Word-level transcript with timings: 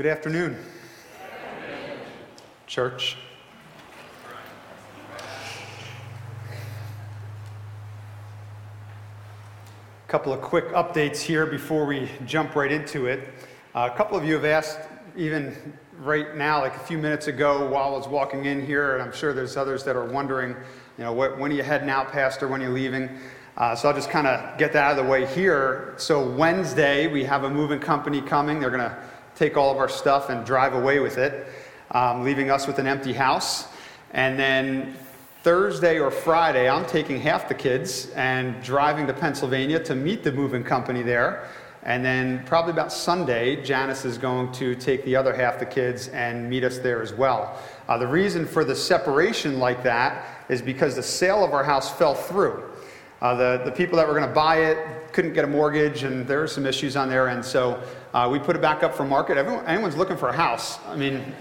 Good 0.00 0.08
afternoon, 0.08 0.56
church. 2.66 3.18
A 10.08 10.10
couple 10.10 10.32
of 10.32 10.40
quick 10.40 10.68
updates 10.68 11.20
here 11.20 11.44
before 11.44 11.84
we 11.84 12.08
jump 12.24 12.56
right 12.56 12.72
into 12.72 13.08
it. 13.08 13.28
Uh, 13.74 13.90
a 13.92 13.94
couple 13.94 14.16
of 14.16 14.24
you 14.24 14.32
have 14.32 14.46
asked, 14.46 14.78
even 15.18 15.54
right 15.98 16.34
now, 16.34 16.62
like 16.62 16.76
a 16.76 16.80
few 16.80 16.96
minutes 16.96 17.26
ago 17.26 17.68
while 17.68 17.88
I 17.88 17.98
was 17.98 18.08
walking 18.08 18.46
in 18.46 18.64
here, 18.64 18.94
and 18.94 19.02
I'm 19.02 19.12
sure 19.12 19.34
there's 19.34 19.58
others 19.58 19.84
that 19.84 19.96
are 19.96 20.06
wondering, 20.06 20.56
you 20.96 21.04
know, 21.04 21.12
what, 21.12 21.38
when 21.38 21.52
are 21.52 21.54
you 21.54 21.62
heading 21.62 21.90
out, 21.90 22.10
Pastor? 22.10 22.48
When 22.48 22.62
are 22.62 22.68
you 22.68 22.72
leaving? 22.72 23.18
Uh, 23.54 23.74
so 23.74 23.90
I'll 23.90 23.94
just 23.94 24.08
kind 24.08 24.26
of 24.26 24.56
get 24.56 24.72
that 24.72 24.82
out 24.82 24.98
of 24.98 25.04
the 25.04 25.10
way 25.10 25.26
here. 25.26 25.92
So 25.98 26.26
Wednesday, 26.26 27.06
we 27.06 27.22
have 27.24 27.44
a 27.44 27.50
moving 27.50 27.80
company 27.80 28.22
coming. 28.22 28.60
They're 28.60 28.70
going 28.70 28.80
to 28.80 28.96
take 29.40 29.56
all 29.56 29.72
of 29.72 29.78
our 29.78 29.88
stuff 29.88 30.28
and 30.28 30.44
drive 30.44 30.74
away 30.74 30.98
with 30.98 31.16
it, 31.16 31.46
um, 31.92 32.22
leaving 32.22 32.50
us 32.50 32.66
with 32.66 32.78
an 32.78 32.86
empty 32.86 33.14
house. 33.14 33.68
And 34.10 34.38
then 34.38 34.94
Thursday 35.42 35.98
or 35.98 36.10
Friday, 36.10 36.68
I'm 36.68 36.84
taking 36.84 37.18
half 37.18 37.48
the 37.48 37.54
kids 37.54 38.10
and 38.10 38.62
driving 38.62 39.06
to 39.06 39.14
Pennsylvania 39.14 39.82
to 39.84 39.94
meet 39.94 40.22
the 40.22 40.30
moving 40.30 40.62
company 40.62 41.02
there. 41.02 41.48
And 41.84 42.04
then 42.04 42.44
probably 42.44 42.72
about 42.72 42.92
Sunday, 42.92 43.64
Janice 43.64 44.04
is 44.04 44.18
going 44.18 44.52
to 44.52 44.74
take 44.74 45.06
the 45.06 45.16
other 45.16 45.34
half 45.34 45.58
the 45.58 45.64
kids 45.64 46.08
and 46.08 46.50
meet 46.50 46.62
us 46.62 46.76
there 46.76 47.00
as 47.00 47.14
well. 47.14 47.58
Uh, 47.88 47.96
the 47.96 48.06
reason 48.06 48.44
for 48.44 48.62
the 48.62 48.76
separation 48.76 49.58
like 49.58 49.82
that 49.84 50.26
is 50.50 50.60
because 50.60 50.96
the 50.96 51.02
sale 51.02 51.42
of 51.42 51.54
our 51.54 51.64
house 51.64 51.90
fell 51.90 52.14
through. 52.14 52.62
Uh, 53.22 53.34
the, 53.36 53.62
the 53.64 53.72
people 53.72 53.96
that 53.96 54.06
were 54.06 54.12
going 54.12 54.28
to 54.28 54.34
buy 54.34 54.56
it 54.64 54.99
couldn't 55.12 55.32
get 55.32 55.44
a 55.44 55.48
mortgage, 55.48 56.02
and 56.02 56.26
there 56.26 56.40
were 56.40 56.46
some 56.46 56.66
issues 56.66 56.96
on 56.96 57.08
there. 57.08 57.28
And 57.28 57.44
so 57.44 57.82
uh, 58.14 58.28
we 58.30 58.38
put 58.38 58.56
it 58.56 58.62
back 58.62 58.82
up 58.82 58.94
for 58.94 59.04
market. 59.04 59.36
Everyone, 59.36 59.64
anyone's 59.66 59.96
looking 59.96 60.16
for 60.16 60.28
a 60.28 60.36
house. 60.36 60.78
I 60.86 60.96
mean, 60.96 61.34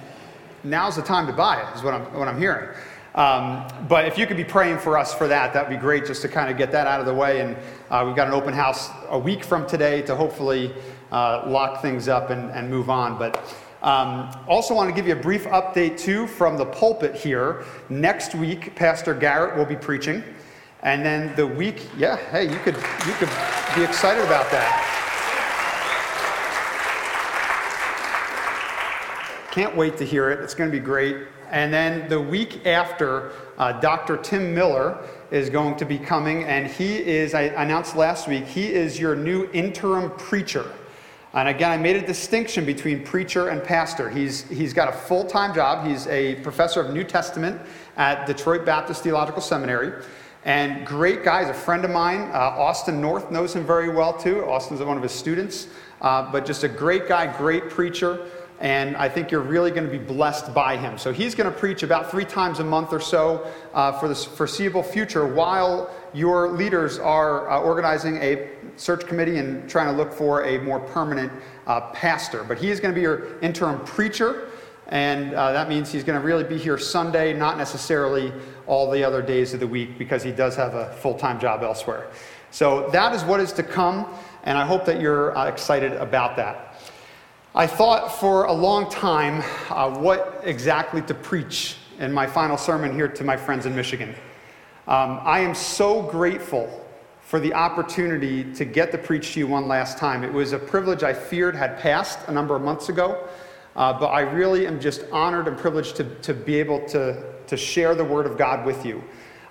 now's 0.63 0.95
the 0.95 1.01
time 1.01 1.27
to 1.27 1.33
buy 1.33 1.61
it, 1.61 1.75
is 1.75 1.83
what 1.83 1.93
I'm, 1.93 2.13
what 2.13 2.27
I'm 2.27 2.37
hearing. 2.39 2.69
Um, 3.15 3.67
but 3.87 4.05
if 4.05 4.17
you 4.17 4.27
could 4.27 4.37
be 4.37 4.43
praying 4.43 4.77
for 4.77 4.97
us 4.97 5.13
for 5.13 5.27
that, 5.27 5.53
that'd 5.53 5.69
be 5.69 5.77
great 5.77 6.05
just 6.05 6.21
to 6.21 6.27
kind 6.27 6.49
of 6.49 6.57
get 6.57 6.71
that 6.71 6.87
out 6.87 6.99
of 6.99 7.05
the 7.05 7.13
way. 7.13 7.41
And 7.41 7.57
uh, 7.89 8.03
we've 8.05 8.15
got 8.15 8.27
an 8.27 8.33
open 8.33 8.53
house 8.53 8.89
a 9.09 9.17
week 9.17 9.43
from 9.43 9.67
today 9.67 10.01
to 10.03 10.15
hopefully 10.15 10.73
uh, 11.11 11.43
lock 11.47 11.81
things 11.81 12.07
up 12.07 12.29
and, 12.29 12.51
and 12.51 12.69
move 12.69 12.89
on. 12.89 13.17
But 13.17 13.37
um, 13.81 14.29
also 14.47 14.73
want 14.73 14.89
to 14.89 14.95
give 14.95 15.07
you 15.07 15.13
a 15.13 15.21
brief 15.21 15.45
update 15.45 15.97
too 15.97 16.27
from 16.27 16.57
the 16.57 16.65
pulpit 16.65 17.15
here. 17.15 17.63
Next 17.89 18.35
week, 18.35 18.75
Pastor 18.75 19.13
Garrett 19.13 19.57
will 19.57 19.65
be 19.65 19.75
preaching. 19.75 20.23
And 20.81 21.05
then 21.05 21.35
the 21.35 21.45
week, 21.45 21.89
yeah, 21.97 22.15
hey, 22.15 22.43
you 22.43 22.57
could, 22.59 22.75
you 22.75 23.13
could 23.13 23.29
be 23.75 23.83
excited 23.83 24.23
about 24.23 24.49
that. 24.51 24.85
Can't 29.51 29.75
wait 29.75 29.97
to 29.97 30.05
hear 30.05 30.29
it. 30.31 30.39
It's 30.39 30.53
going 30.53 30.71
to 30.71 30.77
be 30.77 30.83
great. 30.83 31.17
And 31.51 31.73
then 31.73 32.07
the 32.07 32.21
week 32.21 32.65
after, 32.65 33.31
uh, 33.57 33.73
Dr. 33.73 34.17
Tim 34.17 34.53
Miller 34.53 34.97
is 35.31 35.49
going 35.49 35.75
to 35.77 35.85
be 35.85 35.97
coming, 35.97 36.43
and 36.43 36.67
he 36.67 36.97
is, 36.97 37.33
I 37.33 37.41
announced 37.41 37.95
last 37.95 38.27
week, 38.27 38.45
he 38.45 38.71
is 38.71 38.99
your 38.99 39.15
new 39.15 39.49
interim 39.51 40.11
preacher. 40.11 40.71
And 41.33 41.49
again, 41.49 41.71
I 41.71 41.77
made 41.77 41.95
a 41.95 42.05
distinction 42.05 42.65
between 42.65 43.03
preacher 43.03 43.49
and 43.49 43.63
pastor. 43.63 44.09
He's, 44.09 44.47
he's 44.49 44.73
got 44.73 44.89
a 44.89 44.91
full 44.91 45.25
time 45.25 45.53
job, 45.53 45.85
he's 45.85 46.07
a 46.07 46.35
professor 46.35 46.81
of 46.81 46.93
New 46.93 47.03
Testament 47.03 47.59
at 47.97 48.25
Detroit 48.25 48.65
Baptist 48.65 49.03
Theological 49.03 49.41
Seminary. 49.41 50.03
And 50.45 50.85
great 50.85 51.23
guy, 51.23 51.41
he's 51.41 51.49
a 51.49 51.53
friend 51.53 51.83
of 51.83 51.91
mine. 51.91 52.21
Uh, 52.31 52.55
Austin 52.57 53.01
North 53.01 53.29
knows 53.29 53.55
him 53.55 53.65
very 53.65 53.89
well 53.89 54.13
too. 54.13 54.45
Austin's 54.45 54.81
one 54.81 54.95
of 54.95 55.03
his 55.03 55.11
students. 55.11 55.67
Uh, 56.01 56.31
but 56.31 56.45
just 56.45 56.63
a 56.63 56.69
great 56.69 57.07
guy, 57.07 57.27
great 57.37 57.69
preacher. 57.69 58.25
And 58.61 58.97
I 58.97 59.07
think 59.07 59.31
you're 59.31 59.41
really 59.41 59.71
going 59.71 59.85
to 59.85 59.91
be 59.91 59.97
blessed 59.97 60.53
by 60.53 60.75
him. 60.75 60.97
So 60.97 61.13
he's 61.13 61.33
going 61.33 61.51
to 61.51 61.57
preach 61.57 61.83
about 61.83 62.11
three 62.11 62.25
times 62.25 62.59
a 62.59 62.63
month 62.63 62.91
or 62.91 62.99
so 62.99 63.49
uh, 63.73 63.93
for 63.99 64.09
the 64.09 64.15
foreseeable 64.15 64.83
future 64.83 65.25
while 65.25 65.89
your 66.13 66.49
leaders 66.49 66.99
are 66.99 67.49
uh, 67.49 67.61
organizing 67.61 68.17
a 68.17 68.49
search 68.75 69.05
committee 69.07 69.37
and 69.37 69.69
trying 69.69 69.87
to 69.87 69.93
look 69.93 70.11
for 70.11 70.43
a 70.43 70.57
more 70.59 70.79
permanent 70.79 71.31
uh, 71.67 71.91
pastor. 71.91 72.43
But 72.43 72.57
he 72.57 72.69
is 72.69 72.81
going 72.81 72.93
to 72.93 72.95
be 72.95 73.01
your 73.01 73.39
interim 73.39 73.79
preacher. 73.85 74.49
And 74.89 75.35
uh, 75.35 75.53
that 75.53 75.69
means 75.69 75.91
he's 75.91 76.03
going 76.03 76.19
to 76.19 76.25
really 76.25 76.43
be 76.43 76.57
here 76.57 76.77
Sunday, 76.77 77.31
not 77.33 77.57
necessarily 77.57 78.33
all 78.65 78.89
the 78.89 79.03
other 79.03 79.21
days 79.21 79.53
of 79.53 79.59
the 79.59 79.67
week, 79.67 79.97
because 79.97 80.23
he 80.23 80.31
does 80.31 80.55
have 80.55 80.73
a 80.73 80.91
full 80.93 81.13
time 81.13 81.39
job 81.39 81.63
elsewhere. 81.63 82.07
So 82.51 82.89
that 82.89 83.13
is 83.13 83.23
what 83.23 83.39
is 83.39 83.53
to 83.53 83.63
come, 83.63 84.07
and 84.43 84.57
I 84.57 84.65
hope 84.65 84.85
that 84.85 84.99
you're 84.99 85.37
uh, 85.37 85.47
excited 85.47 85.93
about 85.93 86.35
that. 86.37 86.81
I 87.53 87.67
thought 87.67 88.19
for 88.19 88.45
a 88.45 88.53
long 88.53 88.89
time 88.89 89.43
uh, 89.69 89.95
what 89.99 90.41
exactly 90.43 91.03
to 91.03 91.13
preach 91.13 91.77
in 91.99 92.11
my 92.11 92.25
final 92.25 92.57
sermon 92.57 92.93
here 92.93 93.07
to 93.07 93.23
my 93.23 93.37
friends 93.37 93.67
in 93.67 93.75
Michigan. 93.75 94.15
Um, 94.87 95.19
I 95.23 95.41
am 95.41 95.53
so 95.53 96.01
grateful 96.01 96.85
for 97.21 97.39
the 97.39 97.53
opportunity 97.53 98.51
to 98.55 98.65
get 98.65 98.91
to 98.91 98.97
preach 98.97 99.33
to 99.33 99.39
you 99.39 99.47
one 99.47 99.67
last 99.67 99.99
time. 99.99 100.23
It 100.23 100.33
was 100.33 100.53
a 100.53 100.57
privilege 100.57 101.03
I 101.03 101.13
feared 101.13 101.55
had 101.55 101.77
passed 101.77 102.27
a 102.27 102.31
number 102.31 102.55
of 102.55 102.63
months 102.63 102.89
ago. 102.89 103.27
Uh, 103.75 103.97
but 103.97 104.07
I 104.07 104.21
really 104.21 104.67
am 104.67 104.79
just 104.79 105.03
honored 105.11 105.47
and 105.47 105.57
privileged 105.57 105.95
to, 105.97 106.03
to 106.03 106.33
be 106.33 106.55
able 106.55 106.85
to, 106.89 107.23
to 107.47 107.57
share 107.57 107.95
the 107.95 108.03
Word 108.03 108.25
of 108.25 108.37
God 108.37 108.65
with 108.65 108.85
you. 108.85 109.03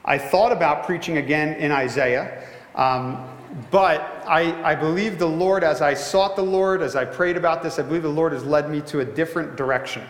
I 0.04 0.18
thought 0.18 0.52
about 0.52 0.84
preaching 0.84 1.18
again 1.18 1.54
in 1.54 1.70
Isaiah, 1.70 2.44
um, 2.74 3.28
but 3.70 4.00
I, 4.26 4.72
I 4.72 4.74
believe 4.74 5.18
the 5.18 5.26
Lord, 5.26 5.64
as 5.64 5.80
I 5.82 5.94
sought 5.94 6.36
the 6.36 6.42
Lord, 6.42 6.82
as 6.82 6.96
I 6.96 7.04
prayed 7.04 7.36
about 7.36 7.62
this, 7.62 7.78
I 7.78 7.82
believe 7.82 8.02
the 8.02 8.08
Lord 8.08 8.32
has 8.32 8.44
led 8.44 8.70
me 8.70 8.80
to 8.82 9.00
a 9.00 9.04
different 9.04 9.56
direction. 9.56 10.02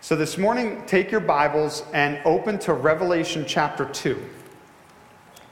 So 0.00 0.14
this 0.14 0.38
morning, 0.38 0.82
take 0.86 1.10
your 1.10 1.20
Bibles 1.20 1.84
and 1.92 2.20
open 2.24 2.58
to 2.60 2.74
Revelation 2.74 3.44
chapter 3.46 3.86
2. 3.86 4.22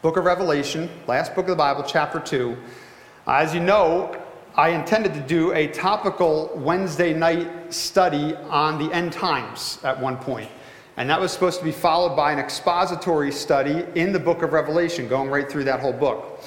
Book 0.03 0.17
of 0.17 0.25
Revelation, 0.25 0.91
last 1.07 1.35
book 1.35 1.47
of 1.47 1.51
the 1.51 1.57
Bible, 1.57 1.83
chapter 1.83 2.21
2. 2.21 2.57
As 3.27 3.55
you 3.55 3.61
know, 3.61 4.15
I 4.57 4.69
intended 4.69 5.15
to 5.15 5.21
do 5.21 5.51
a 5.51 5.67
topical 5.67 6.49
Wednesday 6.55 7.13
night 7.13 7.75
study 7.75 8.37
on 8.37 8.79
the 8.79 8.95
end 8.95 9.13
times 9.13 9.81
at 9.83 9.99
one 9.99 10.17
point. 10.17 10.49
And 10.97 11.11
that 11.11 11.21
was 11.21 11.33
supposed 11.33 11.59
to 11.59 11.65
be 11.65 11.73
followed 11.73 12.15
by 12.15 12.31
an 12.31 12.39
expository 12.39 13.33
study 13.33 13.85
in 13.97 14.13
the 14.13 14.21
book 14.21 14.43
of 14.43 14.53
Revelation, 14.53 15.09
going 15.09 15.29
right 15.29 15.51
through 15.51 15.65
that 15.65 15.81
whole 15.81 15.93
book. 15.93 16.41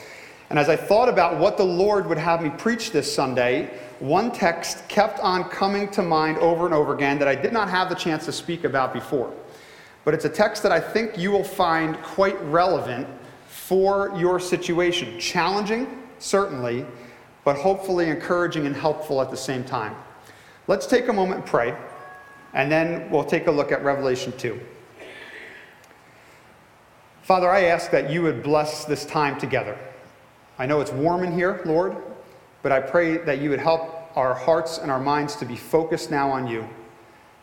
And 0.49 0.57
as 0.57 0.69
I 0.69 0.77
thought 0.77 1.09
about 1.09 1.37
what 1.37 1.57
the 1.57 1.65
Lord 1.65 2.07
would 2.07 2.17
have 2.17 2.41
me 2.41 2.49
preach 2.49 2.91
this 2.91 3.13
Sunday, 3.13 3.77
one 3.99 4.31
text 4.31 4.87
kept 4.87 5.19
on 5.19 5.43
coming 5.49 5.89
to 5.89 6.01
mind 6.01 6.37
over 6.37 6.63
and 6.63 6.73
over 6.73 6.95
again 6.95 7.19
that 7.19 7.27
I 7.27 7.35
did 7.35 7.51
not 7.51 7.69
have 7.69 7.89
the 7.89 7.95
chance 7.95 8.23
to 8.23 8.31
speak 8.31 8.63
about 8.63 8.93
before. 8.93 9.33
But 10.05 10.13
it's 10.13 10.23
a 10.23 10.29
text 10.29 10.63
that 10.63 10.71
I 10.71 10.79
think 10.79 11.17
you 11.17 11.29
will 11.29 11.43
find 11.43 12.01
quite 12.03 12.41
relevant 12.45 13.05
for 13.47 14.13
your 14.17 14.39
situation. 14.39 15.19
Challenging, 15.19 16.03
certainly, 16.19 16.85
but 17.47 17.55
hopefully 17.55 18.09
encouraging 18.09 18.65
and 18.65 18.75
helpful 18.75 19.21
at 19.21 19.31
the 19.31 19.37
same 19.37 19.63
time. 19.63 19.95
Let's 20.67 20.85
take 20.85 21.07
a 21.07 21.13
moment 21.13 21.39
and 21.39 21.49
pray, 21.49 21.73
and 22.53 22.69
then 22.69 23.09
we'll 23.09 23.23
take 23.23 23.47
a 23.47 23.51
look 23.51 23.71
at 23.71 23.81
Revelation 23.85 24.33
2. 24.37 24.59
Father, 27.21 27.49
I 27.49 27.67
ask 27.67 27.89
that 27.91 28.09
you 28.09 28.21
would 28.21 28.43
bless 28.43 28.83
this 28.83 29.05
time 29.05 29.39
together. 29.39 29.79
I 30.59 30.65
know 30.65 30.81
it's 30.81 30.91
warm 30.91 31.23
in 31.23 31.31
here, 31.31 31.61
Lord, 31.63 31.95
but 32.63 32.73
I 32.73 32.81
pray 32.81 33.15
that 33.15 33.39
you 33.39 33.49
would 33.49 33.61
help 33.61 34.11
our 34.17 34.33
hearts 34.33 34.79
and 34.79 34.91
our 34.91 34.99
minds 34.99 35.37
to 35.37 35.45
be 35.45 35.55
focused 35.55 36.11
now 36.11 36.29
on 36.29 36.47
you. 36.47 36.67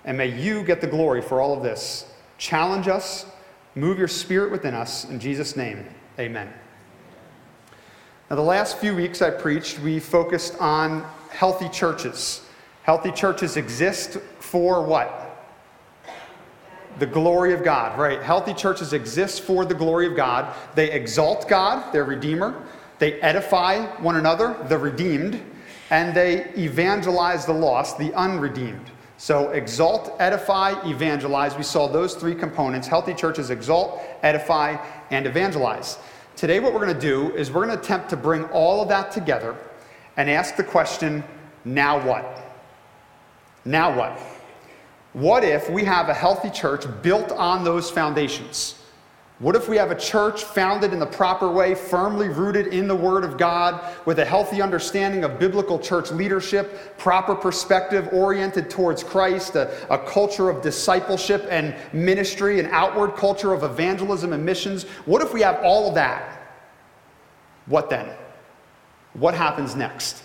And 0.05 0.19
may 0.19 0.39
you 0.39 0.65
get 0.65 0.83
the 0.83 0.87
glory 0.87 1.23
for 1.23 1.41
all 1.41 1.57
of 1.57 1.63
this. 1.63 2.13
Challenge 2.37 2.89
us, 2.89 3.25
move 3.75 3.99
your 3.99 4.09
spirit 4.09 4.53
within 4.53 4.75
us. 4.75 5.07
In 5.07 5.19
Jesus' 5.19 5.57
name, 5.57 5.89
amen. 6.19 6.53
Now, 8.31 8.37
the 8.37 8.43
last 8.43 8.79
few 8.79 8.97
weeks 8.97 9.21
I 9.21 9.29
preached, 9.29 9.81
we 9.81 10.01
focused 10.01 10.59
on 10.59 11.05
healthy 11.29 11.69
churches. 11.69 12.41
Healthy 12.83 13.13
churches 13.13 13.59
exist 13.59 14.19
for 14.41 14.83
what? 14.83 15.21
The 16.99 17.07
glory 17.07 17.53
of 17.53 17.63
God, 17.63 17.99
right? 17.99 18.23
Healthy 18.23 18.55
churches 18.55 18.95
exist 18.95 19.43
for 19.43 19.67
the 19.67 19.75
glory 19.75 20.07
of 20.07 20.17
God. 20.17 20.55
They 20.75 20.91
exalt 20.91 21.49
God, 21.49 21.93
their 21.93 22.05
Redeemer. 22.05 22.63
They 22.99 23.21
edify 23.21 23.85
one 24.01 24.17
another, 24.17 24.57
the 24.69 24.79
redeemed. 24.79 25.43
And 25.91 26.17
they 26.17 26.47
evangelize 26.57 27.45
the 27.45 27.53
lost, 27.53 27.99
the 27.99 28.15
unredeemed. 28.15 28.91
So, 29.19 29.51
exalt, 29.51 30.17
edify, 30.19 30.73
evangelize. 30.89 31.57
We 31.57 31.63
saw 31.63 31.89
those 31.89 32.15
three 32.15 32.35
components. 32.35 32.89
Healthy 32.89 33.15
churches 33.15 33.51
exalt, 33.51 34.01
edify, 34.23 34.77
and 35.11 35.27
evangelize. 35.27 35.99
Today, 36.37 36.59
what 36.59 36.75
we're 36.75 36.85
going 36.85 36.95
to 36.95 37.01
do 37.01 37.33
is 37.37 37.53
we're 37.53 37.65
going 37.65 37.77
to 37.77 37.83
attempt 37.83 38.11
to 38.11 38.17
bring 38.17 38.45
all 38.47 38.83
of 38.83 38.89
that 38.89 39.13
together 39.13 39.57
and 40.17 40.29
ask 40.29 40.57
the 40.57 40.65
question 40.65 41.23
now 41.65 42.05
what? 42.05 42.61
Now 43.65 43.97
what? 43.97 44.19
What 45.13 45.45
if 45.45 45.71
we 45.71 45.85
have 45.85 46.09
a 46.09 46.15
healthy 46.15 46.51
church 46.51 46.87
built 47.03 47.31
on 47.31 47.63
those 47.63 47.89
foundations? 47.89 48.84
What 49.45 49.57
if 49.57 49.69
we 49.69 49.77
have 49.77 49.91
a 49.91 49.95
church 49.95 50.43
founded 50.43 50.95
in 50.95 50.99
the 50.99 51.05
proper 51.05 51.51
way, 51.51 51.75
firmly 51.75 52.31
rooted 52.31 52.69
in 52.69 52.89
the 52.89 52.97
Word 52.97 53.25
of 53.25 53.37
God, 53.37 53.79
with 54.07 54.19
a 54.19 54.25
healthy 54.25 54.63
understanding 54.63 55.23
of 55.23 55.39
biblical 55.39 55.79
church 55.79 56.11
leadership, 56.11 56.97
proper 56.97 57.35
perspective 57.35 58.09
oriented 58.11 58.71
towards 58.71 59.05
Christ, 59.05 59.55
a, 59.55 59.71
a, 59.93 59.99
culture 59.99 60.49
of 60.49 60.63
discipleship 60.63 61.47
and 61.51 61.77
ministry, 61.93 62.59
an 62.59 62.71
outward 62.71 63.17
culture 63.17 63.53
of 63.53 63.65
evangelism 63.65 64.33
and 64.33 64.43
missions? 64.47 64.85
What 65.05 65.21
if 65.21 65.35
we 65.35 65.43
have 65.43 65.61
all 65.63 65.91
of 65.91 65.95
that? 65.97 66.41
What 67.67 67.91
then? 67.91 68.09
What 69.13 69.35
happens 69.35 69.77
next? 69.77 70.23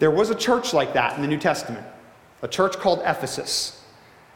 There 0.00 0.10
was 0.10 0.28
a 0.28 0.34
church 0.34 0.74
like 0.74 0.92
that 0.92 1.16
in 1.16 1.22
the 1.22 1.28
New 1.28 1.38
Testament, 1.38 1.86
a 2.42 2.48
church 2.48 2.76
called 2.76 3.00
Ephesus. 3.06 3.82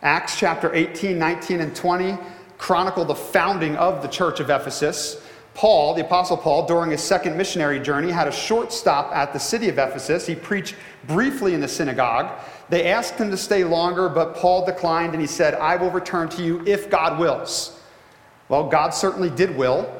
Acts 0.00 0.38
chapter 0.38 0.74
18, 0.74 1.18
19, 1.18 1.60
and 1.60 1.76
20 1.76 2.16
chronicle 2.58 3.04
the 3.04 3.14
founding 3.14 3.76
of 3.76 4.02
the 4.02 4.08
church 4.08 4.40
of 4.40 4.50
Ephesus. 4.50 5.22
Paul, 5.54 5.94
the 5.94 6.04
Apostle 6.04 6.36
Paul, 6.36 6.66
during 6.66 6.90
his 6.90 7.02
second 7.02 7.36
missionary 7.36 7.80
journey, 7.80 8.10
had 8.10 8.28
a 8.28 8.32
short 8.32 8.72
stop 8.72 9.14
at 9.14 9.32
the 9.32 9.38
city 9.38 9.68
of 9.70 9.78
Ephesus. 9.78 10.26
He 10.26 10.34
preached 10.34 10.74
briefly 11.06 11.54
in 11.54 11.60
the 11.60 11.68
synagogue. 11.68 12.30
They 12.68 12.88
asked 12.88 13.14
him 13.14 13.30
to 13.30 13.36
stay 13.36 13.64
longer, 13.64 14.08
but 14.08 14.34
Paul 14.34 14.66
declined 14.66 15.12
and 15.12 15.20
he 15.20 15.26
said, 15.26 15.54
I 15.54 15.76
will 15.76 15.90
return 15.90 16.28
to 16.30 16.42
you 16.42 16.62
if 16.66 16.90
God 16.90 17.18
wills. 17.18 17.80
Well, 18.48 18.68
God 18.68 18.90
certainly 18.90 19.30
did 19.30 19.56
will. 19.56 19.90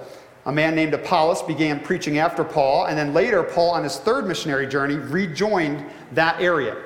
A 0.45 0.53
man 0.53 0.77
named 0.77 0.95
Apollos 0.95 1.43
began 1.43 1.81
preaching 1.81 2.19
after 2.19 2.45
Paul, 2.45 2.87
and 2.87 2.97
then 2.97 3.13
later, 3.13 3.43
Paul, 3.43 3.71
on 3.71 3.83
his 3.83 3.97
third 3.97 4.27
missionary 4.27 4.67
journey, 4.67 4.95
rejoined 4.95 5.85
that 6.13 6.41
area. 6.41 6.77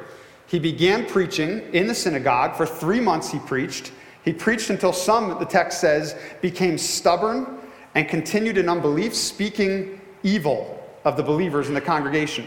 He 0.47 0.59
began 0.59 1.07
preaching 1.07 1.61
in 1.75 1.87
the 1.87 1.95
synagogue. 1.95 2.57
For 2.57 2.67
three 2.67 3.01
months, 3.01 3.31
he 3.31 3.39
preached. 3.41 3.93
He 4.25 4.33
preached 4.33 4.71
until 4.71 4.93
some, 4.93 5.39
the 5.39 5.45
text 5.45 5.81
says, 5.81 6.15
became 6.41 6.77
stubborn 6.77 7.59
and 7.95 8.09
continued 8.09 8.59
in 8.59 8.69
unbelief, 8.69 9.15
speaking 9.15 10.01
evil 10.23 10.83
of 11.05 11.17
the 11.17 11.23
believers 11.23 11.69
in 11.69 11.75
the 11.75 11.81
congregation. 11.81 12.47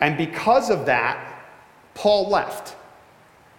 And 0.00 0.16
because 0.16 0.70
of 0.70 0.86
that, 0.86 1.42
Paul 1.94 2.28
left. 2.28 2.76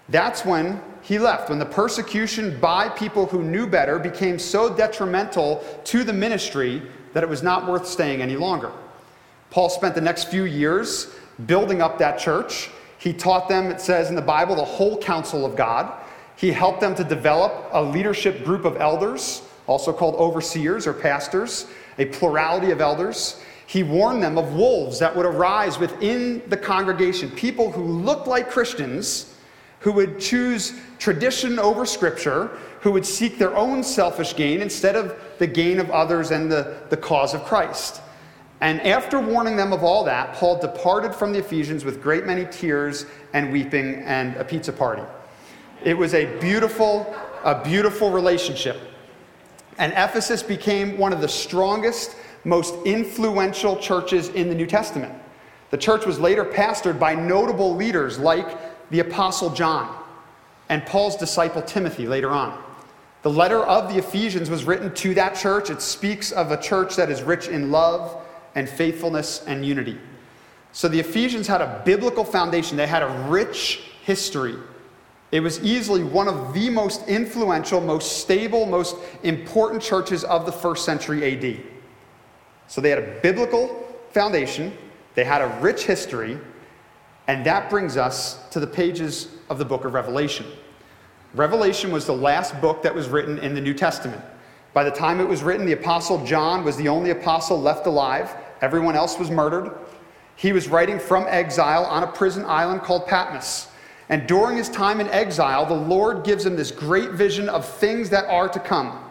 That's 0.10 0.46
when 0.46 0.82
he 1.02 1.20
left, 1.20 1.50
when 1.50 1.60
the 1.60 1.66
persecution 1.66 2.60
by 2.60 2.90
people 2.90 3.26
who 3.26 3.44
knew 3.44 3.66
better 3.66 3.98
became 3.98 4.38
so 4.38 4.74
detrimental 4.74 5.64
to 5.86 6.04
the 6.04 6.14
ministry 6.14 6.82
that 7.14 7.24
it 7.24 7.30
was 7.30 7.42
not 7.42 7.68
worth 7.68 7.88
staying 7.88 8.22
any 8.22 8.36
longer. 8.36 8.72
Paul 9.50 9.70
spent 9.70 9.96
the 9.96 10.02
next 10.02 10.26
few 10.26 10.44
years 10.44 11.16
building 11.46 11.82
up 11.82 11.98
that 11.98 12.20
church. 12.20 12.70
He 13.00 13.14
taught 13.14 13.50
them, 13.50 13.72
it 13.72 13.82
says 13.82 14.10
in 14.10 14.16
the 14.16 14.22
Bible, 14.22 14.56
the 14.56 14.64
whole 14.64 14.98
counsel 14.98 15.46
of 15.46 15.56
God. 15.56 15.92
He 16.38 16.52
helped 16.52 16.80
them 16.80 16.96
to 16.96 17.04
develop 17.04 17.70
a 17.72 17.82
leadership 17.82 18.46
group 18.46 18.64
of 18.64 18.78
elders, 18.78 19.42
also 19.66 19.92
called 19.92 20.16
overseers 20.16 20.86
or 20.88 20.94
pastors, 20.94 21.66
a 21.98 22.06
plurality 22.06 22.72
of 22.72 22.80
elders. 22.80 23.42
He 23.66 23.82
warned 23.84 24.24
them 24.24 24.38
of 24.38 24.54
wolves 24.54 25.00
that 25.00 25.14
would 25.14 25.26
arise 25.26 25.80
within 25.80 26.42
the 26.48 26.56
congregation, 26.56 27.32
people 27.32 27.72
who 27.72 27.84
looked 27.84 28.28
like 28.28 28.50
Christians, 28.50 29.34
who 29.80 29.92
would 29.94 30.20
choose 30.20 30.74
tradition 31.00 31.58
over 31.58 31.86
scripture, 31.86 32.52
who 32.82 32.92
would 32.92 33.06
seek 33.06 33.40
their 33.40 33.56
own 33.56 33.84
selfish 33.84 34.36
gain 34.36 34.62
instead 34.62 34.96
of 34.96 35.20
the 35.40 35.48
gain 35.48 35.80
of 35.80 35.90
others 35.90 36.30
and 36.32 36.52
the, 36.52 36.78
the 36.90 36.98
cause 36.98 37.34
of 37.34 37.44
Christ. 37.46 38.02
And 38.62 38.80
after 38.82 39.20
warning 39.20 39.56
them 39.56 39.74
of 39.74 39.84
all 39.84 40.04
that, 40.04 40.34
Paul 40.34 40.60
departed 40.60 41.14
from 41.14 41.34
the 41.34 41.40
Ephesians 41.40 41.84
with 41.84 42.02
great 42.02 42.26
many 42.26 42.46
tears 42.46 43.08
and 43.34 43.52
weeping 43.52 43.96
and 44.06 44.36
a 44.38 44.46
pizza 44.46 44.72
party. 44.72 45.04
It 45.84 45.98
was 45.98 46.14
a 46.14 46.26
beautiful, 46.40 47.16
a 47.44 47.64
beautiful 47.64 48.12
relationship. 48.12 48.80
And 49.78 49.94
Ephesus 49.94 50.42
became 50.42 50.98
one 50.98 51.14
of 51.14 51.22
the 51.22 51.28
strongest, 51.28 52.16
most 52.44 52.74
influential 52.86 53.78
churches 53.78 54.30
in 54.30 54.50
the 54.50 54.56
New 54.56 54.66
Testament. 54.66 55.14
The 55.70 55.78
church 55.78 56.06
was 56.06 56.20
later 56.20 56.46
pastored 56.46 57.00
by 57.00 57.14
notable 57.14 57.76
leaders 57.76 58.18
like 58.18 58.90
the 58.90 59.02
Apostle 59.02 59.50
John 59.52 60.04
and 60.70 60.86
Paul's 60.86 61.18
disciple 61.18 61.62
Timothy 61.62 62.08
later 62.08 62.32
on. 62.32 62.62
The 63.22 63.30
letter 63.30 63.60
of 63.60 63.92
the 63.92 64.00
Ephesians 64.00 64.50
was 64.50 64.64
written 64.64 64.94
to 64.96 65.14
that 65.16 65.36
church. 65.36 65.70
It 65.70 65.82
speaks 65.82 66.32
of 66.32 66.52
a 66.52 66.62
church 66.62 66.96
that 66.96 67.10
is 67.10 67.22
rich 67.22 67.48
in 67.48 67.72
love 67.72 68.24
and 68.56 68.68
faithfulness 68.68 69.44
and 69.46 69.66
unity. 69.66 69.98
So 70.72 70.88
the 70.88 71.00
Ephesians 71.00 71.48
had 71.48 71.62
a 71.62 71.82
biblical 71.86 72.24
foundation, 72.24 72.78
they 72.78 72.88
had 72.88 73.04
a 73.04 73.28
rich 73.30 73.82
history 74.04 74.56
it 75.32 75.42
was 75.42 75.62
easily 75.62 76.04
one 76.04 76.28
of 76.28 76.54
the 76.54 76.70
most 76.70 77.08
influential, 77.08 77.82
most 77.82 78.22
stable, 78.22 78.66
most 78.66 78.96
important 79.24 79.82
churches 79.82 80.24
of 80.24 80.46
the 80.46 80.52
first 80.52 80.86
century 80.86 81.34
AD. 81.34 81.62
So 82.68 82.82
they 82.82 82.90
had 82.90 83.00
a 83.00 83.20
biblical 83.22 83.88
foundation, 84.12 84.78
they 85.16 85.24
had 85.24 85.42
a 85.42 85.60
rich 85.62 85.84
history, 85.84 86.40
and 87.28 87.46
that 87.46 87.70
brings 87.70 87.98
us 87.98 88.48
to 88.52 88.60
the 88.60 88.68
pages 88.68 89.30
of 89.50 89.58
the 89.58 89.66
book 89.66 89.84
of 89.84 89.94
Revelation. 89.94 90.46
Revelation 91.34 91.92
was 91.92 92.06
the 92.06 92.14
last 92.14 92.60
book 92.62 92.82
that 92.84 92.96
was 92.96 93.10
written 93.10 93.38
in 93.40 93.54
the 93.54 93.62
New 93.62 93.74
Testament. 93.74 94.24
By 94.74 94.84
the 94.84 94.92
time 94.92 95.20
it 95.20 95.28
was 95.28 95.44
written, 95.44 95.66
the 95.66 95.74
Apostle 95.74 96.24
John 96.24 96.64
was 96.64 96.78
the 96.78 96.88
only 96.88 97.10
apostle 97.10 97.60
left 97.60 97.86
alive. 97.86 98.34
Everyone 98.62 98.96
else 98.96 99.20
was 99.20 99.30
murdered. 99.30 99.78
He 100.36 100.54
was 100.54 100.68
writing 100.70 101.00
from 101.00 101.26
exile 101.28 101.84
on 101.86 102.04
a 102.04 102.08
prison 102.08 102.46
island 102.46 102.82
called 102.82 103.08
Patmos. 103.08 103.68
And 104.10 104.26
during 104.28 104.58
his 104.58 104.70
time 104.70 105.02
in 105.02 105.08
exile, 105.10 105.66
the 105.66 105.74
Lord 105.74 106.24
gives 106.24 106.46
him 106.46 106.56
this 106.56 106.72
great 106.72 107.12
vision 107.12 107.50
of 107.50 107.68
things 107.68 108.10
that 108.10 108.26
are 108.26 108.48
to 108.48 108.60
come. 108.60 109.04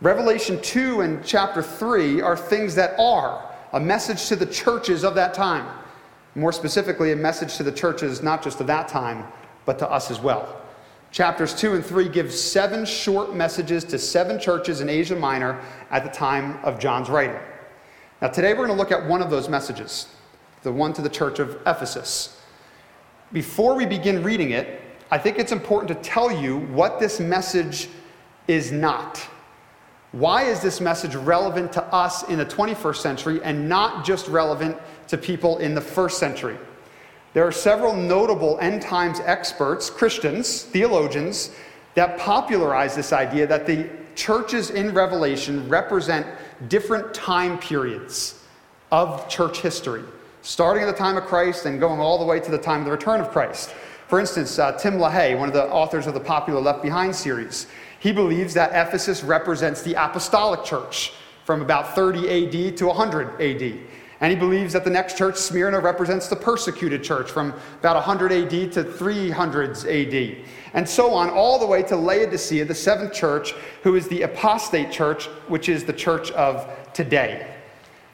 Revelation 0.00 0.60
2 0.62 1.02
and 1.02 1.22
chapter 1.24 1.62
3 1.62 2.22
are 2.22 2.36
things 2.36 2.74
that 2.74 2.98
are, 2.98 3.46
a 3.74 3.80
message 3.80 4.28
to 4.28 4.36
the 4.36 4.46
churches 4.46 5.04
of 5.04 5.14
that 5.14 5.34
time. 5.34 5.66
More 6.34 6.52
specifically, 6.52 7.12
a 7.12 7.16
message 7.16 7.56
to 7.56 7.62
the 7.62 7.72
churches 7.72 8.22
not 8.22 8.42
just 8.42 8.60
of 8.60 8.66
that 8.68 8.88
time, 8.88 9.26
but 9.66 9.78
to 9.80 9.90
us 9.90 10.10
as 10.10 10.20
well. 10.20 10.56
Chapters 11.10 11.54
2 11.54 11.74
and 11.74 11.84
3 11.84 12.08
give 12.08 12.32
seven 12.32 12.86
short 12.86 13.34
messages 13.34 13.84
to 13.84 13.98
seven 13.98 14.40
churches 14.40 14.80
in 14.80 14.88
Asia 14.88 15.16
Minor 15.16 15.60
at 15.90 16.02
the 16.02 16.10
time 16.10 16.58
of 16.64 16.78
John's 16.78 17.10
writing. 17.10 17.40
Now, 18.22 18.28
today 18.28 18.54
we're 18.54 18.66
going 18.66 18.76
to 18.76 18.82
look 18.82 18.92
at 18.92 19.06
one 19.06 19.20
of 19.20 19.28
those 19.28 19.50
messages, 19.50 20.06
the 20.62 20.72
one 20.72 20.94
to 20.94 21.02
the 21.02 21.08
church 21.10 21.40
of 21.40 21.56
Ephesus 21.66 22.39
before 23.32 23.74
we 23.74 23.86
begin 23.86 24.22
reading 24.22 24.50
it, 24.50 24.80
I 25.10 25.18
think 25.18 25.38
it's 25.38 25.52
important 25.52 25.88
to 25.88 26.08
tell 26.08 26.30
you 26.30 26.58
what 26.58 26.98
this 27.00 27.20
message 27.20 27.88
is 28.48 28.72
not. 28.72 29.26
Why 30.12 30.42
is 30.42 30.60
this 30.60 30.80
message 30.80 31.14
relevant 31.14 31.72
to 31.74 31.84
us 31.84 32.24
in 32.28 32.38
the 32.38 32.46
21st 32.46 32.96
century 32.96 33.40
and 33.44 33.68
not 33.68 34.04
just 34.04 34.26
relevant 34.28 34.76
to 35.08 35.16
people 35.16 35.58
in 35.58 35.74
the 35.74 35.80
first 35.80 36.18
century? 36.18 36.56
There 37.32 37.46
are 37.46 37.52
several 37.52 37.94
notable 37.94 38.58
end 38.60 38.82
times 38.82 39.20
experts, 39.20 39.88
Christians, 39.88 40.64
theologians, 40.64 41.54
that 41.94 42.18
popularize 42.18 42.96
this 42.96 43.12
idea 43.12 43.46
that 43.46 43.66
the 43.66 43.88
churches 44.16 44.70
in 44.70 44.92
Revelation 44.92 45.68
represent 45.68 46.26
different 46.68 47.14
time 47.14 47.58
periods 47.58 48.42
of 48.90 49.28
church 49.28 49.60
history 49.60 50.02
starting 50.42 50.82
at 50.82 50.86
the 50.86 50.98
time 50.98 51.16
of 51.16 51.24
Christ 51.24 51.66
and 51.66 51.78
going 51.78 52.00
all 52.00 52.18
the 52.18 52.24
way 52.24 52.40
to 52.40 52.50
the 52.50 52.58
time 52.58 52.80
of 52.80 52.84
the 52.84 52.90
return 52.90 53.20
of 53.20 53.30
Christ. 53.30 53.70
For 54.08 54.18
instance, 54.18 54.58
uh, 54.58 54.72
Tim 54.72 54.94
LaHaye, 54.94 55.38
one 55.38 55.48
of 55.48 55.54
the 55.54 55.68
authors 55.70 56.06
of 56.06 56.14
the 56.14 56.20
popular 56.20 56.60
Left 56.60 56.82
Behind 56.82 57.14
series, 57.14 57.66
he 58.00 58.12
believes 58.12 58.54
that 58.54 58.70
Ephesus 58.70 59.22
represents 59.22 59.82
the 59.82 59.94
apostolic 59.94 60.64
church 60.64 61.12
from 61.44 61.62
about 61.62 61.94
30 61.94 62.70
AD 62.70 62.76
to 62.78 62.86
100 62.86 63.40
AD. 63.40 63.78
And 64.20 64.30
he 64.30 64.38
believes 64.38 64.74
that 64.74 64.84
the 64.84 64.90
next 64.90 65.16
church, 65.16 65.36
Smyrna, 65.36 65.80
represents 65.80 66.28
the 66.28 66.36
persecuted 66.36 67.02
church 67.02 67.30
from 67.30 67.54
about 67.78 67.96
100 67.96 68.32
AD 68.32 68.72
to 68.72 68.84
300 68.84 69.86
AD. 69.86 70.36
And 70.74 70.88
so 70.88 71.14
on, 71.14 71.30
all 71.30 71.58
the 71.58 71.66
way 71.66 71.82
to 71.84 71.96
Laodicea, 71.96 72.66
the 72.66 72.74
seventh 72.74 73.14
church, 73.14 73.52
who 73.82 73.94
is 73.96 74.08
the 74.08 74.22
apostate 74.22 74.90
church, 74.90 75.26
which 75.48 75.68
is 75.68 75.84
the 75.84 75.92
church 75.92 76.30
of 76.32 76.68
today. 76.92 77.59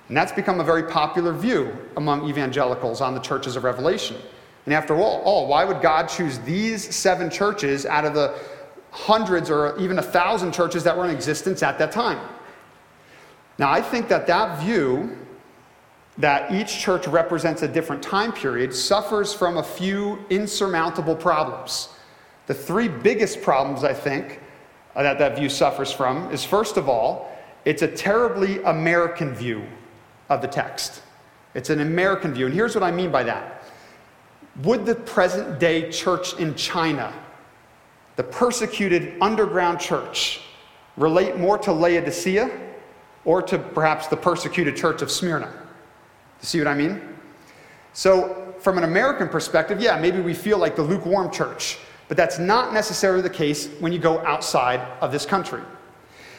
And 0.09 0.17
that's 0.17 0.33
become 0.33 0.61
a 0.61 0.65
very 0.65 0.85
popular 0.85 1.33
view 1.33 1.77
among 1.97 2.29
evangelicals 2.29 3.01
on 3.01 3.15
the 3.15 3.21
churches 3.21 3.57
of 3.57 3.65
Revelation. 3.65 4.17
And 4.65 4.75
after 4.75 4.95
all, 4.97 5.47
why 5.47 5.65
would 5.65 5.81
God 5.81 6.07
choose 6.07 6.39
these 6.41 6.95
seven 6.95 7.31
churches 7.31 7.87
out 7.87 8.05
of 8.05 8.15
the 8.15 8.39
hundreds 8.91 9.51
or 9.51 9.79
even 9.79 9.99
a 9.99 10.03
thousand 10.03 10.53
churches 10.53 10.85
that 10.85 10.97
were 10.97 11.05
in 11.05 11.11
existence 11.11 11.63
at 11.63 11.79
that 11.79 11.93
time? 11.93 12.19
Now, 13.59 13.71
I 13.71 13.81
think 13.81 14.09
that 14.09 14.27
that 14.27 14.61
view, 14.61 15.17
that 16.19 16.53
each 16.53 16.79
church 16.79 17.07
represents 17.07 17.63
a 17.63 17.69
different 17.69 18.03
time 18.03 18.33
period, 18.33 18.75
suffers 18.75 19.33
from 19.33 19.57
a 19.57 19.63
few 19.63 20.19
insurmountable 20.31 21.17
problems. 21.17 21.89
The 22.47 22.55
three 22.55 22.89
biggest 22.89 23.43
problems, 23.43 23.83
I 23.83 23.95
think, 23.95 24.41
uh, 24.95 25.03
that 25.03 25.19
that 25.19 25.37
view 25.37 25.49
suffers 25.49 25.91
from 25.91 26.31
is 26.31 26.45
first 26.45 26.77
of 26.77 26.89
all, 26.89 27.33
it's 27.65 27.83
a 27.83 27.89
terribly 27.89 28.63
American 28.63 29.35
view 29.35 29.65
of 30.29 30.43
the 30.43 30.49
text. 30.49 31.03
It's 31.55 31.71
an 31.71 31.81
American 31.81 32.35
view. 32.35 32.47
And 32.47 32.55
here's 32.55 32.75
what 32.75 32.85
I 32.85 32.91
mean 32.91 33.11
by 33.11 33.23
that. 33.25 33.65
Would 34.63 34.87
the 34.87 34.95
present 34.95 35.59
day 35.59 35.91
church 35.91 36.35
in 36.35 36.55
China, 36.55 37.13
the 38.17 38.23
persecuted 38.23 39.17
underground 39.21 39.81
church, 39.81 40.41
relate 40.97 41.37
more 41.37 41.59
to 41.59 41.73
Laodicea 41.73 42.51
or 43.25 43.43
to 43.43 43.59
perhaps 43.59 44.07
the 44.07 44.17
persecuted 44.17 44.77
church 44.77 45.03
of 45.03 45.11
Smyrna? 45.11 45.53
You 46.41 46.47
see 46.47 46.59
what 46.59 46.69
I 46.69 46.75
mean? 46.75 47.01
So, 47.93 48.55
from 48.59 48.79
an 48.79 48.85
American 48.85 49.29
perspective, 49.29 49.81
yeah, 49.81 49.99
maybe 49.99 50.21
we 50.21 50.35
feel 50.35 50.59
like 50.59 50.77
the 50.77 50.83
lukewarm 50.83 51.31
church, 51.31 51.79
but 52.09 52.17
that's 52.17 52.39
not 52.39 52.73
necessarily 52.73 53.23
the 53.23 53.31
case 53.31 53.69
when 53.81 53.93
you 53.93 53.99
go 53.99 54.19
outside 54.21 54.81
of 55.01 55.13
this 55.13 55.25
country. 55.25 55.63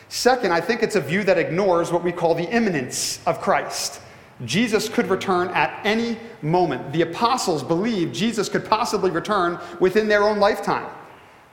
Second, 0.10 0.54
I 0.54 0.62
think 0.62 0.84
it's 0.84 0.96
a 0.96 1.02
view 1.02 1.24
that 1.24 1.38
ignores 1.38 1.92
what 1.92 2.04
we 2.04 2.12
call 2.12 2.34
the 2.34 2.50
imminence 2.50 3.20
of 3.26 3.42
Christ. 3.42 4.02
Jesus 4.46 4.88
could 4.88 5.08
return 5.10 5.50
at 5.50 5.82
any 5.84 6.18
moment. 6.42 6.94
The 6.94 7.02
apostles 7.02 7.64
believed 7.64 8.14
Jesus 8.14 8.48
could 8.50 8.66
possibly 8.66 9.12
return 9.12 9.60
within 9.80 10.08
their 10.08 10.24
own 10.24 10.40
lifetime. 10.40 10.90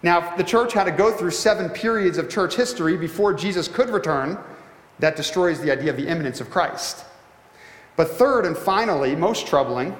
Now, 0.02 0.30
if 0.30 0.36
the 0.36 0.44
church 0.44 0.74
had 0.74 0.84
to 0.84 0.90
go 0.90 1.10
through 1.10 1.30
seven 1.30 1.70
periods 1.70 2.18
of 2.18 2.28
church 2.28 2.54
history 2.54 2.96
before 2.96 3.32
Jesus 3.32 3.68
could 3.68 3.88
return, 3.88 4.38
that 4.98 5.16
destroys 5.16 5.60
the 5.60 5.72
idea 5.72 5.90
of 5.90 5.96
the 5.96 6.06
imminence 6.06 6.40
of 6.40 6.50
Christ. 6.50 7.04
But 7.96 8.10
third 8.10 8.44
and 8.44 8.56
finally, 8.56 9.16
most 9.16 9.46
troubling, 9.46 9.96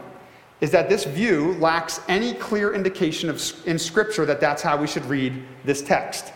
is 0.61 0.71
that 0.71 0.89
this 0.89 1.05
view 1.05 1.55
lacks 1.55 2.01
any 2.09 2.35
clear 2.35 2.75
indication 2.75 3.31
of, 3.31 3.43
in 3.67 3.79
Scripture 3.79 4.25
that 4.27 4.41
that's 4.41 4.63
how 4.63 4.77
we 4.77 4.87
should 4.87 5.05
read 5.07 5.43
this 5.65 5.83
text. 5.83 6.33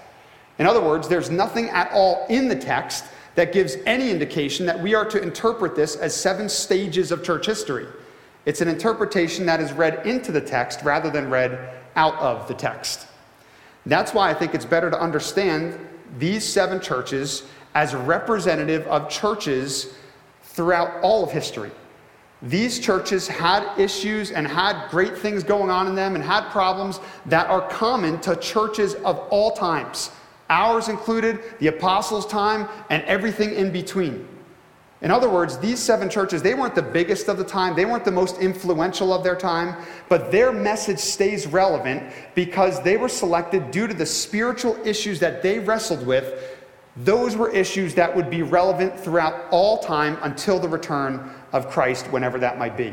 In 0.58 0.66
other 0.66 0.80
words, 0.80 1.08
there's 1.08 1.30
nothing 1.30 1.68
at 1.70 1.90
all 1.92 2.26
in 2.28 2.48
the 2.48 2.56
text 2.56 3.04
that 3.34 3.52
gives 3.52 3.76
any 3.86 4.10
indication 4.10 4.66
that 4.66 4.80
we 4.80 4.94
are 4.94 5.04
to 5.04 5.22
interpret 5.22 5.76
this 5.76 5.94
as 5.96 6.14
seven 6.14 6.48
stages 6.48 7.12
of 7.12 7.22
church 7.22 7.46
history. 7.46 7.86
It's 8.46 8.60
an 8.60 8.68
interpretation 8.68 9.46
that 9.46 9.60
is 9.60 9.72
read 9.72 10.06
into 10.06 10.32
the 10.32 10.40
text 10.40 10.82
rather 10.82 11.10
than 11.10 11.30
read 11.30 11.58
out 11.94 12.16
of 12.16 12.48
the 12.48 12.54
text. 12.54 13.06
That's 13.86 14.12
why 14.12 14.30
I 14.30 14.34
think 14.34 14.54
it's 14.54 14.64
better 14.64 14.90
to 14.90 15.00
understand 15.00 15.78
these 16.18 16.44
seven 16.44 16.80
churches 16.80 17.44
as 17.74 17.94
representative 17.94 18.86
of 18.86 19.08
churches 19.08 19.94
throughout 20.42 21.00
all 21.02 21.22
of 21.22 21.30
history. 21.30 21.70
These 22.42 22.78
churches 22.78 23.26
had 23.28 23.78
issues 23.78 24.30
and 24.30 24.46
had 24.46 24.88
great 24.90 25.18
things 25.18 25.42
going 25.42 25.70
on 25.70 25.86
in 25.86 25.94
them 25.94 26.14
and 26.14 26.24
had 26.24 26.48
problems 26.50 27.00
that 27.26 27.48
are 27.48 27.68
common 27.68 28.20
to 28.20 28.36
churches 28.36 28.94
of 28.94 29.18
all 29.30 29.52
times, 29.52 30.10
ours 30.50 30.88
included, 30.88 31.40
the 31.58 31.68
apostles' 31.68 32.26
time, 32.26 32.68
and 32.90 33.02
everything 33.04 33.54
in 33.54 33.72
between. 33.72 34.26
In 35.00 35.12
other 35.12 35.28
words, 35.28 35.58
these 35.58 35.78
seven 35.78 36.10
churches, 36.10 36.42
they 36.42 36.54
weren't 36.54 36.74
the 36.74 36.82
biggest 36.82 37.28
of 37.28 37.38
the 37.38 37.44
time, 37.44 37.76
they 37.76 37.84
weren't 37.84 38.04
the 38.04 38.10
most 38.10 38.38
influential 38.38 39.12
of 39.12 39.22
their 39.22 39.36
time, 39.36 39.76
but 40.08 40.32
their 40.32 40.50
message 40.50 40.98
stays 40.98 41.46
relevant 41.46 42.12
because 42.34 42.82
they 42.82 42.96
were 42.96 43.08
selected 43.08 43.70
due 43.70 43.86
to 43.86 43.94
the 43.94 44.06
spiritual 44.06 44.76
issues 44.84 45.20
that 45.20 45.40
they 45.40 45.60
wrestled 45.60 46.04
with. 46.04 46.56
Those 46.96 47.36
were 47.36 47.48
issues 47.50 47.94
that 47.94 48.14
would 48.14 48.28
be 48.28 48.42
relevant 48.42 48.98
throughout 48.98 49.46
all 49.52 49.78
time 49.78 50.18
until 50.22 50.58
the 50.58 50.68
return 50.68 51.30
of 51.52 51.70
Christ, 51.70 52.06
whenever 52.06 52.40
that 52.40 52.58
might 52.58 52.76
be. 52.76 52.92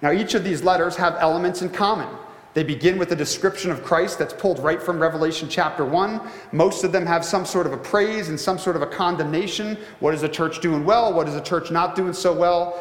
Now, 0.00 0.10
each 0.10 0.34
of 0.34 0.42
these 0.42 0.62
letters 0.62 0.96
have 0.96 1.16
elements 1.18 1.60
in 1.60 1.68
common. 1.68 2.08
They 2.54 2.62
begin 2.62 2.98
with 2.98 3.10
a 3.10 3.16
description 3.16 3.72
of 3.72 3.82
Christ 3.82 4.16
that's 4.16 4.32
pulled 4.32 4.60
right 4.60 4.80
from 4.80 5.00
Revelation 5.00 5.48
chapter 5.48 5.84
1. 5.84 6.20
Most 6.52 6.84
of 6.84 6.92
them 6.92 7.04
have 7.04 7.24
some 7.24 7.44
sort 7.44 7.66
of 7.66 7.72
a 7.72 7.76
praise 7.76 8.28
and 8.28 8.38
some 8.38 8.58
sort 8.58 8.76
of 8.76 8.82
a 8.82 8.86
condemnation. 8.86 9.76
What 9.98 10.14
is 10.14 10.20
the 10.20 10.28
church 10.28 10.60
doing 10.60 10.84
well? 10.84 11.12
What 11.12 11.26
is 11.26 11.34
the 11.34 11.40
church 11.40 11.72
not 11.72 11.96
doing 11.96 12.12
so 12.12 12.32
well? 12.32 12.80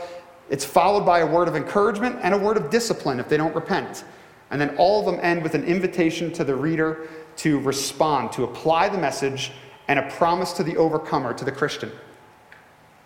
It's 0.52 0.64
followed 0.64 1.06
by 1.06 1.20
a 1.20 1.26
word 1.26 1.48
of 1.48 1.56
encouragement 1.56 2.20
and 2.22 2.36
a 2.36 2.38
word 2.38 2.56
of 2.56 2.70
discipline 2.70 3.20
if 3.20 3.28
they 3.28 3.38
don't 3.38 3.56
repent. 3.56 4.04
And 4.52 4.62
then 4.62 4.76
all 4.78 5.00
of 5.00 5.08
them 5.08 5.20
end 5.24 5.42
with 5.42 5.56
an 5.56 5.64
invitation 5.64 6.32
to 6.34 6.44
the 6.44 6.56
reader 6.56 7.08
to 7.38 7.60
respond, 7.62 8.32
to 8.34 8.44
apply 8.44 8.90
the 8.90 8.98
message, 9.00 9.52
and 9.88 9.98
a 9.98 10.08
promise 10.12 10.54
to 10.54 10.64
the 10.64 10.78
overcomer, 10.78 11.34
to 11.34 11.44
the 11.44 11.52
Christian. 11.52 11.92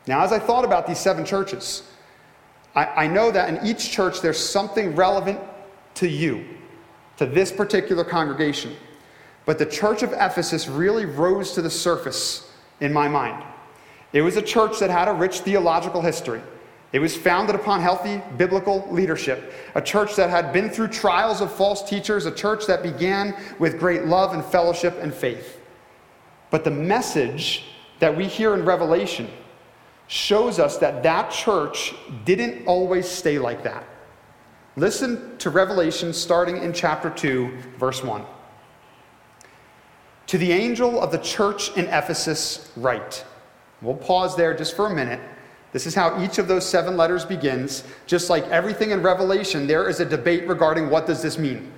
Now, 0.05 0.21
as 0.21 0.33
I 0.33 0.39
thought 0.39 0.65
about 0.65 0.86
these 0.86 1.00
seven 1.00 1.24
churches, 1.24 1.83
I, 2.75 2.86
I 2.86 3.07
know 3.07 3.31
that 3.31 3.47
in 3.47 3.65
each 3.65 3.89
church 3.89 4.19
there's 4.19 4.38
something 4.38 4.93
relevant 4.95 5.39
to 5.97 6.07
you 6.07 6.45
to 7.17 7.25
this 7.25 7.51
particular 7.51 8.03
congregation. 8.03 8.75
But 9.45 9.57
the 9.57 9.65
church 9.65 10.03
of 10.03 10.13
Ephesus 10.13 10.67
really 10.67 11.05
rose 11.05 11.53
to 11.53 11.61
the 11.61 11.69
surface 11.69 12.51
in 12.79 12.93
my 12.93 13.07
mind. 13.07 13.43
It 14.13 14.21
was 14.21 14.37
a 14.37 14.41
church 14.41 14.79
that 14.79 14.89
had 14.89 15.07
a 15.07 15.13
rich 15.13 15.39
theological 15.39 16.01
history. 16.01 16.41
It 16.93 16.99
was 16.99 17.17
founded 17.17 17.55
upon 17.55 17.81
healthy 17.81 18.21
biblical 18.37 18.87
leadership, 18.89 19.53
a 19.75 19.81
church 19.81 20.15
that 20.15 20.29
had 20.29 20.53
been 20.53 20.69
through 20.69 20.87
trials 20.87 21.41
of 21.41 21.51
false 21.51 21.87
teachers, 21.87 22.25
a 22.25 22.31
church 22.31 22.65
that 22.67 22.81
began 22.81 23.35
with 23.59 23.79
great 23.79 24.05
love 24.05 24.33
and 24.33 24.43
fellowship 24.43 24.97
and 25.01 25.13
faith. 25.13 25.59
But 26.49 26.63
the 26.63 26.71
message 26.71 27.65
that 27.99 28.15
we 28.15 28.25
hear 28.25 28.53
in 28.53 28.63
Revelation 28.63 29.29
shows 30.07 30.59
us 30.59 30.77
that 30.77 31.03
that 31.03 31.29
church 31.29 31.93
didn't 32.23 32.65
always 32.65 33.07
stay 33.07 33.37
like 33.37 33.63
that. 33.63 33.85
Listen 34.77 35.36
to 35.39 35.50
Revelation 35.50 36.13
starting 36.13 36.57
in 36.57 36.72
chapter 36.72 37.10
2, 37.10 37.57
verse 37.79 38.03
1. 38.03 38.24
To 40.27 40.38
the 40.38 40.51
angel 40.51 41.01
of 41.01 41.12
the 41.12 41.17
church 41.17 41.75
in 41.75 41.86
Ephesus, 41.86 42.72
write. 42.77 43.25
We'll 43.81 43.96
pause 43.96 44.36
there 44.38 44.55
just 44.55 44.75
for 44.75 44.86
a 44.86 44.93
minute. 44.93 45.19
This 45.72 45.88
is 45.88 45.96
how 45.96 46.24
each 46.24 46.38
of 46.38 46.48
those 46.48 46.63
seven 46.63 46.96
letters 46.96 47.25
begins. 47.25 47.86
Just 48.05 48.29
like 48.29 48.43
everything 48.50 48.91
in 48.91 49.01
Revelation, 49.01 49.65
there 49.65 49.89
is 49.89 50.00
a 50.00 50.05
debate 50.05 50.48
regarding 50.48 50.91
what 50.91 51.07
does 51.07 51.24
this 51.24 51.39
mean? 51.39 51.72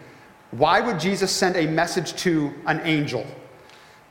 Why 0.51 0.82
would 0.82 1.00
Jesus 1.00 1.32
send 1.32 1.56
a 1.56 1.68
message 1.68 2.15
to 2.24 2.53
an 2.65 2.82
angel? 2.84 3.25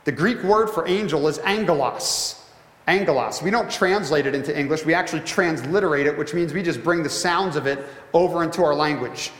The 0.05 0.11
Greek 0.11 0.41
word 0.41 0.67
for 0.67 0.87
angel 0.87 1.27
is 1.27 1.37
angelos 1.39 2.38
angelos. 2.89 3.41
We 3.41 3.51
don't 3.51 3.69
translate 3.69 4.25
it 4.25 4.33
into 4.33 4.57
English, 4.57 4.83
we 4.83 4.93
actually 4.93 5.21
transliterate 5.21 6.07
it, 6.07 6.17
which 6.17 6.33
means 6.33 6.53
we 6.53 6.63
just 6.63 6.83
bring 6.83 7.03
the 7.03 7.09
sounds 7.09 7.55
of 7.55 7.67
it 7.67 7.85
over 8.13 8.43
into 8.43 8.63
our 8.63 8.73
language. 8.73 9.31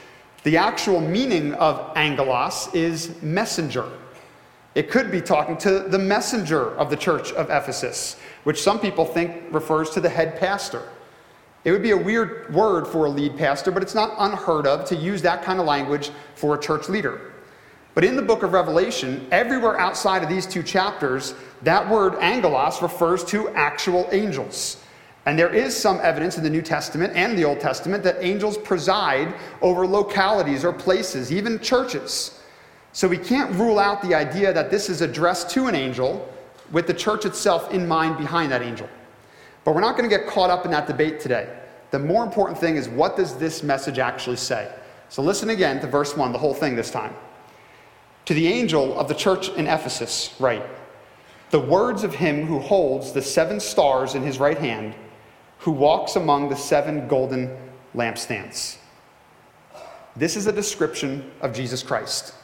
The 0.43 0.55
actual 0.55 1.01
meaning 1.01 1.53
of 1.55 1.91
angelos 1.97 2.69
is 2.73 3.21
messenger. 3.21 3.89
It 4.75 4.89
could 4.91 5.11
be 5.11 5.19
talking 5.19 5.57
to 5.57 5.79
the 5.79 5.97
messenger 5.97 6.77
of 6.77 6.89
the 6.89 6.95
church 6.95 7.31
of 7.33 7.49
Ephesus, 7.49 8.17
which 8.43 8.61
some 8.61 8.79
people 8.79 9.03
think 9.03 9.51
refers 9.51 9.89
to 9.91 9.99
the 9.99 10.09
head 10.09 10.39
pastor. 10.39 10.83
It 11.65 11.71
would 11.71 11.83
be 11.83 11.91
a 11.91 11.97
weird 11.97 12.53
word 12.53 12.87
for 12.87 13.05
a 13.05 13.09
lead 13.09 13.35
pastor, 13.35 13.71
but 13.71 13.83
it's 13.83 13.95
not 13.95 14.13
unheard 14.19 14.65
of 14.65 14.85
to 14.85 14.95
use 14.95 15.21
that 15.23 15.43
kind 15.43 15.59
of 15.59 15.65
language 15.65 16.11
for 16.35 16.55
a 16.55 16.59
church 16.59 16.87
leader. 16.87 17.33
But 17.95 18.03
in 18.03 18.15
the 18.15 18.21
book 18.21 18.43
of 18.43 18.53
Revelation, 18.53 19.27
everywhere 19.31 19.79
outside 19.79 20.23
of 20.23 20.29
these 20.29 20.45
two 20.45 20.63
chapters, 20.63 21.33
that 21.63 21.89
word 21.89 22.15
angelos 22.15 22.81
refers 22.81 23.23
to 23.25 23.49
actual 23.49 24.07
angels. 24.11 24.77
And 25.25 25.37
there 25.37 25.53
is 25.53 25.75
some 25.75 25.99
evidence 26.01 26.37
in 26.37 26.43
the 26.43 26.49
New 26.49 26.61
Testament 26.61 27.13
and 27.15 27.37
the 27.37 27.43
Old 27.43 27.59
Testament 27.59 28.03
that 28.03 28.17
angels 28.19 28.57
preside 28.57 29.33
over 29.61 29.85
localities 29.85 30.63
or 30.63 30.71
places, 30.71 31.31
even 31.31 31.59
churches. 31.59 32.39
So 32.93 33.07
we 33.07 33.17
can't 33.17 33.53
rule 33.55 33.79
out 33.79 34.01
the 34.01 34.15
idea 34.15 34.53
that 34.53 34.71
this 34.71 34.89
is 34.89 35.01
addressed 35.01 35.49
to 35.51 35.67
an 35.67 35.75
angel 35.75 36.27
with 36.71 36.87
the 36.87 36.93
church 36.93 37.25
itself 37.25 37.71
in 37.71 37.87
mind 37.87 38.17
behind 38.17 38.51
that 38.51 38.61
angel. 38.61 38.89
But 39.63 39.75
we're 39.75 39.81
not 39.81 39.97
going 39.97 40.09
to 40.09 40.15
get 40.15 40.27
caught 40.27 40.49
up 40.49 40.65
in 40.65 40.71
that 40.71 40.87
debate 40.87 41.19
today. 41.19 41.55
The 41.91 41.99
more 41.99 42.23
important 42.23 42.57
thing 42.57 42.75
is 42.75 42.87
what 42.87 43.15
does 43.15 43.35
this 43.35 43.61
message 43.61 43.99
actually 43.99 44.37
say? 44.37 44.71
So 45.09 45.21
listen 45.21 45.49
again 45.49 45.81
to 45.81 45.87
verse 45.87 46.15
1, 46.15 46.31
the 46.31 46.37
whole 46.37 46.53
thing 46.53 46.75
this 46.75 46.91
time. 46.91 47.13
To 48.29 48.35
the 48.35 48.47
angel 48.47 48.95
of 48.99 49.07
the 49.07 49.15
church 49.15 49.49
in 49.49 49.65
Ephesus, 49.65 50.35
write 50.39 50.61
the 51.49 51.59
words 51.59 52.03
of 52.03 52.13
him 52.13 52.45
who 52.45 52.59
holds 52.59 53.11
the 53.11 53.23
seven 53.23 53.59
stars 53.59 54.13
in 54.13 54.21
his 54.21 54.37
right 54.37 54.59
hand, 54.59 54.93
who 55.57 55.71
walks 55.71 56.15
among 56.15 56.47
the 56.47 56.55
seven 56.55 57.07
golden 57.07 57.57
lampstands. 57.95 58.77
This 60.15 60.35
is 60.35 60.45
a 60.45 60.51
description 60.51 61.31
of 61.41 61.55
Jesus 61.55 61.81
Christ. 61.81 62.35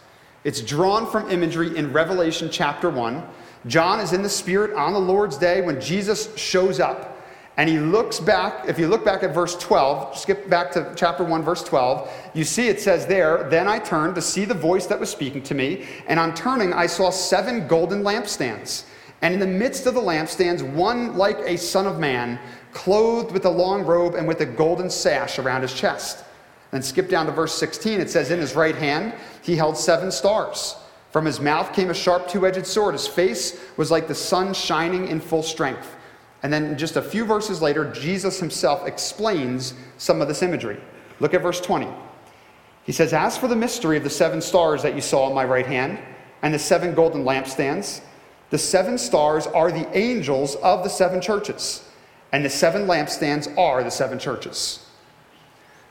It's 0.43 0.61
drawn 0.61 1.05
from 1.05 1.29
imagery 1.29 1.77
in 1.77 1.93
Revelation 1.93 2.49
chapter 2.51 2.89
1. 2.89 3.23
John 3.67 3.99
is 3.99 4.11
in 4.11 4.23
the 4.23 4.27
Spirit 4.27 4.73
on 4.73 4.93
the 4.93 4.99
Lord's 4.99 5.37
day 5.37 5.61
when 5.61 5.79
Jesus 5.79 6.35
shows 6.35 6.79
up 6.79 7.14
and 7.57 7.69
he 7.69 7.79
looks 7.79 8.19
back, 8.19 8.67
if 8.67 8.77
you 8.77 8.87
look 8.87 9.05
back 9.05 9.23
at 9.23 9.33
verse 9.33 9.55
12, 9.57 10.17
skip 10.17 10.49
back 10.49 10.71
to 10.73 10.91
chapter 10.95 11.23
1, 11.23 11.41
verse 11.41 11.63
12, 11.63 12.11
you 12.33 12.43
see 12.43 12.67
it 12.67 12.81
says 12.81 13.05
there, 13.07 13.49
Then 13.49 13.67
I 13.67 13.79
turned 13.79 14.15
to 14.15 14.21
see 14.21 14.43
the 14.43 14.53
voice 14.53 14.87
that 14.87 14.99
was 14.99 15.09
speaking 15.09 15.41
to 15.43 15.55
me, 15.55 15.85
and 16.07 16.19
on 16.19 16.35
turning 16.35 16.73
I 16.73 16.85
saw 16.87 17.09
seven 17.09 17.67
golden 17.67 18.03
lampstands. 18.03 18.85
And 19.21 19.33
in 19.33 19.39
the 19.39 19.47
midst 19.47 19.85
of 19.85 19.93
the 19.93 20.01
lampstands, 20.01 20.61
one 20.61 21.15
like 21.15 21.39
a 21.39 21.57
son 21.57 21.87
of 21.87 21.97
man, 21.97 22.39
clothed 22.73 23.31
with 23.31 23.45
a 23.45 23.49
long 23.49 23.85
robe 23.85 24.15
and 24.15 24.27
with 24.27 24.41
a 24.41 24.45
golden 24.45 24.89
sash 24.89 25.39
around 25.39 25.61
his 25.61 25.73
chest. 25.73 26.25
Then 26.71 26.83
skip 26.83 27.09
down 27.09 27.25
to 27.27 27.31
verse 27.31 27.53
16, 27.53 28.01
it 28.01 28.09
says, 28.09 28.31
In 28.31 28.39
his 28.39 28.53
right 28.53 28.75
hand 28.75 29.13
he 29.41 29.55
held 29.55 29.77
seven 29.77 30.11
stars. 30.11 30.75
From 31.11 31.23
his 31.23 31.39
mouth 31.39 31.71
came 31.71 31.89
a 31.89 31.93
sharp 31.93 32.27
two 32.27 32.45
edged 32.45 32.67
sword. 32.67 32.93
His 32.93 33.07
face 33.07 33.57
was 33.77 33.89
like 33.89 34.09
the 34.09 34.13
sun 34.13 34.53
shining 34.53 35.07
in 35.07 35.21
full 35.21 35.43
strength. 35.43 35.94
And 36.45 36.53
then 36.53 36.77
just 36.77 36.95
a 36.95 37.01
few 37.01 37.25
verses 37.25 37.59
later, 37.59 37.91
Jesus 37.91 38.39
himself 38.39 38.85
explains 38.85 39.73
some 39.97 40.21
of 40.21 40.27
this 40.27 40.43
imagery. 40.43 40.77
Look 41.19 41.33
at 41.33 41.41
verse 41.41 41.59
20. 41.59 41.87
He 42.83 42.91
says, 42.91 43.13
As 43.13 43.35
for 43.35 43.47
the 43.47 43.55
mystery 43.55 43.97
of 43.97 44.03
the 44.03 44.11
seven 44.11 44.39
stars 44.41 44.83
that 44.83 44.93
you 44.93 45.01
saw 45.01 45.27
in 45.27 45.33
my 45.33 45.43
right 45.43 45.65
hand, 45.65 45.97
and 46.43 46.53
the 46.53 46.59
seven 46.59 46.93
golden 46.93 47.23
lampstands, 47.23 48.01
The 48.51 48.59
seven 48.59 48.99
stars 48.99 49.47
are 49.47 49.71
the 49.71 49.89
angels 49.97 50.53
of 50.57 50.83
the 50.83 50.89
seven 50.89 51.19
churches, 51.19 51.83
and 52.31 52.45
the 52.45 52.49
seven 52.51 52.85
lampstands 52.85 53.51
are 53.57 53.83
the 53.83 53.89
seven 53.89 54.19
churches. 54.19 54.85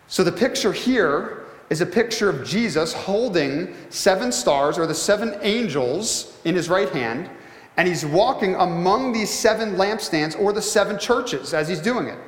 So 0.06 0.22
the 0.22 0.30
picture 0.30 0.72
here 0.72 1.46
is 1.68 1.80
a 1.80 1.86
picture 1.86 2.30
of 2.30 2.46
Jesus 2.46 2.92
holding 2.92 3.74
seven 3.90 4.30
stars 4.30 4.78
or 4.78 4.86
the 4.86 4.94
seven 4.94 5.36
angels 5.42 6.38
in 6.44 6.54
his 6.54 6.68
right 6.68 6.90
hand, 6.90 7.28
and 7.76 7.88
he's 7.88 8.06
walking 8.06 8.54
among 8.54 9.12
these 9.12 9.30
seven 9.30 9.74
lampstands 9.74 10.38
or 10.38 10.52
the 10.52 10.62
seven 10.62 10.98
churches 10.98 11.54
as 11.54 11.68
he's 11.68 11.80
doing 11.80 12.06
it. 12.06 12.18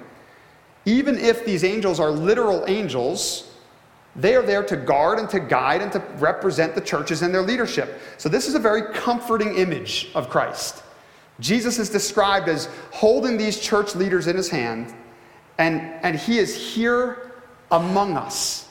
Even 0.85 1.19
if 1.19 1.45
these 1.45 1.65
angels 1.65 2.01
are 2.01 2.11
literal 2.11 2.65
angels, 2.67 3.51
they 4.15 4.35
are 4.35 4.43
there 4.43 4.65
to 4.65 4.77
guard 4.77 5.19
and 5.19 5.29
to 5.31 5.41
guide 5.41 5.83
and 5.83 5.93
to 5.93 5.99
represent 6.19 6.75
the 6.75 6.81
churches 6.81 7.23
and 7.23 7.35
their 7.35 7.43
leadership. 7.43 8.01
So, 8.19 8.29
this 8.29 8.49
is 8.49 8.55
a 8.55 8.59
very 8.59 8.95
comforting 8.95 9.57
image 9.57 10.11
of 10.15 10.31
Christ. 10.31 10.83
Jesus 11.39 11.79
is 11.79 11.91
described 11.91 12.49
as 12.49 12.69
holding 12.93 13.37
these 13.37 13.61
church 13.61 13.95
leaders 13.95 14.27
in 14.27 14.37
his 14.37 14.49
hand, 14.49 14.95
and, 15.59 15.81
and 16.03 16.17
he 16.17 16.39
is 16.39 16.57
here 16.57 17.33
among 17.71 18.17
us, 18.17 18.69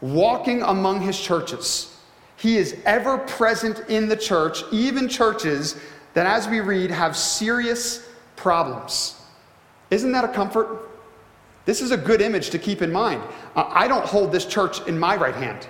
walking 0.00 0.62
among 0.62 1.00
his 1.00 1.18
churches. 1.20 1.96
He 2.36 2.56
is 2.56 2.76
ever 2.84 3.18
present 3.18 3.88
in 3.88 4.08
the 4.08 4.16
church, 4.16 4.64
even 4.72 5.08
churches 5.08 5.76
that, 6.14 6.26
as 6.26 6.48
we 6.48 6.60
read, 6.60 6.90
have 6.90 7.16
serious 7.16 8.08
problems. 8.36 9.20
Isn't 9.90 10.12
that 10.12 10.24
a 10.24 10.28
comfort? 10.28 10.88
This 11.66 11.82
is 11.82 11.90
a 11.90 11.96
good 11.96 12.20
image 12.20 12.50
to 12.50 12.58
keep 12.58 12.82
in 12.82 12.90
mind. 12.90 13.22
I 13.54 13.86
don't 13.86 14.04
hold 14.04 14.32
this 14.32 14.46
church 14.46 14.80
in 14.86 14.98
my 14.98 15.16
right 15.16 15.34
hand. 15.34 15.68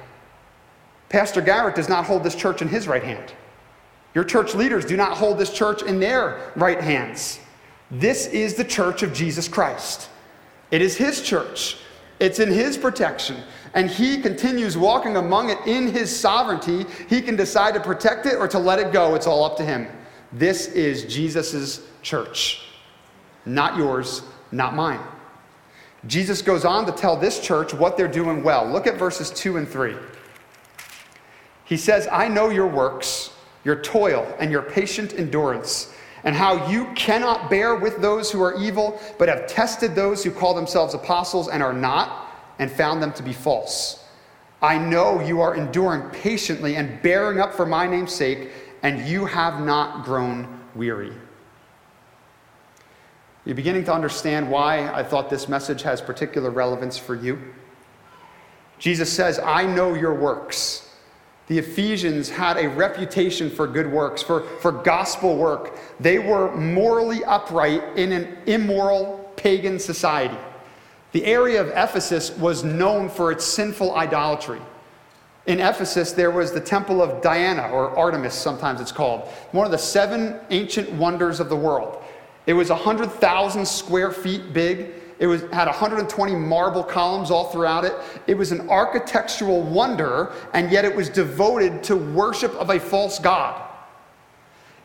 Pastor 1.09 1.41
Garrett 1.41 1.75
does 1.75 1.89
not 1.89 2.05
hold 2.05 2.23
this 2.23 2.37
church 2.37 2.63
in 2.63 2.69
his 2.69 2.87
right 2.87 3.03
hand. 3.03 3.33
Your 4.15 4.25
church 4.25 4.55
leaders 4.55 4.85
do 4.85 4.97
not 4.97 5.17
hold 5.17 5.39
this 5.39 5.53
church 5.53 5.83
in 5.83 6.01
their 6.01 6.53
right 6.57 6.81
hands. 6.81 7.41
This 7.91 8.27
is 8.29 8.55
the 8.55 8.65
church 8.65 9.03
of 9.03 9.13
Jesus 9.13 9.49
Christ. 9.49 10.09
It 10.71 10.81
is 10.81 10.97
his 10.97 11.21
church. 11.23 11.77
It's 12.21 12.39
in 12.39 12.51
his 12.51 12.79
protection. 12.79 13.37
And 13.75 13.91
he 13.91 14.21
continues 14.21 14.77
walking 14.77 15.17
among 15.17 15.51
it 15.51 15.59
in 15.67 15.89
his 15.89 16.17
sovereignty. 16.17 16.87
He 17.09 17.21
can 17.21 17.35
decide 17.35 17.75
to 17.75 17.81
protect 17.81 18.27
it 18.27 18.37
or 18.37 18.47
to 18.49 18.59
let 18.59 18.79
it 18.79 18.93
go. 18.93 19.15
It's 19.15 19.27
all 19.27 19.45
up 19.45 19.57
to 19.57 19.65
him. 19.65 19.89
This 20.33 20.69
is 20.69 21.13
Jesus' 21.13 21.83
church. 22.03 22.63
Not 23.45 23.77
yours, 23.77 24.23
not 24.53 24.75
mine. 24.75 25.01
Jesus 26.07 26.41
goes 26.41 26.65
on 26.65 26.87
to 26.87 26.93
tell 26.93 27.17
this 27.17 27.41
church 27.41 27.75
what 27.75 27.97
they're 27.97 28.09
doing 28.09 28.43
well. 28.43 28.67
Look 28.67 28.87
at 28.87 28.97
verses 28.97 29.31
2 29.31 29.59
and 29.59 29.69
3. 29.69 29.97
He 31.65 31.77
says, 31.77 32.09
I 32.11 32.29
know 32.29 32.49
your 32.49 32.67
works, 32.67 33.33
your 33.65 33.77
toil, 33.77 34.27
and 34.39 34.51
your 34.51 34.63
patient 34.63 35.15
endurance, 35.15 35.93
and 36.25 36.35
how 36.35 36.69
you 36.69 36.87
cannot 36.95 37.51
bear 37.51 37.77
with 37.77 38.01
those 38.01 38.31
who 38.31 38.43
are 38.43 38.61
evil, 38.61 39.01
but 39.19 39.29
have 39.29 39.47
tested 39.47 39.95
those 39.95 40.25
who 40.25 40.31
call 40.31 40.55
themselves 40.55 40.95
apostles 40.95 41.49
and 41.49 41.63
are 41.63 41.73
not, 41.73 42.29
and 42.59 42.71
found 42.71 43.03
them 43.03 43.13
to 43.15 43.23
be 43.23 43.33
false. 43.33 44.05
I 44.63 44.79
know 44.79 45.21
you 45.21 45.41
are 45.41 45.55
enduring 45.55 46.11
patiently 46.11 46.77
and 46.77 47.01
bearing 47.03 47.41
up 47.41 47.55
for 47.55 47.65
my 47.65 47.87
name's 47.87 48.13
sake, 48.13 48.51
and 48.83 49.07
you 49.07 49.27
have 49.27 49.61
not 49.61 50.05
grown 50.05 50.61
weary. 50.75 51.13
You're 53.45 53.55
beginning 53.55 53.85
to 53.85 53.93
understand 53.93 54.51
why 54.51 54.89
I 54.93 55.03
thought 55.03 55.31
this 55.31 55.49
message 55.49 55.83
has 55.83 56.01
particular 56.01 56.51
relevance 56.51 56.99
for 56.99 57.15
you. 57.15 57.41
Jesus 58.79 59.13
says, 59.13 59.39
I 59.39 59.67
know 59.67 59.95
your 59.95 60.15
works. 60.15 60.89
The 61.47 61.59
Ephesians 61.59 62.29
had 62.31 62.59
a 62.59 62.69
reputation 62.69 63.51
for 63.51 63.67
good 63.67 63.91
works, 63.91 64.23
for, 64.23 64.43
for 64.61 64.71
gospel 64.71 65.37
work. 65.37 65.79
They 65.99 66.19
were 66.19 66.55
morally 66.55 67.25
upright 67.25 67.83
in 67.99 68.13
an 68.13 68.39
immoral 68.47 69.33
pagan 69.37 69.79
society. 69.79 70.39
The 71.13 71.25
area 71.25 71.61
of 71.61 71.69
Ephesus 71.71 72.31
was 72.37 72.63
known 72.63 73.09
for 73.09 73.33
its 73.33 73.45
sinful 73.45 73.95
idolatry. 73.97 74.61
In 75.47 75.59
Ephesus, 75.59 76.13
there 76.13 76.31
was 76.31 76.53
the 76.53 76.61
temple 76.61 77.03
of 77.03 77.23
Diana, 77.23 77.69
or 77.71 77.97
Artemis, 77.99 78.35
sometimes 78.35 78.81
it's 78.81 78.93
called, 78.93 79.29
one 79.53 79.65
of 79.65 79.73
the 79.73 79.79
seven 79.79 80.39
ancient 80.51 80.93
wonders 80.93 81.41
of 81.41 81.49
the 81.49 81.57
world. 81.57 82.03
It 82.47 82.53
was 82.53 82.71
100,000 82.71 83.67
square 83.67 84.11
feet 84.11 84.53
big. 84.53 84.93
It 85.19 85.27
was, 85.27 85.43
had 85.53 85.67
120 85.67 86.35
marble 86.35 86.83
columns 86.83 87.31
all 87.31 87.51
throughout 87.51 87.85
it. 87.85 87.95
It 88.27 88.35
was 88.35 88.53
an 88.53 88.69
architectural 88.69 89.63
wonder, 89.63 90.33
and 90.53 90.71
yet 90.71 90.85
it 90.85 90.95
was 90.95 91.09
devoted 91.09 91.83
to 91.85 91.97
worship 91.97 92.53
of 92.55 92.71
a 92.71 92.81
false 92.81 93.19
god. 93.19 93.67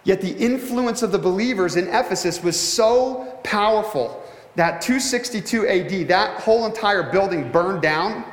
Yet 0.03 0.21
the 0.21 0.35
influence 0.37 1.01
of 1.01 1.11
the 1.11 1.17
believers 1.17 1.75
in 1.75 1.87
Ephesus 1.87 2.43
was 2.43 2.59
so 2.59 3.39
powerful 3.43 4.23
that 4.55 4.81
262 4.81 5.67
AD, 5.67 6.07
that 6.07 6.39
whole 6.41 6.65
entire 6.65 7.11
building 7.11 7.51
burned 7.51 7.81
down. 7.81 8.23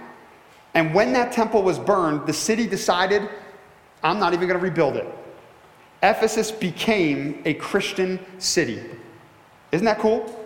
And 0.75 0.95
when 0.95 1.13
that 1.13 1.33
temple 1.33 1.63
was 1.63 1.79
burned, 1.79 2.27
the 2.27 2.33
city 2.33 2.67
decided, 2.67 3.29
I'm 4.03 4.19
not 4.19 4.33
even 4.33 4.49
going 4.49 4.59
to 4.59 4.65
rebuild 4.65 4.97
it. 4.97 5.07
Ephesus 6.03 6.51
became 6.51 7.43
a 7.45 7.55
Christian 7.55 8.19
city. 8.39 8.83
Isn't 9.71 9.85
that 9.85 9.99
cool? 9.99 10.39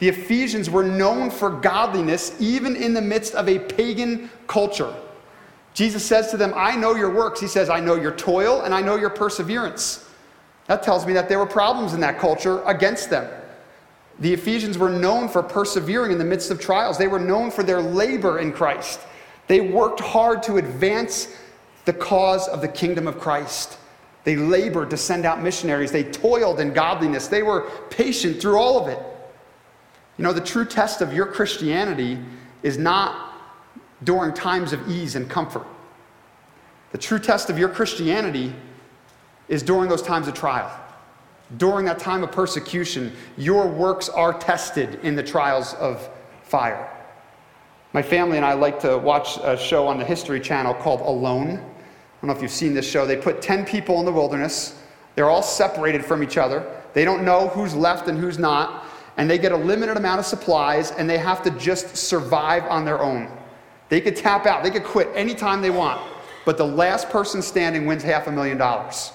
The 0.00 0.08
Ephesians 0.08 0.70
were 0.70 0.82
known 0.82 1.30
for 1.30 1.50
godliness 1.50 2.34
even 2.40 2.74
in 2.74 2.94
the 2.94 3.02
midst 3.02 3.34
of 3.34 3.48
a 3.48 3.58
pagan 3.58 4.30
culture. 4.46 4.92
Jesus 5.74 6.04
says 6.04 6.30
to 6.30 6.36
them, 6.36 6.52
I 6.56 6.74
know 6.74 6.94
your 6.94 7.10
works. 7.10 7.40
He 7.40 7.46
says, 7.46 7.70
I 7.70 7.80
know 7.80 7.94
your 7.94 8.12
toil 8.12 8.62
and 8.62 8.74
I 8.74 8.80
know 8.80 8.96
your 8.96 9.10
perseverance. 9.10 10.08
That 10.66 10.82
tells 10.82 11.06
me 11.06 11.12
that 11.12 11.28
there 11.28 11.38
were 11.38 11.46
problems 11.46 11.94
in 11.94 12.00
that 12.00 12.18
culture 12.18 12.62
against 12.64 13.10
them. 13.10 13.30
The 14.18 14.32
Ephesians 14.32 14.78
were 14.78 14.90
known 14.90 15.28
for 15.28 15.42
persevering 15.42 16.12
in 16.12 16.18
the 16.18 16.24
midst 16.24 16.50
of 16.50 16.60
trials, 16.60 16.98
they 16.98 17.08
were 17.08 17.18
known 17.18 17.50
for 17.50 17.62
their 17.62 17.80
labor 17.80 18.38
in 18.38 18.52
Christ. 18.52 19.00
They 19.50 19.60
worked 19.60 19.98
hard 19.98 20.44
to 20.44 20.58
advance 20.58 21.36
the 21.84 21.92
cause 21.92 22.46
of 22.46 22.60
the 22.60 22.68
kingdom 22.68 23.08
of 23.08 23.18
Christ. 23.18 23.78
They 24.22 24.36
labored 24.36 24.90
to 24.90 24.96
send 24.96 25.26
out 25.26 25.42
missionaries. 25.42 25.90
They 25.90 26.04
toiled 26.04 26.60
in 26.60 26.72
godliness. 26.72 27.26
They 27.26 27.42
were 27.42 27.68
patient 27.90 28.40
through 28.40 28.56
all 28.56 28.80
of 28.80 28.86
it. 28.86 29.00
You 30.18 30.22
know, 30.22 30.32
the 30.32 30.40
true 30.40 30.64
test 30.64 31.00
of 31.00 31.12
your 31.12 31.26
Christianity 31.26 32.16
is 32.62 32.78
not 32.78 33.32
during 34.04 34.34
times 34.34 34.72
of 34.72 34.88
ease 34.88 35.16
and 35.16 35.28
comfort. 35.28 35.66
The 36.92 36.98
true 36.98 37.18
test 37.18 37.50
of 37.50 37.58
your 37.58 37.70
Christianity 37.70 38.54
is 39.48 39.64
during 39.64 39.88
those 39.88 40.02
times 40.02 40.28
of 40.28 40.34
trial. 40.34 40.70
During 41.56 41.86
that 41.86 41.98
time 41.98 42.22
of 42.22 42.30
persecution, 42.30 43.12
your 43.36 43.66
works 43.66 44.08
are 44.08 44.32
tested 44.32 45.00
in 45.02 45.16
the 45.16 45.24
trials 45.24 45.74
of 45.74 46.08
fire. 46.44 46.88
My 47.92 48.02
family 48.02 48.36
and 48.36 48.46
I 48.46 48.52
like 48.52 48.78
to 48.80 48.98
watch 48.98 49.38
a 49.42 49.56
show 49.56 49.88
on 49.88 49.98
the 49.98 50.04
History 50.04 50.38
Channel 50.38 50.74
called 50.74 51.00
Alone. 51.00 51.50
I 51.50 51.56
don't 51.56 52.28
know 52.28 52.32
if 52.32 52.40
you've 52.40 52.50
seen 52.52 52.72
this 52.72 52.88
show. 52.88 53.04
They 53.04 53.16
put 53.16 53.42
10 53.42 53.64
people 53.64 53.98
in 53.98 54.06
the 54.06 54.12
wilderness. 54.12 54.80
They're 55.16 55.28
all 55.28 55.42
separated 55.42 56.04
from 56.04 56.22
each 56.22 56.36
other. 56.36 56.64
They 56.92 57.04
don't 57.04 57.24
know 57.24 57.48
who's 57.48 57.74
left 57.74 58.06
and 58.06 58.16
who's 58.16 58.38
not. 58.38 58.84
And 59.16 59.28
they 59.28 59.38
get 59.38 59.50
a 59.50 59.56
limited 59.56 59.96
amount 59.96 60.20
of 60.20 60.26
supplies 60.26 60.92
and 60.92 61.10
they 61.10 61.18
have 61.18 61.42
to 61.42 61.50
just 61.52 61.96
survive 61.96 62.62
on 62.64 62.84
their 62.84 63.00
own. 63.00 63.28
They 63.88 64.00
could 64.00 64.14
tap 64.14 64.46
out, 64.46 64.62
they 64.62 64.70
could 64.70 64.84
quit 64.84 65.08
anytime 65.16 65.60
they 65.60 65.70
want. 65.70 66.00
But 66.44 66.58
the 66.58 66.66
last 66.66 67.10
person 67.10 67.42
standing 67.42 67.86
wins 67.86 68.04
half 68.04 68.28
a 68.28 68.32
million 68.32 68.56
dollars. 68.56 69.12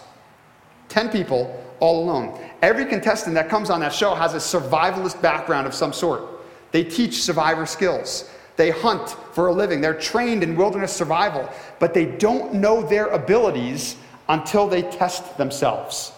10 0.89 1.09
people 1.09 1.63
all 1.79 2.03
alone. 2.03 2.37
Every 2.61 2.85
contestant 2.85 3.35
that 3.35 3.47
comes 3.47 3.69
on 3.69 3.79
that 3.79 3.93
show 3.93 4.13
has 4.15 4.33
a 4.33 4.37
survivalist 4.37 5.21
background 5.21 5.65
of 5.65 5.73
some 5.73 5.93
sort. 5.93 6.23
They 6.71 6.83
teach 6.83 7.23
survivor 7.23 7.65
skills. 7.65 8.29
They 8.57 8.71
hunt 8.71 9.09
for 9.33 9.47
a 9.47 9.53
living. 9.53 9.81
They're 9.81 9.99
trained 9.99 10.43
in 10.43 10.55
wilderness 10.55 10.93
survival, 10.93 11.49
but 11.79 11.93
they 11.93 12.05
don't 12.05 12.53
know 12.53 12.81
their 12.81 13.07
abilities 13.07 13.97
until 14.29 14.67
they 14.67 14.81
test 14.81 15.37
themselves. 15.37 16.13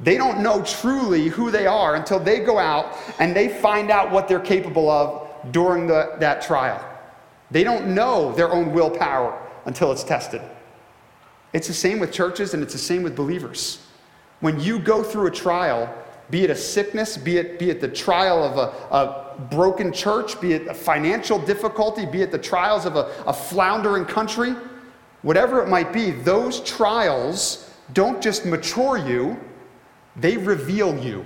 They 0.00 0.16
don't 0.16 0.42
know 0.42 0.62
truly 0.62 1.28
who 1.28 1.50
they 1.50 1.66
are 1.66 1.94
until 1.94 2.18
they 2.18 2.40
go 2.40 2.58
out 2.58 2.96
and 3.18 3.34
they 3.34 3.48
find 3.48 3.90
out 3.90 4.10
what 4.10 4.26
they're 4.26 4.40
capable 4.40 4.90
of 4.90 5.28
during 5.52 5.86
the, 5.86 6.16
that 6.18 6.42
trial. 6.42 6.84
They 7.50 7.62
don't 7.62 7.94
know 7.94 8.32
their 8.32 8.52
own 8.52 8.72
willpower 8.72 9.40
until 9.66 9.92
it's 9.92 10.02
tested. 10.02 10.42
It's 11.52 11.68
the 11.68 11.74
same 11.74 12.00
with 12.00 12.10
churches 12.12 12.54
and 12.54 12.62
it's 12.62 12.72
the 12.72 12.78
same 12.78 13.02
with 13.02 13.14
believers. 13.14 13.86
When 14.40 14.58
you 14.58 14.78
go 14.80 15.02
through 15.02 15.28
a 15.28 15.30
trial, 15.30 15.92
be 16.30 16.42
it 16.42 16.50
a 16.50 16.56
sickness, 16.56 17.16
be 17.16 17.36
it, 17.36 17.58
be 17.58 17.70
it 17.70 17.80
the 17.80 17.88
trial 17.88 18.42
of 18.42 18.58
a, 18.58 19.23
broken 19.50 19.92
church, 19.92 20.40
be 20.40 20.52
it 20.52 20.66
a 20.66 20.74
financial 20.74 21.38
difficulty, 21.38 22.06
be 22.06 22.22
it 22.22 22.30
the 22.30 22.38
trials 22.38 22.86
of 22.86 22.96
a, 22.96 23.12
a 23.26 23.32
floundering 23.32 24.04
country, 24.04 24.54
whatever 25.22 25.62
it 25.62 25.68
might 25.68 25.92
be, 25.92 26.10
those 26.10 26.60
trials 26.60 27.70
don't 27.92 28.22
just 28.22 28.46
mature 28.46 28.96
you, 28.96 29.38
they 30.16 30.36
reveal 30.36 30.96
you. 30.98 31.24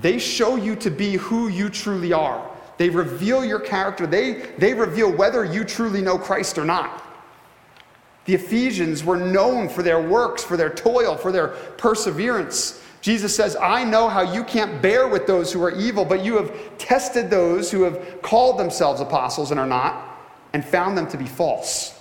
They 0.00 0.18
show 0.18 0.56
you 0.56 0.74
to 0.76 0.90
be 0.90 1.14
who 1.14 1.48
you 1.48 1.68
truly 1.68 2.12
are. 2.12 2.50
They 2.76 2.90
reveal 2.90 3.44
your 3.44 3.60
character. 3.60 4.06
They, 4.06 4.50
they 4.58 4.74
reveal 4.74 5.10
whether 5.10 5.44
you 5.44 5.64
truly 5.64 6.02
know 6.02 6.18
Christ 6.18 6.58
or 6.58 6.64
not. 6.64 7.02
The 8.26 8.34
Ephesians 8.34 9.04
were 9.04 9.16
known 9.16 9.68
for 9.68 9.82
their 9.82 10.00
works, 10.00 10.42
for 10.42 10.56
their 10.56 10.70
toil, 10.70 11.16
for 11.16 11.30
their 11.30 11.48
perseverance. 11.78 12.82
Jesus 13.06 13.36
says, 13.36 13.54
I 13.54 13.84
know 13.84 14.08
how 14.08 14.22
you 14.22 14.42
can't 14.42 14.82
bear 14.82 15.06
with 15.06 15.28
those 15.28 15.52
who 15.52 15.62
are 15.62 15.70
evil, 15.70 16.04
but 16.04 16.24
you 16.24 16.38
have 16.38 16.76
tested 16.76 17.30
those 17.30 17.70
who 17.70 17.82
have 17.82 18.20
called 18.20 18.58
themselves 18.58 19.00
apostles 19.00 19.52
and 19.52 19.60
are 19.60 19.66
not, 19.66 20.18
and 20.52 20.64
found 20.64 20.98
them 20.98 21.06
to 21.06 21.16
be 21.16 21.24
false. 21.24 21.96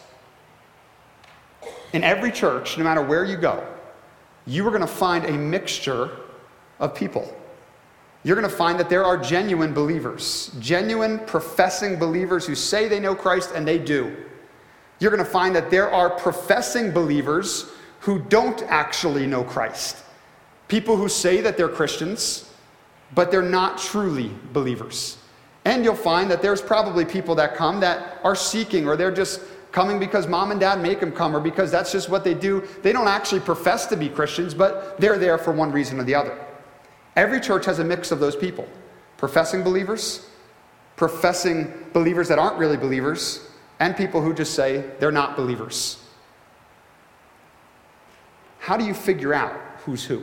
In 1.94 2.04
every 2.04 2.32
church, 2.32 2.80
no 2.80 2.84
matter 2.84 3.04
where 3.04 3.24
you 3.24 3.38
go, 3.38 3.64
you 4.48 4.66
are 4.66 4.72
going 4.72 4.82
to 4.82 4.88
find 4.88 5.26
a 5.26 5.32
mixture 5.32 6.10
of 6.80 6.96
people. 6.96 7.32
You're 8.24 8.36
going 8.36 8.50
to 8.50 8.58
find 8.58 8.80
that 8.80 8.90
there 8.90 9.04
are 9.04 9.16
genuine 9.16 9.76
believers, 9.76 10.50
genuine 10.60 11.20
professing 11.28 12.00
believers 12.00 12.48
who 12.48 12.56
say 12.56 12.88
they 12.88 13.00
know 13.00 13.14
Christ 13.14 13.52
and 13.54 13.68
they 13.68 13.78
do. 13.78 14.26
You're 14.98 15.12
going 15.12 15.24
to 15.24 15.30
find 15.30 15.56
that 15.56 15.70
there 15.70 15.92
are 15.92 16.10
professing 16.10 16.92
believers 16.92 17.68
who 18.00 18.18
don't 18.18 18.64
actually 18.64 19.28
know 19.28 19.44
Christ. 19.44 20.02
People 20.76 20.98
who 20.98 21.08
say 21.08 21.40
that 21.40 21.56
they're 21.56 21.70
Christians, 21.70 22.52
but 23.14 23.32
they're 23.32 23.42
not 23.42 23.78
truly 23.78 24.30
believers. 24.52 25.18
And 25.64 25.86
you'll 25.86 25.96
find 25.96 26.30
that 26.30 26.42
there's 26.42 26.62
probably 26.62 27.06
people 27.06 27.34
that 27.36 27.56
come 27.56 27.80
that 27.80 28.20
are 28.26 28.36
seeking 28.36 28.86
or 28.86 28.98
they're 28.98 29.10
just 29.10 29.40
coming 29.72 30.00
because 30.00 30.28
mom 30.28 30.52
and 30.52 30.60
dad 30.60 30.82
make 30.82 31.00
them 31.00 31.14
come 31.14 31.34
or 31.34 31.40
because 31.40 31.72
that's 31.72 31.94
just 31.94 32.10
what 32.10 32.26
they 32.26 32.34
do. 32.34 32.68
They 32.82 32.92
don't 32.92 33.08
actually 33.08 33.40
profess 33.40 33.86
to 33.86 33.96
be 33.96 34.10
Christians, 34.10 34.54
but 34.54 35.00
they're 35.00 35.18
there 35.18 35.38
for 35.38 35.54
one 35.54 35.72
reason 35.72 35.98
or 35.98 36.04
the 36.04 36.14
other. 36.14 36.38
Every 37.16 37.40
church 37.40 37.64
has 37.68 37.80
a 37.80 37.84
mix 37.86 38.12
of 38.12 38.20
those 38.20 38.36
people 38.36 38.68
professing 39.16 39.64
believers, 39.64 40.28
professing 40.98 41.74
believers 41.94 42.28
that 42.28 42.38
aren't 42.38 42.58
really 42.58 42.76
believers, 42.76 43.48
and 43.80 43.96
people 43.96 44.22
who 44.22 44.34
just 44.34 44.54
say 44.54 44.84
they're 45.00 45.10
not 45.10 45.38
believers. 45.38 46.04
How 48.60 48.76
do 48.76 48.84
you 48.84 48.94
figure 48.94 49.34
out 49.34 49.54
who's 49.86 50.04
who? 50.04 50.22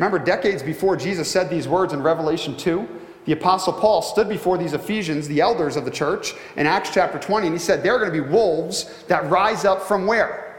Remember, 0.00 0.18
decades 0.18 0.62
before 0.62 0.96
Jesus 0.96 1.30
said 1.30 1.50
these 1.50 1.68
words 1.68 1.92
in 1.92 2.02
Revelation 2.02 2.56
2, 2.56 2.88
the 3.26 3.32
Apostle 3.32 3.74
Paul 3.74 4.00
stood 4.00 4.30
before 4.30 4.56
these 4.56 4.72
Ephesians, 4.72 5.28
the 5.28 5.42
elders 5.42 5.76
of 5.76 5.84
the 5.84 5.90
church, 5.90 6.32
in 6.56 6.66
Acts 6.66 6.88
chapter 6.90 7.18
20, 7.18 7.48
and 7.48 7.54
he 7.54 7.60
said, 7.60 7.82
There 7.82 7.94
are 7.94 7.98
going 7.98 8.10
to 8.10 8.22
be 8.22 8.26
wolves 8.26 9.04
that 9.08 9.28
rise 9.28 9.66
up 9.66 9.82
from 9.82 10.06
where? 10.06 10.58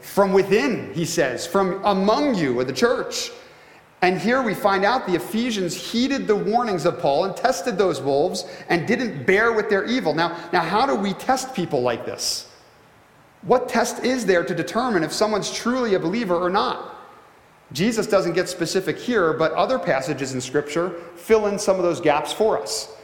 From 0.00 0.32
within, 0.32 0.92
he 0.92 1.04
says, 1.04 1.46
from 1.46 1.84
among 1.84 2.34
you 2.34 2.60
of 2.60 2.66
the 2.66 2.72
church. 2.72 3.30
And 4.00 4.18
here 4.18 4.42
we 4.42 4.54
find 4.54 4.84
out 4.84 5.06
the 5.06 5.14
Ephesians 5.14 5.76
heeded 5.76 6.26
the 6.26 6.34
warnings 6.34 6.84
of 6.84 6.98
Paul 6.98 7.26
and 7.26 7.36
tested 7.36 7.78
those 7.78 8.02
wolves 8.02 8.44
and 8.68 8.88
didn't 8.88 9.24
bear 9.24 9.52
with 9.52 9.70
their 9.70 9.84
evil. 9.84 10.14
Now, 10.14 10.36
now 10.52 10.62
how 10.62 10.84
do 10.84 10.96
we 10.96 11.12
test 11.12 11.54
people 11.54 11.80
like 11.80 12.04
this? 12.04 12.50
What 13.42 13.68
test 13.68 14.02
is 14.02 14.26
there 14.26 14.42
to 14.42 14.52
determine 14.52 15.04
if 15.04 15.12
someone's 15.12 15.52
truly 15.52 15.94
a 15.94 16.00
believer 16.00 16.34
or 16.34 16.50
not? 16.50 16.92
Jesus 17.72 18.06
doesn't 18.06 18.34
get 18.34 18.48
specific 18.48 18.98
here, 18.98 19.32
but 19.32 19.52
other 19.52 19.78
passages 19.78 20.34
in 20.34 20.40
Scripture 20.40 20.90
fill 21.16 21.46
in 21.46 21.58
some 21.58 21.76
of 21.76 21.82
those 21.82 22.00
gaps 22.00 22.32
for 22.32 22.60
us. 22.60 22.94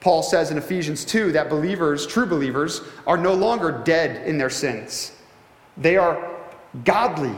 Paul 0.00 0.22
says 0.22 0.50
in 0.50 0.58
Ephesians 0.58 1.04
2 1.04 1.32
that 1.32 1.50
believers, 1.50 2.06
true 2.06 2.26
believers, 2.26 2.82
are 3.06 3.16
no 3.16 3.34
longer 3.34 3.82
dead 3.84 4.26
in 4.26 4.38
their 4.38 4.50
sins. 4.50 5.12
They 5.76 5.96
are 5.96 6.36
godly 6.84 7.34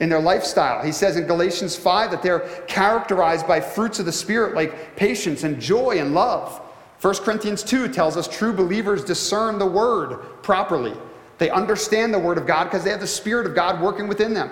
in 0.00 0.08
their 0.08 0.20
lifestyle. 0.20 0.84
He 0.84 0.92
says 0.92 1.16
in 1.16 1.26
Galatians 1.26 1.76
5 1.76 2.10
that 2.10 2.22
they're 2.22 2.40
characterized 2.66 3.46
by 3.46 3.60
fruits 3.60 3.98
of 3.98 4.06
the 4.06 4.12
Spirit 4.12 4.54
like 4.54 4.96
patience 4.96 5.44
and 5.44 5.60
joy 5.60 5.98
and 5.98 6.14
love. 6.14 6.60
1 7.00 7.14
Corinthians 7.16 7.62
2 7.62 7.88
tells 7.88 8.16
us 8.16 8.26
true 8.26 8.52
believers 8.52 9.04
discern 9.04 9.58
the 9.58 9.66
Word 9.66 10.42
properly. 10.42 10.94
They 11.38 11.50
understand 11.50 12.12
the 12.12 12.18
Word 12.18 12.38
of 12.38 12.46
God 12.46 12.64
because 12.64 12.84
they 12.84 12.90
have 12.90 13.00
the 13.00 13.06
Spirit 13.06 13.46
of 13.46 13.54
God 13.54 13.80
working 13.80 14.08
within 14.08 14.32
them. 14.32 14.50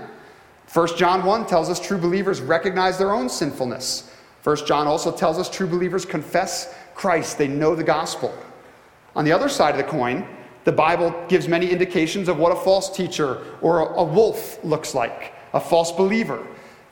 1 0.75 0.97
John 0.97 1.25
1 1.25 1.47
tells 1.47 1.71
us 1.71 1.79
true 1.79 1.99
believers 1.99 2.41
recognize 2.41 2.99
their 2.99 3.13
own 3.13 3.29
sinfulness. 3.29 4.11
1 4.43 4.67
John 4.67 4.89
also 4.89 5.13
tells 5.13 5.39
us 5.39 5.49
true 5.49 5.69
believers 5.69 6.05
confess 6.05 6.75
Christ, 6.97 7.39
they 7.39 7.47
know 7.47 7.77
the 7.77 7.85
gospel. 7.85 8.37
On 9.15 9.25
the 9.25 9.31
other 9.31 9.49
side 9.49 9.71
of 9.71 9.77
the 9.77 9.85
coin, 9.85 10.27
the 10.65 10.73
Bible 10.73 11.15
gives 11.29 11.47
many 11.47 11.71
indications 11.71 12.29
of 12.29 12.39
what 12.39 12.51
a 12.51 12.57
false 12.57 12.91
teacher 12.91 13.41
or 13.61 13.95
a, 13.95 14.03
wolf 14.03 14.63
looks 14.65 14.97
like, 14.97 15.35
a 15.53 15.61
false 15.61 15.93
believer. 15.93 16.45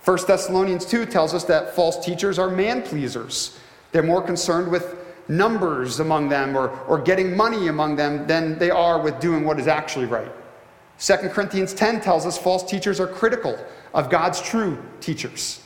1 0.04 0.18
Thessalonians 0.28 0.86
2 0.86 1.04
tells 1.04 1.34
us 1.34 1.42
that 1.44 1.74
false 1.74 2.04
teachers 2.04 2.38
are 2.38 2.48
man 2.48 2.82
pleasers. 2.82 3.58
They're 3.90 4.04
more 4.04 4.22
concerned 4.22 4.70
with 4.70 4.94
numbers 5.26 5.98
among 5.98 6.28
them 6.28 6.56
or, 6.56 6.68
or 6.86 7.00
getting 7.00 7.36
money 7.36 7.66
among 7.66 7.96
them 7.96 8.28
than 8.28 8.58
they 8.60 8.70
are 8.70 9.00
with 9.00 9.18
doing 9.18 9.42
what 9.44 9.58
is 9.58 9.66
actually 9.66 10.06
right. 10.06 10.30
2 11.02 11.16
Corinthians 11.30 11.74
10 11.74 12.00
tells 12.00 12.26
us 12.26 12.38
false 12.38 12.62
teachers 12.62 13.00
are 13.00 13.08
critical 13.08 13.58
of 13.92 14.08
God's 14.08 14.40
true 14.40 14.78
teachers. 15.00 15.60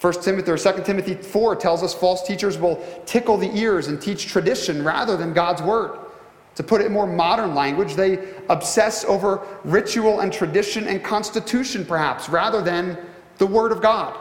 1 0.00 0.14
Timothy 0.22 0.50
or 0.50 0.56
2 0.56 0.82
Timothy 0.82 1.14
4 1.14 1.56
tells 1.56 1.82
us 1.82 1.92
false 1.92 2.26
teachers 2.26 2.56
will 2.56 2.82
tickle 3.04 3.36
the 3.36 3.54
ears 3.54 3.88
and 3.88 4.00
teach 4.00 4.28
tradition 4.28 4.82
rather 4.82 5.14
than 5.14 5.34
God's 5.34 5.60
word. 5.60 5.98
To 6.54 6.62
put 6.62 6.80
it 6.80 6.86
in 6.86 6.92
more 6.92 7.06
modern 7.06 7.54
language, 7.54 7.96
they 7.96 8.34
obsess 8.48 9.04
over 9.04 9.46
ritual 9.64 10.20
and 10.20 10.32
tradition 10.32 10.88
and 10.88 11.04
constitution, 11.04 11.84
perhaps, 11.84 12.30
rather 12.30 12.62
than 12.62 12.96
the 13.36 13.46
Word 13.46 13.72
of 13.72 13.82
God. 13.82 14.18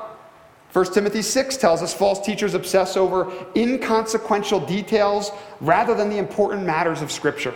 1 0.73 0.91
Timothy 0.91 1.21
6 1.21 1.55
tells 1.55 1.81
us 1.81 1.93
false 1.93 2.19
teachers 2.19 2.53
obsess 2.53 2.97
over 2.97 3.31
inconsequential 3.55 4.59
details 4.59 5.31
rather 5.61 5.95
than 5.95 6.09
the 6.09 6.17
important 6.17 6.65
matters 6.65 7.01
of 7.01 7.09
Scripture. 7.09 7.53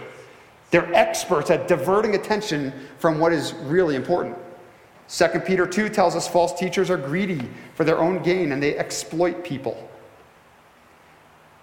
They're 0.71 0.93
experts 0.93 1.49
at 1.49 1.67
diverting 1.67 2.15
attention 2.15 2.73
from 2.99 3.19
what 3.19 3.34
is 3.34 3.53
really 3.53 3.95
important. 3.95 4.38
2 5.10 5.27
Peter 5.39 5.65
2 5.65 5.89
tells 5.89 6.15
us 6.15 6.27
false 6.27 6.58
teachers 6.58 6.89
are 6.89 6.97
greedy 6.97 7.49
for 7.73 7.84
their 7.84 7.97
own 7.97 8.21
gain 8.21 8.51
and 8.51 8.62
they 8.62 8.77
exploit 8.77 9.43
people. 9.43 9.89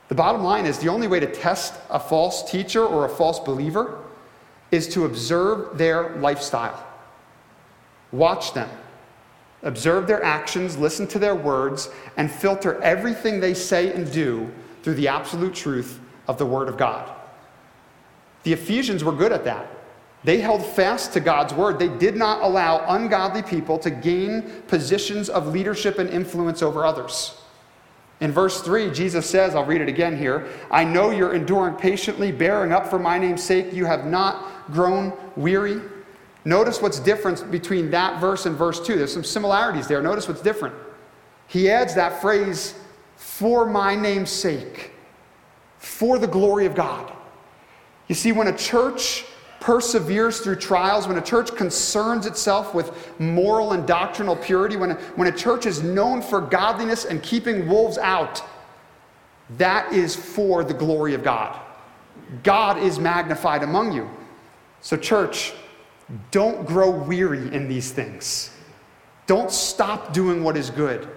The 0.08 0.14
bottom 0.14 0.42
line 0.42 0.66
is 0.66 0.78
the 0.78 0.88
only 0.88 1.06
way 1.06 1.20
to 1.20 1.26
test 1.26 1.74
a 1.90 1.98
false 1.98 2.48
teacher 2.50 2.84
or 2.84 3.06
a 3.06 3.08
false 3.08 3.38
believer 3.40 4.02
is 4.70 4.88
to 4.88 5.04
observe 5.04 5.78
their 5.78 6.16
lifestyle. 6.16 6.84
Watch 8.12 8.52
them. 8.52 8.68
Observe 9.62 10.06
their 10.06 10.22
actions, 10.22 10.76
listen 10.76 11.06
to 11.08 11.18
their 11.18 11.34
words, 11.34 11.88
and 12.16 12.30
filter 12.30 12.80
everything 12.82 13.40
they 13.40 13.54
say 13.54 13.92
and 13.92 14.10
do 14.12 14.50
through 14.82 14.94
the 14.94 15.08
absolute 15.08 15.54
truth 15.54 15.98
of 16.28 16.38
the 16.38 16.46
Word 16.46 16.68
of 16.68 16.76
God. 16.76 17.10
The 18.46 18.52
Ephesians 18.52 19.02
were 19.02 19.11
good 19.11 19.32
at 19.32 19.42
that. 19.42 19.66
They 20.22 20.38
held 20.38 20.64
fast 20.64 21.12
to 21.14 21.20
God's 21.20 21.52
word. 21.52 21.80
They 21.80 21.88
did 21.88 22.14
not 22.14 22.42
allow 22.42 22.87
ungodly 22.94 23.42
people 23.42 23.76
to 23.80 23.90
gain 23.90 24.62
positions 24.68 25.28
of 25.28 25.48
leadership 25.48 25.98
and 25.98 26.09
influence 26.09 26.62
over 26.62 26.87
others. 26.87 27.40
In 28.20 28.30
verse 28.30 28.62
3, 28.62 28.92
Jesus 28.92 29.28
says, 29.28 29.56
I'll 29.56 29.64
read 29.64 29.80
it 29.80 29.88
again 29.88 30.16
here 30.16 30.46
I 30.70 30.85
know 30.85 31.11
you're 31.11 31.35
enduring 31.35 31.74
patiently, 31.74 32.30
bearing 32.30 32.70
up 32.70 32.87
for 32.87 33.00
my 33.00 33.18
name's 33.18 33.42
sake. 33.42 33.72
You 33.72 33.85
have 33.85 34.06
not 34.06 34.70
grown 34.70 35.12
weary. 35.35 35.80
Notice 36.44 36.80
what's 36.80 37.00
different 37.00 37.50
between 37.50 37.90
that 37.90 38.20
verse 38.20 38.46
and 38.46 38.56
verse 38.56 38.78
2. 38.78 38.94
There's 38.94 39.12
some 39.12 39.24
similarities 39.24 39.88
there. 39.88 40.00
Notice 40.00 40.28
what's 40.28 40.40
different. 40.40 40.76
He 41.48 41.68
adds 41.68 41.96
that 41.96 42.22
phrase, 42.22 42.76
for 43.16 43.66
my 43.66 43.96
name's 43.96 44.30
sake, 44.30 44.92
for 45.78 46.20
the 46.20 46.28
glory 46.28 46.64
of 46.64 46.76
God. 46.76 47.12
You 48.08 48.14
see, 48.14 48.32
when 48.32 48.48
a 48.48 48.56
church 48.56 49.24
perseveres 49.60 50.40
through 50.40 50.56
trials, 50.56 51.08
when 51.08 51.18
a 51.18 51.22
church 51.22 51.54
concerns 51.56 52.26
itself 52.26 52.74
with 52.74 53.18
moral 53.18 53.72
and 53.72 53.86
doctrinal 53.86 54.36
purity, 54.36 54.76
when 54.76 54.92
a, 54.92 54.94
when 55.16 55.28
a 55.28 55.36
church 55.36 55.66
is 55.66 55.82
known 55.82 56.22
for 56.22 56.40
godliness 56.40 57.04
and 57.04 57.22
keeping 57.22 57.68
wolves 57.68 57.98
out, 57.98 58.42
that 59.56 59.92
is 59.92 60.14
for 60.14 60.62
the 60.62 60.74
glory 60.74 61.14
of 61.14 61.24
God. 61.24 61.58
God 62.42 62.78
is 62.78 62.98
magnified 62.98 63.62
among 63.62 63.92
you. 63.92 64.08
So, 64.80 64.96
church, 64.96 65.52
don't 66.30 66.66
grow 66.66 66.90
weary 66.90 67.52
in 67.52 67.68
these 67.68 67.90
things. 67.90 68.50
Don't 69.26 69.50
stop 69.50 70.12
doing 70.12 70.44
what 70.44 70.56
is 70.56 70.70
good. 70.70 71.08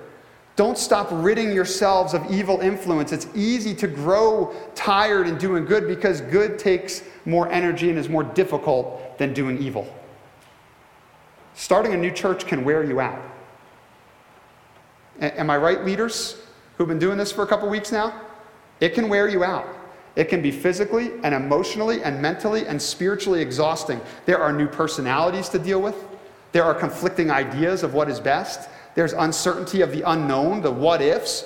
Don't 0.59 0.77
stop 0.77 1.07
ridding 1.09 1.53
yourselves 1.53 2.13
of 2.13 2.29
evil 2.29 2.59
influence. 2.59 3.13
It's 3.13 3.27
easy 3.33 3.73
to 3.75 3.87
grow 3.87 4.53
tired 4.75 5.25
in 5.25 5.37
doing 5.37 5.63
good 5.63 5.87
because 5.87 6.19
good 6.19 6.59
takes 6.59 7.01
more 7.23 7.49
energy 7.49 7.89
and 7.89 7.97
is 7.97 8.09
more 8.09 8.25
difficult 8.25 9.17
than 9.17 9.33
doing 9.33 9.57
evil. 9.59 9.87
Starting 11.53 11.93
a 11.93 11.97
new 11.97 12.11
church 12.11 12.45
can 12.45 12.65
wear 12.65 12.83
you 12.83 12.99
out. 12.99 13.21
A- 15.21 15.39
am 15.39 15.49
I 15.49 15.55
right, 15.55 15.85
leaders 15.85 16.35
who've 16.77 16.89
been 16.89 16.99
doing 16.99 17.17
this 17.17 17.31
for 17.31 17.43
a 17.43 17.47
couple 17.47 17.69
weeks 17.69 17.93
now? 17.93 18.21
It 18.81 18.93
can 18.93 19.07
wear 19.07 19.29
you 19.29 19.45
out. 19.45 19.65
It 20.17 20.25
can 20.25 20.41
be 20.41 20.51
physically 20.51 21.11
and 21.23 21.33
emotionally 21.33 22.03
and 22.03 22.21
mentally 22.21 22.67
and 22.67 22.81
spiritually 22.81 23.41
exhausting. 23.41 24.01
There 24.25 24.39
are 24.39 24.51
new 24.51 24.67
personalities 24.67 25.47
to 25.49 25.57
deal 25.57 25.81
with. 25.81 25.95
There 26.51 26.65
are 26.65 26.73
conflicting 26.73 27.31
ideas 27.31 27.81
of 27.81 27.93
what 27.93 28.09
is 28.09 28.19
best. 28.19 28.69
There's 28.95 29.13
uncertainty 29.13 29.81
of 29.81 29.91
the 29.91 30.01
unknown, 30.09 30.61
the 30.61 30.71
what 30.71 31.01
ifs. 31.01 31.45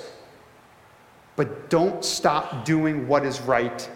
But 1.36 1.70
don't 1.70 2.04
stop 2.04 2.64
doing 2.64 3.08
what 3.08 3.24
is 3.24 3.40
right 3.40 3.88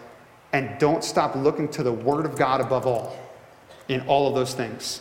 and 0.52 0.78
don't 0.78 1.04
stop 1.04 1.37
looking 1.37 1.68
to 1.68 1.82
the 1.82 1.92
Word 1.92 2.26
of 2.26 2.37
God 2.37 2.61
above 2.61 2.87
all. 2.87 3.16
in 3.88 4.02
all 4.02 4.28
of 4.28 4.34
those 4.34 4.54
things. 4.54 5.00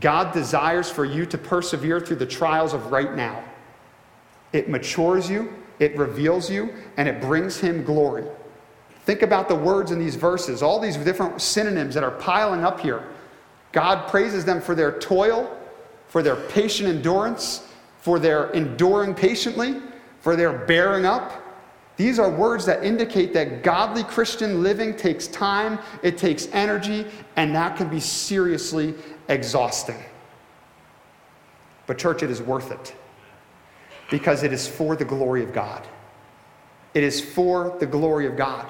God 0.00 0.32
desires 0.32 0.90
for 0.90 1.04
you 1.04 1.24
to 1.26 1.38
persevere 1.38 2.00
through 2.00 2.16
the 2.16 2.26
trials 2.26 2.74
of 2.74 2.92
right 2.92 3.14
now. 3.14 3.42
It 4.52 4.68
matures 4.68 5.30
you, 5.30 5.52
it 5.78 5.96
reveals 5.96 6.50
you, 6.50 6.72
and 6.96 7.08
it 7.08 7.20
brings 7.20 7.58
Him 7.58 7.84
glory. 7.84 8.24
Think 9.04 9.22
about 9.22 9.48
the 9.48 9.54
words 9.54 9.90
in 9.90 9.98
these 9.98 10.16
verses, 10.16 10.62
all 10.62 10.78
these 10.78 10.96
different 10.96 11.40
synonyms 11.40 11.94
that 11.94 12.04
are 12.04 12.10
piling 12.10 12.64
up 12.64 12.80
here. 12.80 13.04
God 13.72 14.08
praises 14.08 14.44
them 14.44 14.60
for 14.60 14.74
their 14.74 14.98
toil, 14.98 15.56
for 16.08 16.22
their 16.22 16.36
patient 16.36 16.88
endurance, 16.88 17.66
for 17.98 18.18
their 18.18 18.50
enduring 18.50 19.14
patiently, 19.14 19.76
for 20.20 20.36
their 20.36 20.52
bearing 20.52 21.04
up. 21.04 21.44
These 21.96 22.18
are 22.18 22.30
words 22.30 22.64
that 22.66 22.84
indicate 22.84 23.32
that 23.34 23.62
godly 23.62 24.04
Christian 24.04 24.62
living 24.62 24.94
takes 24.94 25.26
time, 25.26 25.80
it 26.02 26.16
takes 26.16 26.48
energy, 26.52 27.04
and 27.36 27.54
that 27.54 27.76
can 27.76 27.88
be 27.88 27.98
seriously 27.98 28.94
exhausting. 29.28 29.98
But, 31.86 31.98
church, 31.98 32.22
it 32.22 32.30
is 32.30 32.40
worth 32.40 32.70
it 32.70 32.94
because 34.10 34.42
it 34.42 34.52
is 34.52 34.68
for 34.68 34.94
the 34.94 35.04
glory 35.04 35.42
of 35.42 35.52
God. 35.52 35.86
It 36.94 37.02
is 37.02 37.20
for 37.20 37.76
the 37.80 37.86
glory 37.86 38.26
of 38.26 38.36
God. 38.36 38.66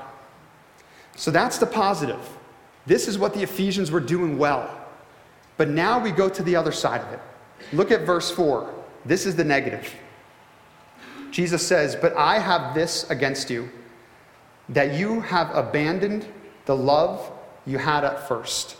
So 1.16 1.30
that's 1.30 1.58
the 1.58 1.66
positive. 1.66 2.20
This 2.86 3.08
is 3.08 3.18
what 3.18 3.34
the 3.34 3.42
Ephesians 3.42 3.90
were 3.90 4.00
doing 4.00 4.38
well. 4.38 4.74
But 5.56 5.68
now 5.68 5.98
we 5.98 6.12
go 6.12 6.28
to 6.28 6.42
the 6.42 6.56
other 6.56 6.72
side 6.72 7.02
of 7.02 7.12
it. 7.12 7.20
Look 7.72 7.90
at 7.90 8.02
verse 8.02 8.30
4. 8.30 8.72
This 9.04 9.26
is 9.26 9.36
the 9.36 9.44
negative. 9.44 9.94
Jesus 11.30 11.66
says, 11.66 11.94
But 11.96 12.16
I 12.16 12.38
have 12.38 12.74
this 12.74 13.08
against 13.10 13.50
you, 13.50 13.70
that 14.68 14.94
you 14.94 15.20
have 15.20 15.54
abandoned 15.54 16.26
the 16.66 16.76
love 16.76 17.30
you 17.66 17.78
had 17.78 18.04
at 18.04 18.26
first. 18.28 18.76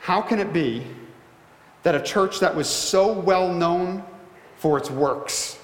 How 0.00 0.20
can 0.20 0.38
it 0.38 0.52
be 0.52 0.86
that 1.82 1.94
a 1.94 2.02
church 2.02 2.40
that 2.40 2.54
was 2.54 2.68
so 2.68 3.12
well 3.12 3.52
known 3.52 4.02
for 4.56 4.76
its 4.76 4.90
works, 4.90 5.58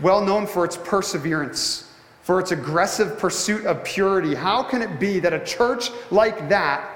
well 0.00 0.24
known 0.24 0.46
for 0.46 0.64
its 0.64 0.76
perseverance, 0.76 1.92
for 2.22 2.40
its 2.40 2.50
aggressive 2.50 3.18
pursuit 3.18 3.64
of 3.66 3.82
purity, 3.84 4.34
how 4.34 4.62
can 4.62 4.82
it 4.82 4.98
be 4.98 5.20
that 5.20 5.32
a 5.32 5.44
church 5.44 5.90
like 6.10 6.48
that 6.48 6.90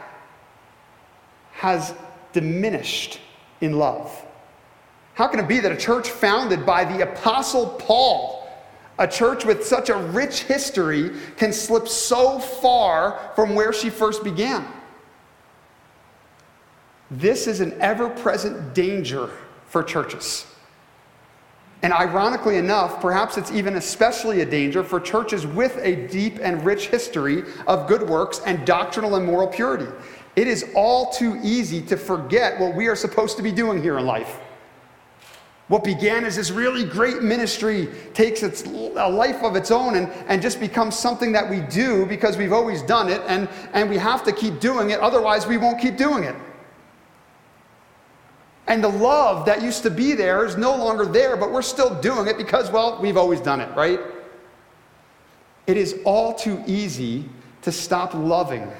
has 1.53 1.95
diminished 2.33 3.21
in 3.61 3.79
love? 3.79 4.25
How 5.15 5.27
can 5.27 5.41
it 5.41 5.49
be 5.49 5.61
that 5.61 5.73
a 5.73 5.77
church 5.77 6.09
founded 6.09 6.65
by 6.65 6.85
the 6.85 7.03
Apostle 7.03 7.67
Paul, 7.67 8.49
a 8.99 9.07
church 9.07 9.45
with 9.45 9.65
such 9.65 9.89
a 9.89 9.97
rich 9.97 10.45
history, 10.45 11.11
can 11.37 11.53
slip 11.53 11.89
so 11.89 12.39
far 12.39 13.33
from 13.35 13.55
where 13.55 13.73
she 13.73 13.91
first 13.91 14.25
began? 14.25 14.67
This 17.11 17.47
is 17.47 17.61
an 17.61 17.77
ever 17.81 18.09
present 18.09 18.73
danger 18.73 19.31
for 19.67 19.83
churches. 19.83 20.47
And 21.83 21.93
ironically 21.93 22.57
enough, 22.59 23.01
perhaps 23.01 23.39
it's 23.39 23.51
even 23.51 23.77
especially 23.77 24.43
a 24.43 24.47
danger 24.47 24.85
for 24.85 25.01
churches 25.01 25.47
with 25.47 25.79
a 25.79 26.07
deep 26.09 26.39
and 26.41 26.65
rich 26.65 26.89
history 26.89 27.43
of 27.67 27.89
good 27.89 28.09
works 28.09 28.41
and 28.45 28.67
doctrinal 28.67 29.17
and 29.17 29.25
moral 29.25 29.49
purity. 29.49 29.91
It 30.37 30.47
is 30.47 30.65
all 30.75 31.11
too 31.11 31.39
easy 31.43 31.83
to 31.83 31.97
forget 31.97 32.59
what 32.61 32.75
we 32.75 32.87
are 32.87 32.97
supposed 32.97 33.37
to 33.37 33.43
be 33.43 33.53
doing 33.53 33.83
here 33.83 33.99
in 33.99 34.07
life. 34.07 34.39
What 35.69 35.85
began 35.85 36.25
as 36.25 36.35
this 36.35 36.51
really 36.51 36.85
great 36.85 37.23
ministry 37.23 37.89
takes 38.13 38.43
its, 38.43 38.65
a 38.65 39.09
life 39.09 39.45
of 39.45 39.55
its 39.55 39.71
own 39.71 39.95
and, 39.95 40.09
and 40.27 40.43
just 40.43 40.59
becomes 40.59 40.99
something 40.99 41.31
that 41.33 41.49
we 41.49 41.61
do 41.61 42.07
because 42.07 42.37
we've 42.37 42.53
always 42.53 42.83
done 42.83 43.09
it 43.09 43.23
and, 43.29 43.49
and 43.73 43.89
we 43.89 43.97
have 43.97 44.25
to 44.25 44.33
keep 44.33 44.59
doing 44.59 44.91
it, 44.91 44.99
otherwise, 44.99 45.47
we 45.47 45.59
won't 45.59 45.81
keep 45.81 45.97
doing 45.97 46.25
it. 46.25 46.35
And 48.67 48.83
the 48.83 48.89
love 48.89 49.47
that 49.47 49.63
used 49.63 49.85
to 49.85 49.91
be 49.91 50.13
there 50.15 50.45
is 50.45 50.57
no 50.57 50.75
longer 50.75 51.07
there, 51.07 51.37
but 51.37 51.53
we're 51.53 51.63
still 51.63 52.01
doing 52.01 52.27
it 52.27 52.37
because, 52.37 52.71
well, 52.71 53.01
we've 53.01 53.17
always 53.17 53.41
done 53.41 53.61
it, 53.61 53.73
right? 53.77 54.01
It 55.69 55.77
is 55.77 56.01
all 56.05 56.35
too 56.35 56.63
easy 56.67 57.29
to 57.63 57.71
stop 57.71 58.13
loving 58.15 58.71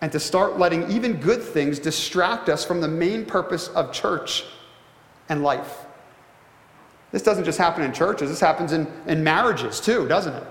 and 0.00 0.10
to 0.12 0.20
start 0.20 0.58
letting 0.58 0.90
even 0.90 1.16
good 1.16 1.42
things 1.42 1.78
distract 1.78 2.48
us 2.48 2.64
from 2.64 2.80
the 2.80 2.88
main 2.88 3.24
purpose 3.24 3.68
of 3.68 3.92
church 3.92 4.44
and 5.28 5.42
life. 5.42 5.78
This 7.12 7.22
doesn't 7.22 7.44
just 7.44 7.58
happen 7.58 7.82
in 7.82 7.92
churches, 7.92 8.30
this 8.30 8.40
happens 8.40 8.72
in, 8.72 8.86
in 9.06 9.22
marriages 9.22 9.80
too, 9.80 10.06
doesn't 10.08 10.34
it? 10.34 10.44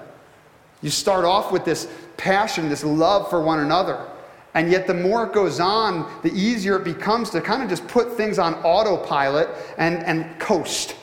You 0.81 0.89
start 0.89 1.25
off 1.25 1.51
with 1.51 1.65
this 1.65 1.87
passion, 2.17 2.69
this 2.69 2.83
love 2.83 3.29
for 3.29 3.41
one 3.41 3.59
another. 3.59 4.05
And 4.53 4.71
yet, 4.71 4.87
the 4.87 4.93
more 4.93 5.25
it 5.25 5.33
goes 5.33 5.59
on, 5.59 6.11
the 6.23 6.33
easier 6.33 6.77
it 6.77 6.83
becomes 6.83 7.29
to 7.31 7.41
kind 7.41 7.61
of 7.61 7.69
just 7.69 7.87
put 7.87 8.13
things 8.13 8.39
on 8.39 8.55
autopilot 8.55 9.47
and, 9.77 10.03
and 10.03 10.39
coast. 10.39 10.95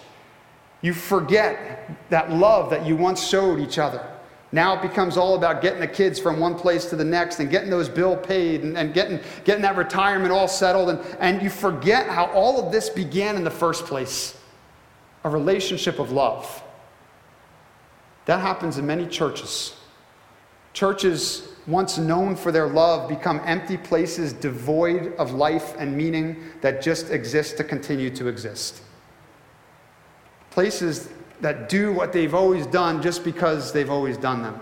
You 0.83 0.93
forget 0.93 1.91
that 2.11 2.31
love 2.33 2.71
that 2.71 2.85
you 2.85 2.97
once 2.97 3.25
showed 3.27 3.61
each 3.61 3.79
other. 3.79 4.05
Now 4.57 4.73
it 4.73 4.81
becomes 4.81 5.19
all 5.19 5.35
about 5.35 5.61
getting 5.61 5.81
the 5.81 5.87
kids 5.87 6.19
from 6.19 6.41
one 6.41 6.55
place 6.55 6.87
to 6.87 6.97
the 6.97 7.05
next 7.05 7.41
and 7.41 7.51
getting 7.51 7.69
those 7.69 7.91
bill 7.91 8.17
paid 8.17 8.63
and, 8.63 8.79
and 8.79 8.95
getting, 8.95 9.21
getting 9.45 9.61
that 9.61 9.77
retirement 9.77 10.33
all 10.33 10.49
settled. 10.49 10.89
And, 10.89 10.99
and 11.21 11.43
you 11.43 11.51
forget 11.51 12.07
how 12.07 12.33
all 12.33 12.65
of 12.65 12.73
this 12.73 12.89
began 12.89 13.37
in 13.37 13.45
the 13.45 13.51
first 13.51 13.85
place 13.85 14.35
a 15.25 15.29
relationship 15.29 15.99
of 15.99 16.11
love. 16.11 16.63
That 18.25 18.41
happens 18.41 18.79
in 18.79 18.87
many 18.87 19.07
churches. 19.07 19.77
Churches, 20.73 21.49
once 21.67 21.99
known 21.99 22.35
for 22.35 22.51
their 22.51 22.67
love, 22.67 23.11
become 23.11 23.43
empty 23.45 23.77
places 23.77 24.33
devoid 24.33 25.15
of 25.17 25.35
life 25.35 25.75
and 25.77 25.95
meaning 25.95 26.43
that 26.63 26.81
just 26.81 27.11
exist 27.11 27.59
to 27.59 27.65
continue 27.65 28.09
to 28.09 28.27
exist. 28.27 28.81
Places 30.49 31.11
that 31.41 31.69
do 31.69 31.93
what 31.93 32.13
they've 32.13 32.35
always 32.35 32.67
done 32.67 33.03
just 33.03 33.25
because 33.25 33.73
they've 33.73 33.91
always 33.91 34.17
done 34.17 34.43
them. 34.43 34.59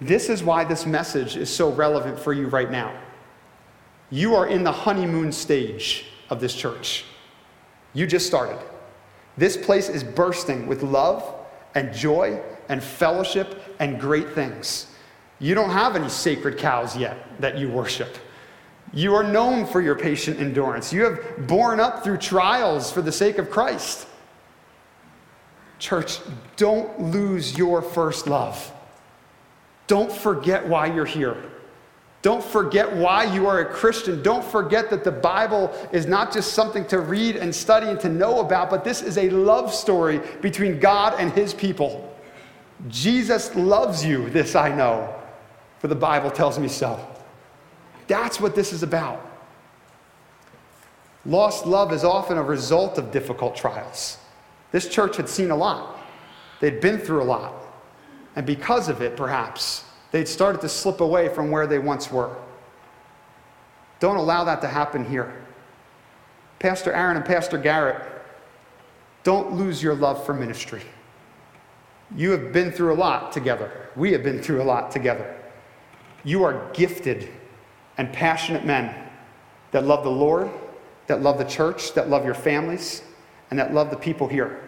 This 0.00 0.28
is 0.28 0.42
why 0.42 0.64
this 0.64 0.86
message 0.86 1.36
is 1.36 1.50
so 1.54 1.72
relevant 1.72 2.18
for 2.18 2.32
you 2.32 2.46
right 2.46 2.70
now. 2.70 2.96
You 4.10 4.34
are 4.34 4.46
in 4.46 4.64
the 4.64 4.72
honeymoon 4.72 5.32
stage 5.32 6.06
of 6.30 6.40
this 6.40 6.54
church. 6.54 7.04
You 7.92 8.06
just 8.06 8.26
started. 8.26 8.58
This 9.36 9.56
place 9.56 9.88
is 9.88 10.02
bursting 10.02 10.66
with 10.66 10.82
love 10.82 11.34
and 11.74 11.92
joy 11.92 12.40
and 12.68 12.82
fellowship 12.82 13.62
and 13.78 14.00
great 14.00 14.30
things. 14.30 14.86
You 15.38 15.54
don't 15.54 15.70
have 15.70 15.94
any 15.94 16.08
sacred 16.08 16.58
cows 16.58 16.96
yet 16.96 17.16
that 17.40 17.58
you 17.58 17.68
worship. 17.68 18.16
You 18.92 19.14
are 19.14 19.22
known 19.22 19.66
for 19.66 19.80
your 19.80 19.94
patient 19.94 20.40
endurance. 20.40 20.92
You 20.92 21.04
have 21.04 21.46
borne 21.46 21.78
up 21.78 22.02
through 22.02 22.18
trials 22.18 22.90
for 22.90 23.02
the 23.02 23.12
sake 23.12 23.38
of 23.38 23.50
Christ. 23.50 24.07
Church, 25.78 26.18
don't 26.56 27.00
lose 27.00 27.56
your 27.56 27.82
first 27.82 28.26
love. 28.26 28.72
Don't 29.86 30.12
forget 30.12 30.66
why 30.66 30.86
you're 30.86 31.04
here. 31.04 31.36
Don't 32.20 32.42
forget 32.42 32.94
why 32.94 33.24
you 33.32 33.46
are 33.46 33.60
a 33.60 33.64
Christian. 33.64 34.22
Don't 34.22 34.44
forget 34.44 34.90
that 34.90 35.04
the 35.04 35.12
Bible 35.12 35.72
is 35.92 36.06
not 36.06 36.32
just 36.32 36.52
something 36.52 36.84
to 36.88 37.00
read 37.00 37.36
and 37.36 37.54
study 37.54 37.86
and 37.86 38.00
to 38.00 38.08
know 38.08 38.40
about, 38.40 38.70
but 38.70 38.82
this 38.82 39.02
is 39.02 39.16
a 39.18 39.30
love 39.30 39.72
story 39.72 40.20
between 40.42 40.80
God 40.80 41.14
and 41.18 41.32
his 41.32 41.54
people. 41.54 42.12
Jesus 42.88 43.54
loves 43.54 44.04
you, 44.04 44.30
this 44.30 44.56
I 44.56 44.74
know, 44.74 45.14
for 45.78 45.88
the 45.88 45.94
Bible 45.94 46.30
tells 46.30 46.58
me 46.58 46.68
so. 46.68 46.98
That's 48.08 48.40
what 48.40 48.54
this 48.54 48.72
is 48.72 48.82
about. 48.82 49.24
Lost 51.24 51.66
love 51.66 51.92
is 51.92 52.04
often 52.04 52.36
a 52.36 52.42
result 52.42 52.98
of 52.98 53.12
difficult 53.12 53.54
trials. 53.54 54.18
This 54.70 54.88
church 54.88 55.16
had 55.16 55.28
seen 55.28 55.50
a 55.50 55.56
lot, 55.56 55.98
they'd 56.60 56.80
been 56.80 56.98
through 56.98 57.22
a 57.22 57.24
lot. 57.24 57.54
And 58.36 58.46
because 58.46 58.88
of 58.88 59.02
it, 59.02 59.16
perhaps, 59.16 59.84
they'd 60.12 60.28
started 60.28 60.60
to 60.60 60.68
slip 60.68 61.00
away 61.00 61.28
from 61.28 61.50
where 61.50 61.66
they 61.66 61.78
once 61.78 62.10
were. 62.10 62.36
Don't 64.00 64.16
allow 64.16 64.44
that 64.44 64.60
to 64.60 64.68
happen 64.68 65.04
here. 65.04 65.34
Pastor 66.58 66.92
Aaron 66.92 67.16
and 67.16 67.26
Pastor 67.26 67.58
Garrett, 67.58 68.02
don't 69.24 69.54
lose 69.54 69.82
your 69.82 69.94
love 69.94 70.24
for 70.24 70.34
ministry. 70.34 70.82
You 72.16 72.30
have 72.30 72.52
been 72.52 72.72
through 72.72 72.94
a 72.94 72.96
lot 72.96 73.32
together. 73.32 73.88
We 73.96 74.12
have 74.12 74.22
been 74.22 74.40
through 74.40 74.62
a 74.62 74.64
lot 74.64 74.90
together. 74.90 75.36
You 76.24 76.44
are 76.44 76.70
gifted 76.72 77.28
and 77.96 78.12
passionate 78.12 78.64
men 78.64 78.94
that 79.72 79.84
love 79.84 80.04
the 80.04 80.10
Lord, 80.10 80.50
that 81.06 81.22
love 81.22 81.38
the 81.38 81.44
church, 81.44 81.92
that 81.94 82.08
love 82.08 82.24
your 82.24 82.34
families, 82.34 83.02
and 83.50 83.58
that 83.58 83.72
love 83.72 83.90
the 83.90 83.96
people 83.96 84.28
here 84.28 84.60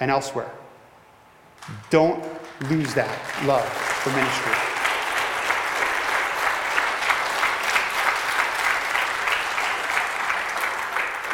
and 0.00 0.10
elsewhere. 0.10 0.50
Don't 1.90 2.24
lose 2.70 2.94
that 2.94 3.08
love 3.46 3.64
for 3.64 4.10
ministry. 4.10 4.68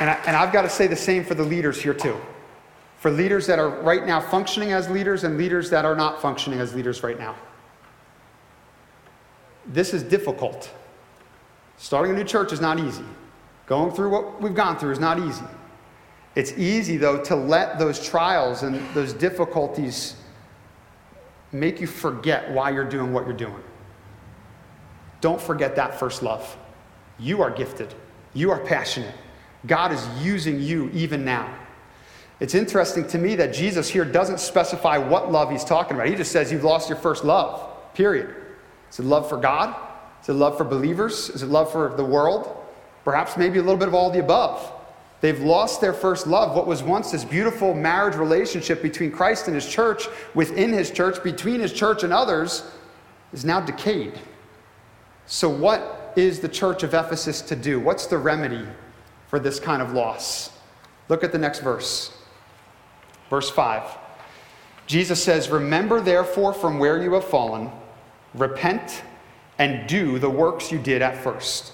And, 0.01 0.11
I, 0.11 0.43
I've 0.43 0.53
got 0.53 0.63
to 0.63 0.69
say 0.69 0.87
the 0.87 0.97
same 0.97 1.25
for 1.25 1.35
the 1.35 1.45
leaders 1.45 1.81
here, 1.81 1.95
too. 1.95 2.17
For 2.99 3.11
leaders 3.11 3.47
that 3.47 3.59
are 3.59 3.69
right 3.69 4.07
now 4.07 4.21
functioning 4.21 4.73
as 4.73 4.91
leaders 4.91 5.25
and 5.25 5.39
leaders 5.39 5.71
that 5.71 5.85
are 5.85 5.95
not 5.95 6.21
functioning 6.21 6.59
as 6.61 6.75
leaders 6.75 7.03
right 7.03 7.19
now. 7.19 7.37
this 9.67 9.95
is 9.95 10.03
difficult. 10.03 10.71
Starting 11.77 12.13
a 12.13 12.15
new 12.15 12.25
church 12.25 12.53
is 12.53 12.61
not 12.61 12.79
easy. 12.79 13.05
Going 13.67 13.93
through 13.93 14.11
what 14.11 14.43
we've 14.43 14.55
gone 14.55 14.79
through 14.79 14.93
is 14.93 14.99
not 14.99 15.19
easy. 15.19 15.45
It's 16.35 16.53
easy, 16.53 16.97
though, 16.97 17.23
to 17.25 17.37
let 17.37 17.79
those 17.79 18.05
trials 18.05 18.63
and 18.63 18.81
those 18.95 19.13
difficulties 19.13 20.17
make 21.53 21.81
you 21.81 21.87
forget 21.87 22.51
why 22.51 22.71
you're 22.71 22.89
doing 22.89 23.13
what 23.13 23.25
you're 23.25 23.37
doing. 23.37 23.63
Don't 25.21 25.41
forget 25.41 25.77
that 25.77 25.99
first 25.99 26.23
love. 26.23 26.57
You 27.19 27.41
are 27.43 27.51
gifted, 27.51 27.95
you 28.35 28.51
are 28.51 28.59
passionate. 28.59 29.15
God 29.67 29.93
is 29.93 30.07
using 30.23 30.61
you 30.61 30.91
even 30.93 31.25
now. 31.25 31.57
It's 32.41 32.55
interesting 32.55 33.07
to 33.09 33.19
me 33.19 33.37
that 33.37 33.55
Jesus 33.55 33.89
here 33.89 34.05
doesn't 34.05 34.41
specify 34.41 34.99
what 34.99 35.33
love 35.33 35.51
he's 35.51 35.65
talking 35.65 35.97
about. 35.97 36.09
He 36.09 36.17
just 36.17 36.33
says 36.33 36.53
you've 36.53 36.65
lost 36.65 36.91
your 36.91 36.99
first 36.99 37.25
love, 37.25 37.67
period. 37.95 38.35
Is 38.91 38.99
it 38.99 39.05
love 39.05 39.29
for 39.29 39.39
God? 39.39 39.75
Is 40.21 40.29
it 40.29 40.35
love 40.35 40.59
for 40.59 40.65
believers? 40.65 41.31
Is 41.31 41.43
it 41.43 41.49
love 41.49 41.73
for 41.73 41.95
the 41.97 42.05
world? 42.05 42.55
Perhaps 43.05 43.37
maybe 43.37 43.59
a 43.59 43.63
little 43.63 43.79
bit 43.79 43.89
of 43.89 43.95
all 43.95 44.11
the 44.11 44.21
above. 44.21 44.71
They've 45.25 45.41
lost 45.41 45.81
their 45.81 45.95
first 45.95 46.27
love. 46.27 46.55
What 46.55 46.67
was 46.67 46.83
once 46.83 47.11
this 47.11 47.25
beautiful 47.25 47.73
marriage 47.73 48.15
relationship 48.15 48.83
between 48.83 49.11
Christ 49.11 49.47
and 49.47 49.55
his 49.55 49.67
church, 49.67 50.07
within 50.35 50.71
his 50.71 50.91
church, 50.91 51.23
between 51.23 51.61
his 51.61 51.73
church 51.73 52.03
and 52.03 52.13
others, 52.13 52.71
is 53.33 53.43
now 53.43 53.59
decayed. 53.59 54.19
So, 55.25 55.49
what 55.49 56.13
is 56.15 56.41
the 56.41 56.49
church 56.51 56.83
of 56.83 56.93
Ephesus 56.93 57.41
to 57.41 57.57
do? 57.57 57.81
What's 57.81 58.07
the 58.07 58.19
remedy 58.19 58.67
for 59.29 59.39
this 59.39 59.59
kind 59.59 59.81
of 59.81 59.93
loss? 59.95 60.51
Look 61.09 61.25
at 61.25 61.33
the 61.33 61.39
next 61.39 61.61
verse. 61.61 62.13
Verse 63.31 63.49
5. 63.49 63.97
Jesus 64.87 65.25
says, 65.25 65.49
Remember 65.49 66.03
therefore 66.03 66.53
from 66.53 66.79
where 66.79 67.03
you 67.03 67.15
have 67.15 67.25
fallen, 67.25 67.71
repent 68.35 69.03
and 69.59 69.89
do 69.89 70.19
the 70.19 70.29
works 70.29 70.71
you 70.71 70.79
did 70.79 71.01
at 71.01 71.17
first. 71.17 71.73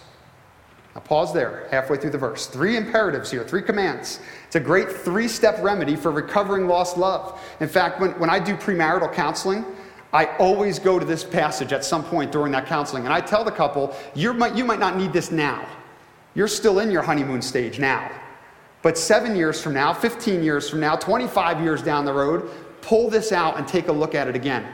Now, 0.94 1.00
pause 1.02 1.32
there, 1.32 1.68
halfway 1.70 1.98
through 1.98 2.10
the 2.10 2.18
verse. 2.18 2.46
Three 2.46 2.76
imperatives 2.76 3.30
here, 3.30 3.44
three 3.44 3.62
commands. 3.62 4.18
It's 4.46 4.56
a 4.56 4.60
great 4.60 4.90
three 4.90 5.28
step 5.28 5.62
remedy 5.62 5.94
for 5.94 6.10
recovering 6.10 6.66
lost 6.66 6.96
love. 6.96 7.40
In 7.60 7.68
fact, 7.68 8.00
when, 8.00 8.10
when 8.18 8.28
I 8.28 8.40
do 8.40 8.56
premarital 8.56 9.12
counseling, 9.12 9.64
I 10.12 10.24
always 10.38 10.80
go 10.80 10.98
to 10.98 11.04
this 11.04 11.22
passage 11.22 11.72
at 11.72 11.84
some 11.84 12.02
point 12.02 12.32
during 12.32 12.50
that 12.52 12.66
counseling. 12.66 13.04
And 13.04 13.14
I 13.14 13.20
tell 13.20 13.44
the 13.44 13.52
couple, 13.52 13.94
you 14.14 14.34
might, 14.34 14.56
you 14.56 14.64
might 14.64 14.80
not 14.80 14.96
need 14.96 15.12
this 15.12 15.30
now. 15.30 15.64
You're 16.34 16.48
still 16.48 16.80
in 16.80 16.90
your 16.90 17.02
honeymoon 17.02 17.42
stage 17.42 17.78
now. 17.78 18.10
But 18.82 18.98
seven 18.98 19.36
years 19.36 19.62
from 19.62 19.74
now, 19.74 19.92
15 19.92 20.42
years 20.42 20.68
from 20.68 20.80
now, 20.80 20.96
25 20.96 21.60
years 21.60 21.82
down 21.82 22.04
the 22.04 22.12
road, 22.12 22.50
pull 22.80 23.10
this 23.10 23.30
out 23.30 23.58
and 23.58 23.68
take 23.68 23.86
a 23.88 23.92
look 23.92 24.16
at 24.16 24.26
it 24.26 24.34
again. 24.34 24.66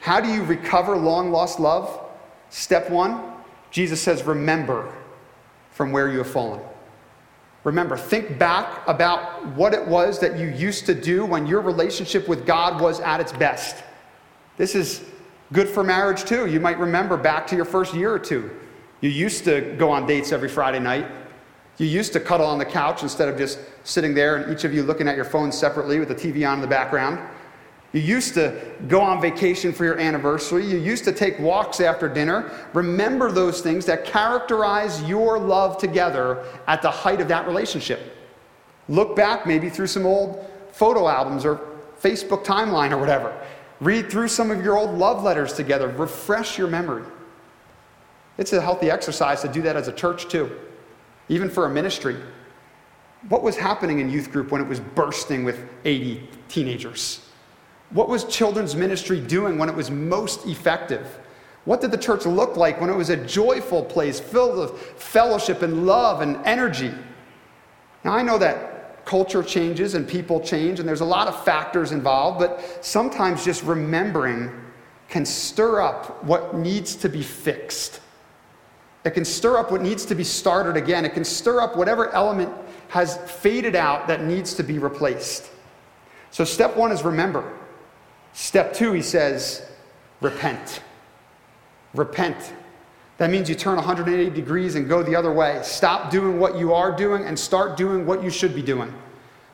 How 0.00 0.20
do 0.20 0.28
you 0.28 0.42
recover 0.44 0.96
long 0.96 1.30
lost 1.30 1.60
love? 1.60 2.00
Step 2.48 2.88
one, 2.88 3.20
Jesus 3.70 4.00
says, 4.00 4.22
remember 4.22 4.90
from 5.74 5.90
where 5.92 6.10
you 6.10 6.18
have 6.18 6.30
fallen. 6.30 6.60
Remember, 7.64 7.96
think 7.96 8.38
back 8.38 8.86
about 8.86 9.44
what 9.48 9.74
it 9.74 9.86
was 9.86 10.20
that 10.20 10.38
you 10.38 10.46
used 10.48 10.86
to 10.86 10.94
do 10.94 11.26
when 11.26 11.46
your 11.46 11.60
relationship 11.60 12.28
with 12.28 12.46
God 12.46 12.80
was 12.80 13.00
at 13.00 13.20
its 13.20 13.32
best. 13.32 13.82
This 14.56 14.74
is 14.74 15.02
good 15.52 15.68
for 15.68 15.82
marriage 15.82 16.24
too. 16.24 16.46
You 16.46 16.60
might 16.60 16.78
remember 16.78 17.16
back 17.16 17.46
to 17.48 17.56
your 17.56 17.64
first 17.64 17.92
year 17.92 18.12
or 18.12 18.18
two. 18.18 18.50
You 19.00 19.10
used 19.10 19.44
to 19.44 19.74
go 19.76 19.90
on 19.90 20.06
dates 20.06 20.30
every 20.30 20.48
Friday 20.48 20.78
night. 20.78 21.06
You 21.78 21.86
used 21.86 22.12
to 22.12 22.20
cuddle 22.20 22.46
on 22.46 22.58
the 22.58 22.64
couch 22.64 23.02
instead 23.02 23.28
of 23.28 23.36
just 23.36 23.58
sitting 23.82 24.14
there 24.14 24.36
and 24.36 24.52
each 24.52 24.64
of 24.64 24.72
you 24.72 24.84
looking 24.84 25.08
at 25.08 25.16
your 25.16 25.24
phones 25.24 25.58
separately 25.58 25.98
with 25.98 26.08
the 26.08 26.14
TV 26.14 26.48
on 26.48 26.54
in 26.54 26.60
the 26.60 26.68
background. 26.68 27.18
You 27.94 28.00
used 28.00 28.34
to 28.34 28.60
go 28.88 29.00
on 29.00 29.20
vacation 29.20 29.72
for 29.72 29.84
your 29.84 30.00
anniversary. 30.00 30.66
You 30.66 30.78
used 30.78 31.04
to 31.04 31.12
take 31.12 31.38
walks 31.38 31.80
after 31.80 32.08
dinner. 32.08 32.50
Remember 32.74 33.30
those 33.30 33.60
things 33.60 33.86
that 33.86 34.04
characterize 34.04 35.00
your 35.04 35.38
love 35.38 35.78
together 35.78 36.44
at 36.66 36.82
the 36.82 36.90
height 36.90 37.20
of 37.20 37.28
that 37.28 37.46
relationship. 37.46 38.16
Look 38.88 39.14
back 39.14 39.46
maybe 39.46 39.70
through 39.70 39.86
some 39.86 40.06
old 40.06 40.44
photo 40.72 41.06
albums 41.06 41.44
or 41.44 41.60
Facebook 42.02 42.44
timeline 42.44 42.90
or 42.90 42.98
whatever. 42.98 43.32
Read 43.78 44.10
through 44.10 44.26
some 44.26 44.50
of 44.50 44.64
your 44.64 44.76
old 44.76 44.98
love 44.98 45.22
letters 45.22 45.52
together. 45.52 45.86
Refresh 45.86 46.58
your 46.58 46.66
memory. 46.66 47.04
It's 48.38 48.52
a 48.52 48.60
healthy 48.60 48.90
exercise 48.90 49.40
to 49.42 49.48
do 49.48 49.62
that 49.62 49.76
as 49.76 49.86
a 49.86 49.92
church, 49.92 50.28
too, 50.28 50.50
even 51.28 51.48
for 51.48 51.66
a 51.66 51.70
ministry. 51.70 52.16
What 53.28 53.44
was 53.44 53.56
happening 53.56 54.00
in 54.00 54.10
youth 54.10 54.32
group 54.32 54.50
when 54.50 54.60
it 54.60 54.66
was 54.66 54.80
bursting 54.80 55.44
with 55.44 55.64
80 55.84 56.28
teenagers? 56.48 57.23
What 57.90 58.08
was 58.08 58.24
children's 58.24 58.74
ministry 58.74 59.20
doing 59.20 59.58
when 59.58 59.68
it 59.68 59.74
was 59.74 59.90
most 59.90 60.46
effective? 60.46 61.18
What 61.64 61.80
did 61.80 61.90
the 61.90 61.98
church 61.98 62.26
look 62.26 62.56
like 62.56 62.80
when 62.80 62.90
it 62.90 62.96
was 62.96 63.10
a 63.10 63.16
joyful 63.16 63.84
place 63.84 64.20
filled 64.20 64.58
with 64.58 64.80
fellowship 65.00 65.62
and 65.62 65.86
love 65.86 66.20
and 66.20 66.36
energy? 66.44 66.92
Now, 68.04 68.12
I 68.12 68.22
know 68.22 68.36
that 68.38 69.04
culture 69.06 69.42
changes 69.42 69.94
and 69.94 70.06
people 70.06 70.40
change, 70.40 70.78
and 70.78 70.88
there's 70.88 71.00
a 71.00 71.06
lot 71.06 71.28
of 71.28 71.44
factors 71.44 71.92
involved, 71.92 72.38
but 72.38 72.84
sometimes 72.84 73.44
just 73.44 73.62
remembering 73.62 74.50
can 75.08 75.24
stir 75.24 75.80
up 75.80 76.24
what 76.24 76.54
needs 76.54 76.96
to 76.96 77.08
be 77.08 77.22
fixed. 77.22 78.00
It 79.04 79.10
can 79.10 79.24
stir 79.24 79.58
up 79.58 79.70
what 79.70 79.82
needs 79.82 80.06
to 80.06 80.14
be 80.14 80.24
started 80.24 80.76
again. 80.76 81.04
It 81.04 81.12
can 81.12 81.24
stir 81.24 81.60
up 81.60 81.76
whatever 81.76 82.10
element 82.10 82.52
has 82.88 83.18
faded 83.30 83.76
out 83.76 84.08
that 84.08 84.22
needs 84.22 84.54
to 84.54 84.62
be 84.62 84.78
replaced. 84.78 85.50
So, 86.30 86.44
step 86.44 86.76
one 86.76 86.90
is 86.90 87.02
remember. 87.02 87.58
Step 88.34 88.74
two, 88.74 88.92
he 88.92 89.00
says, 89.00 89.64
repent. 90.20 90.82
Repent. 91.94 92.52
That 93.18 93.30
means 93.30 93.48
you 93.48 93.54
turn 93.54 93.76
180 93.76 94.30
degrees 94.30 94.74
and 94.74 94.88
go 94.88 95.04
the 95.04 95.14
other 95.14 95.32
way. 95.32 95.60
Stop 95.62 96.10
doing 96.10 96.40
what 96.40 96.58
you 96.58 96.74
are 96.74 96.94
doing 96.94 97.24
and 97.24 97.38
start 97.38 97.76
doing 97.76 98.04
what 98.04 98.24
you 98.24 98.30
should 98.30 98.52
be 98.52 98.62
doing. 98.62 98.92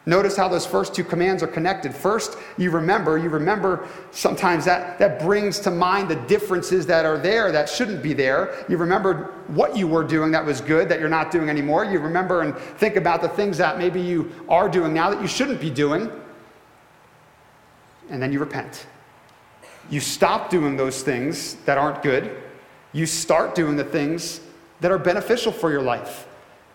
Notice 0.07 0.35
how 0.35 0.49
those 0.49 0.65
first 0.65 0.95
two 0.95 1.05
commands 1.05 1.43
are 1.43 1.47
connected. 1.47 1.95
First, 1.95 2.39
you 2.57 2.71
remember. 2.71 3.19
You 3.19 3.29
remember 3.29 3.87
sometimes 4.13 4.65
that, 4.65 4.99
that 4.99 5.21
brings 5.21 5.61
to 5.61 5.71
mind 5.71 6.09
the 6.09 6.17
differences 6.17 6.87
that 6.87 7.05
are 7.05 7.19
there 7.19 7.53
that 7.53 7.69
shouldn't 7.69 8.03
be 8.03 8.15
there. 8.15 8.65
You 8.67 8.79
remember 8.79 9.35
what 9.49 9.77
you 9.77 9.87
were 9.87 10.05
doing 10.05 10.31
that 10.31 10.45
was 10.45 10.63
good 10.63 10.89
that 10.89 11.01
you're 11.01 11.11
not 11.11 11.31
doing 11.31 11.51
anymore. 11.51 11.85
You 11.85 11.99
remember 11.99 12.41
and 12.41 12.57
think 12.57 12.97
about 12.97 13.21
the 13.21 13.29
things 13.29 13.59
that 13.59 13.77
maybe 13.77 14.01
you 14.01 14.33
are 14.49 14.71
doing 14.71 14.95
now 14.95 15.11
that 15.11 15.21
you 15.21 15.29
shouldn't 15.29 15.61
be 15.61 15.71
doing 15.71 16.11
and 18.11 18.23
then 18.23 18.33
you 18.33 18.39
repent. 18.39 18.87
You 19.89 20.01
stop 20.01 20.51
doing 20.51 20.77
those 20.77 21.03
things 21.03 21.55
that 21.65 21.79
aren't 21.79 22.03
good. 22.03 22.37
You 22.93 23.07
start 23.07 23.55
doing 23.55 23.77
the 23.77 23.85
things 23.85 24.41
that 24.81 24.91
are 24.91 24.99
beneficial 24.99 25.53
for 25.53 25.71
your 25.71 25.83
life. 25.83 26.27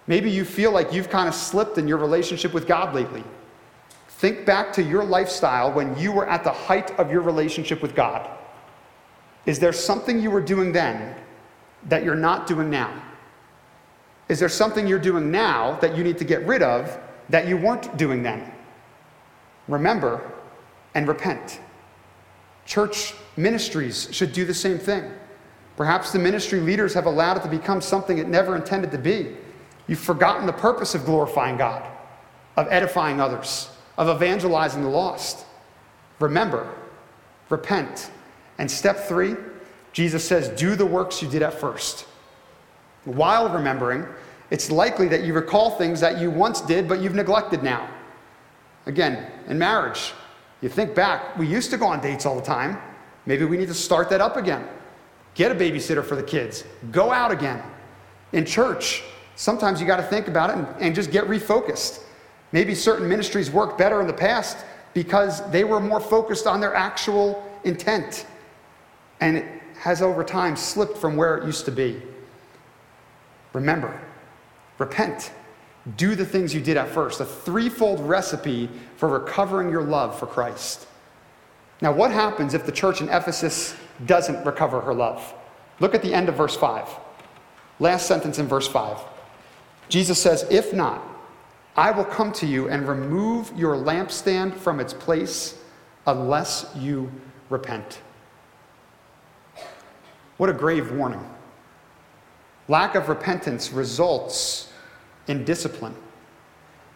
Maybe 0.07 0.29
you 0.29 0.45
feel 0.45 0.71
like 0.71 0.93
you've 0.93 1.09
kind 1.09 1.27
of 1.27 1.35
slipped 1.35 1.77
in 1.77 1.87
your 1.87 1.97
relationship 1.97 2.53
with 2.53 2.67
God 2.67 2.93
lately. 2.93 3.23
Think 4.07 4.45
back 4.45 4.71
to 4.73 4.83
your 4.83 5.03
lifestyle 5.03 5.71
when 5.71 5.97
you 5.97 6.11
were 6.11 6.27
at 6.27 6.43
the 6.43 6.51
height 6.51 6.97
of 6.99 7.11
your 7.11 7.21
relationship 7.21 7.81
with 7.81 7.95
God. 7.95 8.29
Is 9.45 9.59
there 9.59 9.73
something 9.73 10.21
you 10.21 10.31
were 10.31 10.41
doing 10.41 10.71
then 10.71 11.15
that 11.89 12.03
you're 12.03 12.15
not 12.15 12.47
doing 12.47 12.69
now? 12.69 12.93
Is 14.29 14.39
there 14.39 14.49
something 14.49 14.87
you're 14.87 14.99
doing 14.99 15.31
now 15.31 15.77
that 15.79 15.95
you 15.95 16.03
need 16.03 16.17
to 16.17 16.23
get 16.23 16.45
rid 16.47 16.63
of 16.63 16.97
that 17.29 17.47
you 17.47 17.57
weren't 17.57 17.95
doing 17.97 18.23
then? 18.23 18.51
Remember, 19.67 20.31
and 20.95 21.07
repent. 21.07 21.59
Church 22.65 23.13
ministries 23.37 24.09
should 24.11 24.33
do 24.33 24.45
the 24.45 24.53
same 24.53 24.79
thing. 24.79 25.11
Perhaps 25.77 26.11
the 26.11 26.19
ministry 26.19 26.61
leaders 26.61 26.93
have 26.93 27.05
allowed 27.05 27.37
it 27.37 27.43
to 27.43 27.49
become 27.49 27.81
something 27.81 28.17
it 28.17 28.27
never 28.27 28.55
intended 28.55 28.91
to 28.91 28.97
be. 28.97 29.35
You've 29.87 29.99
forgotten 29.99 30.45
the 30.45 30.53
purpose 30.53 30.95
of 30.95 31.05
glorifying 31.05 31.57
God, 31.57 31.85
of 32.55 32.67
edifying 32.71 33.21
others, 33.21 33.69
of 33.97 34.09
evangelizing 34.09 34.81
the 34.81 34.89
lost. 34.89 35.45
Remember, 36.19 36.73
repent. 37.49 38.09
And 38.57 38.71
step 38.71 38.97
three, 39.07 39.35
Jesus 39.91 40.25
says, 40.25 40.49
do 40.49 40.75
the 40.75 40.85
works 40.85 41.21
you 41.21 41.29
did 41.29 41.43
at 41.43 41.53
first. 41.53 42.07
While 43.03 43.49
remembering, 43.49 44.05
it's 44.49 44.71
likely 44.71 45.07
that 45.09 45.23
you 45.23 45.33
recall 45.33 45.71
things 45.71 45.99
that 45.99 46.19
you 46.19 46.31
once 46.31 46.61
did 46.61 46.87
but 46.87 47.01
you've 47.01 47.15
neglected 47.15 47.61
now. 47.61 47.89
Again, 48.85 49.29
in 49.47 49.59
marriage, 49.59 50.13
you 50.65 50.69
think 50.69 50.95
back, 50.95 51.37
we 51.37 51.45
used 51.45 51.69
to 51.69 51.77
go 51.77 51.85
on 51.85 52.01
dates 52.01 52.25
all 52.25 52.35
the 52.35 52.41
time. 52.41 52.79
Maybe 53.27 53.45
we 53.45 53.55
need 53.55 53.67
to 53.67 53.75
start 53.75 54.09
that 54.09 54.19
up 54.19 54.35
again. 54.35 54.67
Get 55.35 55.51
a 55.51 55.55
babysitter 55.55 56.03
for 56.03 56.15
the 56.15 56.23
kids. 56.23 56.63
Go 56.91 57.11
out 57.11 57.29
again. 57.29 57.61
In 58.33 58.45
church, 58.45 59.03
sometimes 59.35 59.79
you 59.79 59.85
got 59.85 59.97
to 59.97 60.03
think 60.07 60.27
about 60.27 60.49
it 60.49 60.55
and, 60.55 60.67
and 60.79 60.95
just 60.95 61.11
get 61.11 61.25
refocused. 61.25 62.01
Maybe 62.51 62.73
certain 62.73 63.07
ministries 63.07 63.51
worked 63.51 63.77
better 63.77 64.01
in 64.01 64.07
the 64.07 64.13
past 64.13 64.65
because 64.95 65.47
they 65.51 65.63
were 65.63 65.79
more 65.79 65.99
focused 65.99 66.47
on 66.47 66.59
their 66.59 66.73
actual 66.73 67.47
intent. 67.63 68.25
And 69.21 69.37
it 69.37 69.45
has 69.77 70.01
over 70.01 70.23
time 70.23 70.55
slipped 70.55 70.97
from 70.97 71.15
where 71.15 71.37
it 71.37 71.45
used 71.45 71.65
to 71.65 71.71
be. 71.71 72.01
Remember, 73.53 74.01
repent. 74.79 75.29
Do 75.97 76.15
the 76.15 76.25
things 76.25 76.53
you 76.53 76.61
did 76.61 76.77
at 76.77 76.89
first. 76.89 77.21
A 77.21 77.25
threefold 77.25 77.99
recipe 77.99 78.69
for 78.97 79.07
recovering 79.07 79.69
your 79.69 79.83
love 79.83 80.17
for 80.17 80.25
Christ. 80.25 80.87
Now, 81.81 81.91
what 81.91 82.11
happens 82.11 82.53
if 82.53 82.65
the 82.65 82.71
church 82.71 83.01
in 83.01 83.09
Ephesus 83.09 83.75
doesn't 84.05 84.43
recover 84.45 84.81
her 84.81 84.93
love? 84.93 85.33
Look 85.79 85.93
at 85.93 86.01
the 86.01 86.13
end 86.13 86.29
of 86.29 86.35
verse 86.35 86.55
5. 86.55 86.87
Last 87.79 88.07
sentence 88.07 88.39
in 88.39 88.47
verse 88.47 88.67
5. 88.67 88.99
Jesus 89.89 90.19
says, 90.19 90.45
If 90.49 90.73
not, 90.73 91.03
I 91.75 91.91
will 91.91 92.05
come 92.05 92.31
to 92.33 92.47
you 92.47 92.69
and 92.69 92.87
remove 92.87 93.51
your 93.55 93.75
lampstand 93.75 94.55
from 94.55 94.79
its 94.79 94.93
place 94.93 95.59
unless 96.07 96.71
you 96.75 97.11
repent. 97.49 97.99
What 100.37 100.49
a 100.49 100.53
grave 100.53 100.91
warning. 100.91 101.23
Lack 102.67 102.95
of 102.95 103.09
repentance 103.09 103.71
results 103.71 104.71
in 105.27 105.43
discipline. 105.43 105.95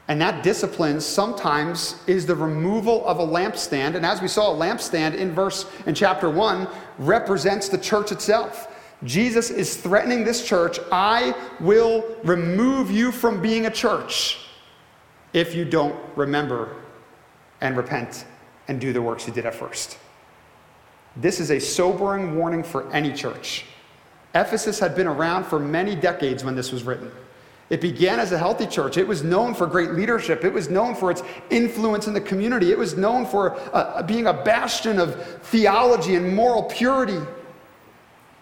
And 0.08 0.20
that 0.22 0.42
discipline 0.42 1.00
sometimes 1.00 1.96
is 2.08 2.26
the 2.26 2.36
removal 2.36 3.06
of 3.06 3.20
a 3.20 3.26
lampstand. 3.26 3.96
And 3.96 4.04
as 4.04 4.22
we 4.22 4.28
saw, 4.28 4.52
a 4.52 4.58
lampstand 4.58 5.16
in 5.16 5.34
verse 5.34 5.68
in 5.86 5.94
chapter 5.94 6.30
1 6.30 6.68
represents 6.98 7.70
the 7.70 7.78
church 7.78 8.12
itself. 8.12 8.68
Jesus 9.04 9.50
is 9.50 9.78
threatening 9.78 10.24
this 10.24 10.46
church, 10.46 10.80
I 10.92 11.36
will 11.60 12.04
remove 12.24 12.92
you 12.92 13.12
from 13.12 13.42
being 13.42 13.68
a 13.68 13.70
church 13.70 14.40
if 15.32 15.56
you 15.56 15.64
don't 15.64 15.96
remember 16.16 16.76
and 17.62 17.78
repent 17.78 18.26
and 18.68 18.82
do 18.82 18.92
the 18.92 19.02
works 19.02 19.28
you 19.28 19.34
did 19.34 19.46
at 19.46 19.56
first. 19.56 19.98
This 21.16 21.40
is 21.40 21.52
a 21.52 21.60
sobering 21.60 22.36
warning 22.36 22.64
for 22.64 22.92
any 22.92 23.14
church. 23.14 23.66
Ephesus 24.36 24.80
had 24.80 24.96
been 24.96 25.08
around 25.08 25.46
for 25.46 25.60
many 25.60 25.96
decades 25.96 26.44
when 26.44 26.56
this 26.56 26.72
was 26.72 26.84
written. 26.84 27.12
It 27.70 27.82
began 27.82 28.20
as 28.20 28.32
a 28.32 28.38
healthy 28.38 28.66
church. 28.66 28.98
It 28.98 29.08
was 29.08 29.24
known 29.24 29.54
for 29.54 29.68
great 29.68 29.92
leadership. 29.92 30.44
It 30.44 30.52
was 30.52 30.70
known 30.70 30.96
for 30.96 31.12
its 31.12 31.22
influence 31.52 32.08
in 32.08 32.14
the 32.14 32.22
community. 32.22 32.72
It 32.72 32.78
was 32.78 32.98
known 32.98 33.26
for 33.26 33.60
uh, 33.76 34.02
being 34.04 34.26
a 34.26 34.34
bastion 34.34 35.00
of 35.00 35.24
theology 35.44 36.16
and 36.16 36.36
moral 36.36 36.64
purity. 36.64 37.20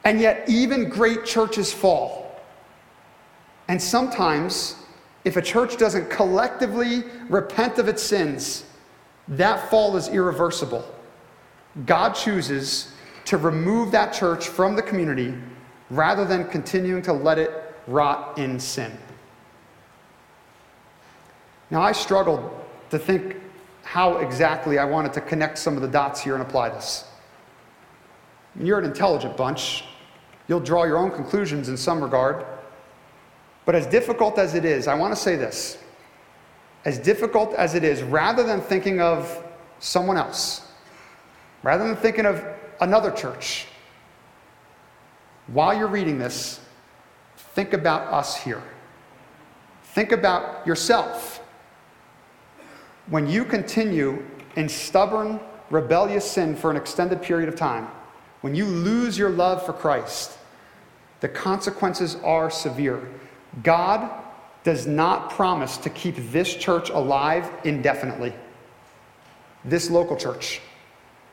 And 0.05 0.21
yet, 0.21 0.47
even 0.47 0.87
great 0.87 1.25
churches 1.25 1.73
fall. 1.73 2.39
And 3.67 3.81
sometimes, 3.81 4.77
if 5.25 5.35
a 5.35 5.41
church 5.41 5.75
doesn't 5.75 6.09
collectively 6.09 7.03
repent 7.27 7.79
of 7.79 7.89
its 7.89 8.01
sins, 8.01 8.63
that 9.27 9.69
fall 9.69 9.97
is 9.97 10.07
irreversible. 10.07 10.89
God 11.85 12.13
chooses 12.13 12.93
to 13.25 13.35
remove 13.35 13.91
that 13.91 14.13
church 14.13 14.47
from 14.47 14.77
the 14.77 14.81
community 14.81 15.33
rather 15.89 16.23
than 16.23 16.47
continuing 16.47 17.01
to 17.01 17.11
let 17.11 17.37
it 17.37 17.51
rot 17.87 18.37
in 18.37 18.57
sin. 18.57 18.97
Now, 21.69 21.81
I 21.81 21.91
struggled 21.91 22.49
to 22.89 22.99
think 22.99 23.37
how 23.83 24.17
exactly 24.17 24.77
I 24.77 24.85
wanted 24.85 25.13
to 25.13 25.21
connect 25.21 25.57
some 25.57 25.75
of 25.75 25.81
the 25.81 25.87
dots 25.87 26.21
here 26.21 26.33
and 26.33 26.41
apply 26.41 26.69
this. 26.69 27.05
You're 28.59 28.79
an 28.79 28.85
intelligent 28.85 29.37
bunch. 29.37 29.83
You'll 30.47 30.59
draw 30.59 30.85
your 30.85 30.97
own 30.97 31.11
conclusions 31.11 31.69
in 31.69 31.77
some 31.77 32.01
regard. 32.01 32.45
But 33.65 33.75
as 33.75 33.85
difficult 33.85 34.39
as 34.39 34.55
it 34.55 34.65
is, 34.65 34.87
I 34.87 34.95
want 34.95 35.13
to 35.13 35.19
say 35.19 35.35
this. 35.35 35.77
As 36.85 36.97
difficult 36.97 37.53
as 37.53 37.75
it 37.75 37.83
is, 37.83 38.01
rather 38.01 38.43
than 38.43 38.61
thinking 38.61 39.01
of 39.01 39.43
someone 39.79 40.17
else, 40.17 40.71
rather 41.63 41.85
than 41.85 41.97
thinking 41.97 42.25
of 42.25 42.45
another 42.79 43.11
church, 43.11 43.67
while 45.47 45.73
you're 45.77 45.87
reading 45.87 46.17
this, 46.17 46.61
think 47.35 47.73
about 47.73 48.13
us 48.13 48.37
here. 48.37 48.63
Think 49.83 50.11
about 50.11 50.65
yourself. 50.65 51.41
When 53.09 53.27
you 53.27 53.45
continue 53.45 54.25
in 54.55 54.67
stubborn, 54.67 55.39
rebellious 55.69 56.29
sin 56.29 56.55
for 56.55 56.69
an 56.69 56.77
extended 56.77 57.21
period 57.21 57.47
of 57.47 57.55
time, 57.55 57.87
when 58.41 58.53
you 58.53 58.65
lose 58.65 59.17
your 59.17 59.29
love 59.29 59.65
for 59.65 59.73
Christ, 59.73 60.37
the 61.21 61.29
consequences 61.29 62.17
are 62.23 62.49
severe. 62.49 63.07
God 63.63 64.11
does 64.63 64.85
not 64.85 65.29
promise 65.29 65.77
to 65.77 65.89
keep 65.89 66.15
this 66.31 66.53
church 66.53 66.89
alive 66.89 67.49
indefinitely. 67.63 68.33
This 69.63 69.89
local 69.89 70.17
church. 70.17 70.61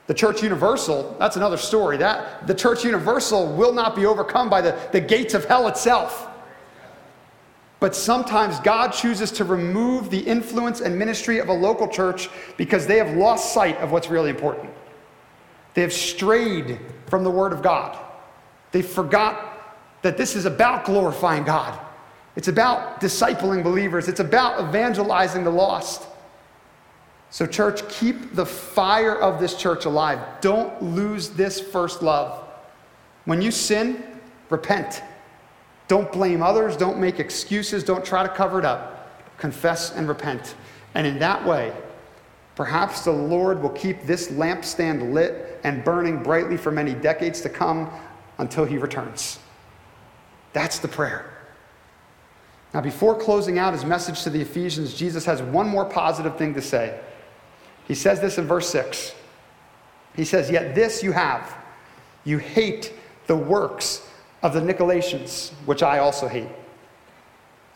The 0.06 0.14
church 0.14 0.42
universal, 0.42 1.16
that's 1.18 1.36
another 1.36 1.56
story. 1.56 1.96
That 1.96 2.46
the 2.46 2.54
church 2.54 2.84
universal 2.84 3.52
will 3.52 3.72
not 3.72 3.96
be 3.96 4.06
overcome 4.06 4.48
by 4.48 4.60
the, 4.60 4.78
the 4.92 5.00
gates 5.00 5.34
of 5.34 5.44
hell 5.46 5.66
itself. 5.66 6.28
But 7.84 7.94
sometimes 7.94 8.58
God 8.60 8.92
chooses 8.92 9.30
to 9.32 9.44
remove 9.44 10.08
the 10.08 10.20
influence 10.20 10.80
and 10.80 10.98
ministry 10.98 11.38
of 11.38 11.50
a 11.50 11.52
local 11.52 11.86
church 11.86 12.30
because 12.56 12.86
they 12.86 12.96
have 12.96 13.14
lost 13.14 13.52
sight 13.52 13.76
of 13.76 13.92
what's 13.92 14.08
really 14.08 14.30
important. 14.30 14.72
They 15.74 15.82
have 15.82 15.92
strayed 15.92 16.80
from 17.08 17.24
the 17.24 17.30
Word 17.30 17.52
of 17.52 17.60
God. 17.60 18.02
They 18.72 18.80
forgot 18.80 19.76
that 20.00 20.16
this 20.16 20.34
is 20.34 20.46
about 20.46 20.86
glorifying 20.86 21.44
God. 21.44 21.78
It's 22.36 22.48
about 22.48 23.02
discipling 23.02 23.62
believers. 23.62 24.08
It's 24.08 24.20
about 24.20 24.66
evangelizing 24.66 25.44
the 25.44 25.50
lost. 25.50 26.06
So, 27.28 27.44
church, 27.44 27.86
keep 27.90 28.34
the 28.34 28.46
fire 28.46 29.14
of 29.14 29.38
this 29.38 29.56
church 29.56 29.84
alive. 29.84 30.20
Don't 30.40 30.82
lose 30.82 31.28
this 31.28 31.60
first 31.60 32.00
love. 32.00 32.48
When 33.26 33.42
you 33.42 33.50
sin, 33.50 34.02
repent. 34.48 35.02
Don't 35.88 36.10
blame 36.10 36.42
others. 36.42 36.76
Don't 36.76 36.98
make 36.98 37.20
excuses. 37.20 37.84
Don't 37.84 38.04
try 38.04 38.22
to 38.22 38.28
cover 38.28 38.58
it 38.58 38.64
up. 38.64 39.10
Confess 39.38 39.92
and 39.92 40.08
repent. 40.08 40.54
And 40.94 41.06
in 41.06 41.18
that 41.18 41.44
way, 41.44 41.72
perhaps 42.54 43.02
the 43.02 43.12
Lord 43.12 43.62
will 43.62 43.70
keep 43.70 44.02
this 44.04 44.28
lampstand 44.28 45.12
lit 45.12 45.60
and 45.64 45.84
burning 45.84 46.22
brightly 46.22 46.56
for 46.56 46.70
many 46.70 46.94
decades 46.94 47.40
to 47.42 47.48
come 47.48 47.90
until 48.38 48.64
he 48.64 48.78
returns. 48.78 49.38
That's 50.52 50.78
the 50.78 50.88
prayer. 50.88 51.30
Now, 52.72 52.80
before 52.80 53.16
closing 53.16 53.58
out 53.58 53.72
his 53.72 53.84
message 53.84 54.22
to 54.22 54.30
the 54.30 54.40
Ephesians, 54.40 54.94
Jesus 54.94 55.24
has 55.26 55.42
one 55.42 55.68
more 55.68 55.84
positive 55.84 56.36
thing 56.36 56.54
to 56.54 56.62
say. 56.62 56.98
He 57.86 57.94
says 57.94 58.20
this 58.20 58.38
in 58.38 58.46
verse 58.46 58.68
6. 58.70 59.14
He 60.16 60.24
says, 60.24 60.50
Yet 60.50 60.74
this 60.74 61.02
you 61.02 61.12
have. 61.12 61.56
You 62.24 62.38
hate 62.38 62.92
the 63.26 63.36
works 63.36 64.08
of 64.44 64.52
the 64.52 64.60
Nicolaitans, 64.60 65.52
which 65.64 65.82
I 65.82 65.98
also 65.98 66.28
hate. 66.28 66.48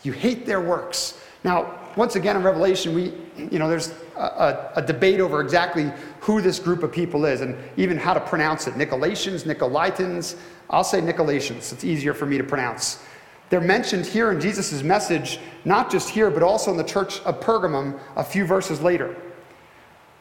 You 0.02 0.12
hate 0.12 0.46
their 0.46 0.60
works. 0.60 1.18
Now, 1.42 1.74
once 1.96 2.14
again 2.14 2.36
in 2.36 2.42
Revelation, 2.42 2.94
we, 2.94 3.14
you 3.36 3.58
know, 3.58 3.68
there's 3.68 3.92
a, 4.16 4.70
a, 4.76 4.82
debate 4.82 5.18
over 5.18 5.40
exactly 5.40 5.90
who 6.20 6.40
this 6.40 6.58
group 6.58 6.82
of 6.82 6.92
people 6.92 7.24
is 7.24 7.40
and 7.40 7.56
even 7.76 7.96
how 7.96 8.12
to 8.14 8.20
pronounce 8.20 8.66
it. 8.66 8.74
Nicolaitans, 8.74 9.44
Nicolaitans. 9.44 10.36
I'll 10.70 10.84
say 10.84 11.00
Nicolaitans. 11.00 11.72
It's 11.72 11.84
easier 11.84 12.12
for 12.12 12.26
me 12.26 12.36
to 12.36 12.44
pronounce. 12.44 13.02
They're 13.48 13.60
mentioned 13.62 14.04
here 14.04 14.30
in 14.30 14.38
Jesus' 14.38 14.82
message, 14.82 15.40
not 15.64 15.90
just 15.90 16.10
here, 16.10 16.30
but 16.30 16.42
also 16.42 16.70
in 16.70 16.76
the 16.76 16.84
church 16.84 17.20
of 17.20 17.40
Pergamum 17.40 17.98
a 18.14 18.22
few 18.22 18.44
verses 18.44 18.82
later. 18.82 19.16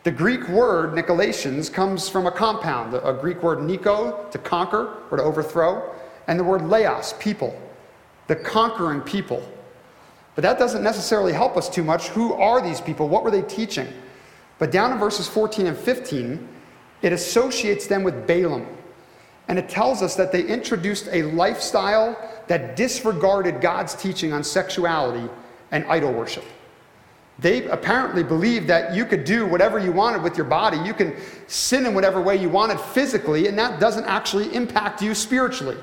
The 0.04 0.12
Greek 0.12 0.48
word 0.48 0.94
Nicolaitans 0.94 1.72
comes 1.72 2.08
from 2.08 2.26
a 2.26 2.32
compound, 2.32 2.94
a 2.94 3.12
Greek 3.20 3.44
word 3.44 3.62
Nico, 3.62 4.30
to 4.32 4.38
conquer 4.38 5.04
or 5.12 5.18
to 5.18 5.24
overthrow, 5.24 5.94
and 6.28 6.40
the 6.40 6.44
word 6.44 6.64
laos, 6.64 7.14
people, 7.14 7.60
the 8.28 8.36
conquering 8.36 9.02
people. 9.02 9.48
But 10.36 10.44
that 10.44 10.60
doesn't 10.60 10.84
necessarily 10.84 11.34
help 11.34 11.58
us 11.58 11.70
too 11.70 11.84
much. 11.84 12.10
Who 12.10 12.34
are 12.34 12.62
these 12.62 12.80
people? 12.80 13.10
What 13.10 13.24
were 13.24 13.32
they 13.32 13.42
teaching? 13.42 13.88
But 14.60 14.72
down 14.72 14.92
in 14.92 15.00
verses 15.00 15.28
14 15.28 15.68
and 15.68 15.78
15, 15.78 16.48
it 17.02 17.14
associates 17.14 17.88
them 17.88 18.04
with 18.04 18.28
Balaam. 18.28 18.68
And 19.48 19.58
it 19.58 19.70
tells 19.70 20.02
us 20.02 20.16
that 20.16 20.32
they 20.32 20.44
introduced 20.46 21.08
a 21.12 21.24
lifestyle 21.24 22.18
that 22.48 22.76
disregarded 22.76 23.62
God's 23.62 23.96
teaching 23.96 24.34
on 24.34 24.44
sexuality 24.44 25.30
and 25.72 25.86
idol 25.86 26.12
worship. 26.12 26.44
They 27.40 27.66
apparently 27.68 28.24
believed 28.24 28.68
that 28.68 28.96
you 28.96 29.06
could 29.06 29.24
do 29.24 29.46
whatever 29.46 29.78
you 29.78 29.92
wanted 29.92 30.24
with 30.24 30.38
your 30.38 30.48
body. 30.48 30.78
You 30.80 30.94
can 30.94 31.16
sin 31.46 31.86
in 31.86 31.94
whatever 31.94 32.20
way 32.20 32.36
you 32.36 32.50
wanted 32.50 32.80
physically, 32.80 33.48
and 33.48 33.58
that 33.60 33.80
doesn't 33.80 34.06
actually 34.06 34.54
impact 34.56 35.02
you 35.02 35.14
spiritually. 35.14 35.78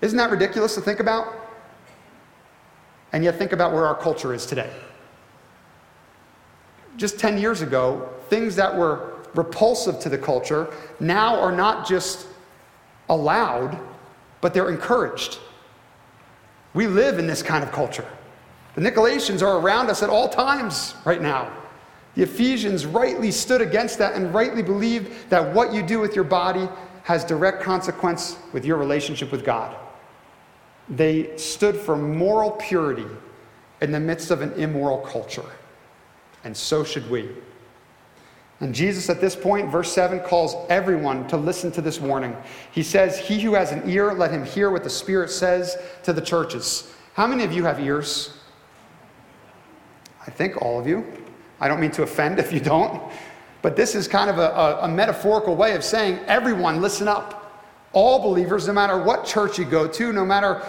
Isn't 0.00 0.16
that 0.16 0.30
ridiculous 0.30 0.74
to 0.74 0.80
think 0.80 1.00
about? 1.00 1.34
And 3.12 3.24
yet, 3.24 3.36
think 3.36 3.52
about 3.52 3.72
where 3.72 3.86
our 3.86 3.94
culture 3.94 4.32
is 4.32 4.46
today. 4.46 4.70
Just 6.96 7.18
10 7.18 7.38
years 7.38 7.60
ago, 7.60 8.08
things 8.28 8.54
that 8.56 8.76
were 8.76 9.18
repulsive 9.34 9.98
to 10.00 10.08
the 10.08 10.18
culture 10.18 10.72
now 11.00 11.38
are 11.40 11.52
not 11.52 11.86
just 11.86 12.26
allowed, 13.08 13.78
but 14.40 14.54
they're 14.54 14.70
encouraged. 14.70 15.38
We 16.72 16.86
live 16.86 17.18
in 17.18 17.26
this 17.26 17.42
kind 17.42 17.64
of 17.64 17.72
culture. 17.72 18.06
The 18.76 18.80
Nicolaitans 18.80 19.42
are 19.42 19.58
around 19.58 19.90
us 19.90 20.02
at 20.02 20.10
all 20.10 20.28
times 20.28 20.94
right 21.04 21.20
now. 21.20 21.52
The 22.14 22.22
Ephesians 22.22 22.86
rightly 22.86 23.30
stood 23.30 23.60
against 23.60 23.98
that 23.98 24.14
and 24.14 24.32
rightly 24.32 24.62
believed 24.62 25.30
that 25.30 25.52
what 25.54 25.72
you 25.72 25.82
do 25.82 25.98
with 25.98 26.14
your 26.14 26.24
body 26.24 26.68
has 27.02 27.24
direct 27.24 27.62
consequence 27.62 28.36
with 28.52 28.64
your 28.64 28.76
relationship 28.76 29.32
with 29.32 29.44
God. 29.44 29.76
They 30.88 31.36
stood 31.36 31.76
for 31.76 31.96
moral 31.96 32.52
purity 32.52 33.06
in 33.80 33.92
the 33.92 34.00
midst 34.00 34.30
of 34.30 34.40
an 34.40 34.52
immoral 34.54 34.98
culture. 34.98 35.44
And 36.44 36.56
so 36.56 36.84
should 36.84 37.08
we. 37.10 37.28
And 38.60 38.74
Jesus, 38.74 39.08
at 39.08 39.20
this 39.22 39.34
point, 39.34 39.70
verse 39.70 39.90
7, 39.92 40.20
calls 40.20 40.54
everyone 40.68 41.26
to 41.28 41.36
listen 41.38 41.72
to 41.72 41.80
this 41.80 41.98
warning. 41.98 42.36
He 42.72 42.82
says, 42.82 43.18
He 43.18 43.40
who 43.40 43.54
has 43.54 43.72
an 43.72 43.88
ear, 43.88 44.12
let 44.12 44.30
him 44.30 44.44
hear 44.44 44.70
what 44.70 44.84
the 44.84 44.90
Spirit 44.90 45.30
says 45.30 45.76
to 46.02 46.12
the 46.12 46.20
churches. 46.20 46.92
How 47.14 47.26
many 47.26 47.42
of 47.42 47.52
you 47.52 47.64
have 47.64 47.80
ears? 47.80 48.36
I 50.26 50.30
think 50.30 50.60
all 50.60 50.78
of 50.78 50.86
you. 50.86 51.10
I 51.58 51.68
don't 51.68 51.80
mean 51.80 51.90
to 51.92 52.02
offend 52.02 52.38
if 52.38 52.52
you 52.52 52.60
don't. 52.60 53.02
But 53.62 53.76
this 53.76 53.94
is 53.94 54.06
kind 54.06 54.28
of 54.28 54.38
a, 54.38 54.48
a, 54.50 54.84
a 54.84 54.88
metaphorical 54.88 55.56
way 55.56 55.74
of 55.74 55.82
saying, 55.82 56.18
everyone, 56.26 56.80
listen 56.82 57.08
up. 57.08 57.39
All 57.92 58.20
believers, 58.20 58.66
no 58.66 58.72
matter 58.72 59.02
what 59.02 59.24
church 59.24 59.58
you 59.58 59.64
go 59.64 59.88
to, 59.88 60.12
no 60.12 60.24
matter 60.24 60.62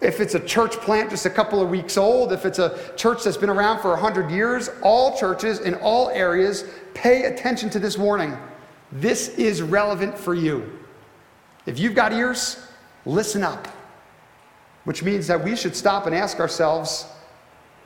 if 0.00 0.20
it's 0.20 0.34
a 0.34 0.40
church 0.40 0.72
plant 0.78 1.10
just 1.10 1.26
a 1.26 1.30
couple 1.30 1.60
of 1.60 1.70
weeks 1.70 1.96
old, 1.96 2.32
if 2.32 2.44
it's 2.44 2.58
a 2.58 2.92
church 2.96 3.24
that's 3.24 3.36
been 3.36 3.50
around 3.50 3.80
for 3.80 3.90
100 3.90 4.30
years, 4.30 4.70
all 4.82 5.16
churches 5.16 5.60
in 5.60 5.74
all 5.76 6.10
areas 6.10 6.64
pay 6.94 7.24
attention 7.24 7.70
to 7.70 7.78
this 7.78 7.96
warning. 7.96 8.36
This 8.92 9.28
is 9.30 9.62
relevant 9.62 10.18
for 10.18 10.34
you. 10.34 10.78
If 11.66 11.78
you've 11.78 11.94
got 11.94 12.12
ears, 12.12 12.66
listen 13.04 13.42
up. 13.42 13.68
Which 14.84 15.02
means 15.02 15.26
that 15.26 15.42
we 15.42 15.56
should 15.56 15.74
stop 15.74 16.06
and 16.06 16.14
ask 16.14 16.38
ourselves 16.38 17.06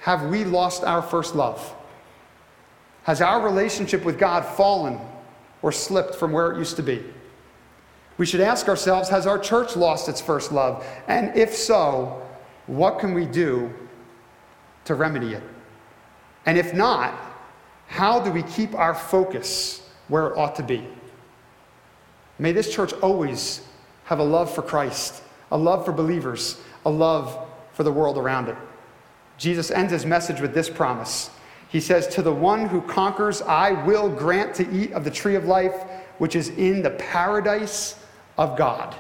have 0.01 0.31
we 0.31 0.45
lost 0.45 0.83
our 0.83 1.03
first 1.03 1.35
love? 1.35 1.75
Has 3.05 3.21
our 3.21 3.43
relationship 3.43 4.05
with 4.05 4.19
God 4.19 4.45
fallen 4.45 4.99
or 5.63 5.73
slipped 5.73 6.15
from 6.15 6.33
where 6.33 6.53
it 6.53 6.59
used 6.59 6.77
to 6.77 6.83
be? 6.83 7.05
We 8.21 8.27
should 8.27 8.43
ask 8.43 8.69
ourselves 8.69 9.09
Has 9.09 9.27
our 9.27 9.39
church 9.39 9.77
lost 9.77 10.07
its 10.07 10.21
first 10.21 10.53
love? 10.53 10.87
And 11.09 11.35
if 11.35 11.55
so, 11.57 12.21
what 12.67 12.99
can 12.99 13.15
we 13.15 13.25
do 13.25 13.73
to 14.85 14.95
remedy 14.95 15.33
it? 15.33 15.43
And 16.45 16.59
if 16.59 16.75
not, 16.75 17.15
how 17.87 18.21
do 18.21 18.31
we 18.31 18.43
keep 18.43 18.75
our 18.75 18.93
focus 18.93 19.89
where 20.09 20.27
it 20.27 20.37
ought 20.37 20.55
to 20.57 20.63
be? 20.63 20.87
May 22.39 22.53
this 22.53 22.71
church 22.71 22.93
always 23.01 23.63
have 24.05 24.19
a 24.19 24.23
love 24.23 24.55
for 24.55 24.61
Christ, 24.61 25.23
a 25.51 25.57
love 25.57 25.87
for 25.87 25.93
believers, 25.93 26.61
a 26.85 26.91
love 26.91 27.49
for 27.73 27.85
the 27.85 27.93
world 27.93 28.19
around 28.19 28.51
it. 28.51 28.57
Jesus 29.39 29.71
ends 29.71 29.93
his 29.93 30.05
message 30.05 30.43
with 30.43 30.53
this 30.53 30.69
promise. 30.69 31.31
He 31.71 31.81
says, 31.81 32.07
To 32.09 32.21
the 32.21 32.35
one 32.35 32.69
who 32.69 32.83
conquers, 32.83 33.41
I 33.41 33.71
will 33.87 34.11
grant 34.11 34.55
to 34.57 34.71
eat 34.71 34.93
of 34.93 35.05
the 35.05 35.11
tree 35.11 35.37
of 35.37 35.47
life, 35.47 35.85
which 36.19 36.37
is 36.37 36.51
in 36.51 36.83
the 36.83 36.91
paradise 36.91 37.97
of 38.41 38.57
God. 38.57 38.97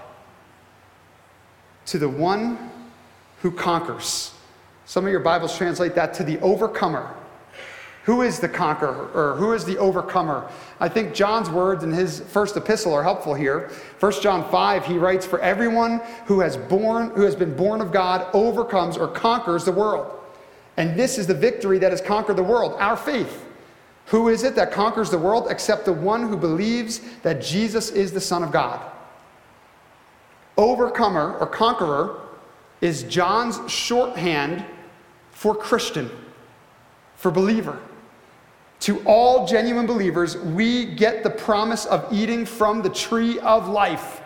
To 1.87 1.99
the 1.99 2.09
one 2.09 2.71
who 3.41 3.51
conquers. 3.51 4.35
Some 4.85 5.07
of 5.07 5.11
your 5.11 5.21
Bibles 5.21 5.57
translate 5.57 5.95
that 5.95 6.13
to 6.15 6.25
the 6.25 6.39
overcomer. 6.41 7.13
Who 8.05 8.23
is 8.23 8.39
the 8.39 8.49
conqueror 8.49 9.11
or 9.15 9.37
who 9.37 9.55
is 9.55 9.65
the 9.65 9.79
overcomer? 9.79 10.51
I 10.79 10.91
think 10.91 11.15
John's 11.15 11.49
words 11.49 11.85
in 11.85 11.91
his 11.91 12.21
first 12.21 12.57
epistle 12.57 12.93
are 12.93 13.03
helpful 13.03 13.35
here. 13.35 13.71
1 13.99 14.13
John 14.21 14.49
5, 14.51 14.85
he 14.85 14.99
writes, 14.99 15.25
For 15.25 15.41
everyone 15.41 16.03
who 16.27 16.41
has 16.41 16.59
born, 16.59 17.11
who 17.11 17.23
has 17.23 17.35
been 17.35 17.57
born 17.57 17.81
of 17.81 17.93
God 17.93 18.29
overcomes 18.35 18.99
or 18.99 19.09
conquers 19.09 19.65
the 19.65 19.73
world. 19.73 20.19
And 20.77 20.99
this 20.99 21.17
is 21.17 21.27
the 21.27 21.35
victory 21.35 21.79
that 21.79 21.93
has 21.93 22.03
conquered 22.03 22.37
the 22.37 22.43
world, 22.43 22.77
our 22.79 22.97
faith. 22.97 23.47
Who 24.07 24.29
is 24.29 24.45
it 24.45 24.55
that 24.57 24.71
conquers 24.71 25.11
the 25.11 25.19
world 25.19 25.47
except 25.51 25.87
the 25.87 25.93
one 25.93 26.29
who 26.29 26.37
believes 26.37 27.01
that 27.23 27.41
Jesus 27.41 27.91
is 27.91 28.13
the 28.13 28.21
Son 28.21 28.43
of 28.43 28.53
God? 28.53 28.81
Overcomer 30.61 31.39
or 31.39 31.47
conqueror 31.47 32.21
is 32.83 33.05
John's 33.05 33.59
shorthand 33.73 34.63
for 35.31 35.55
Christian, 35.55 36.11
for 37.17 37.31
believer. 37.31 37.79
To 38.81 39.01
all 39.07 39.47
genuine 39.47 39.87
believers, 39.87 40.37
we 40.37 40.85
get 40.85 41.23
the 41.23 41.31
promise 41.31 41.87
of 41.87 42.07
eating 42.13 42.45
from 42.45 42.83
the 42.83 42.91
tree 42.91 43.39
of 43.39 43.69
life. 43.69 44.21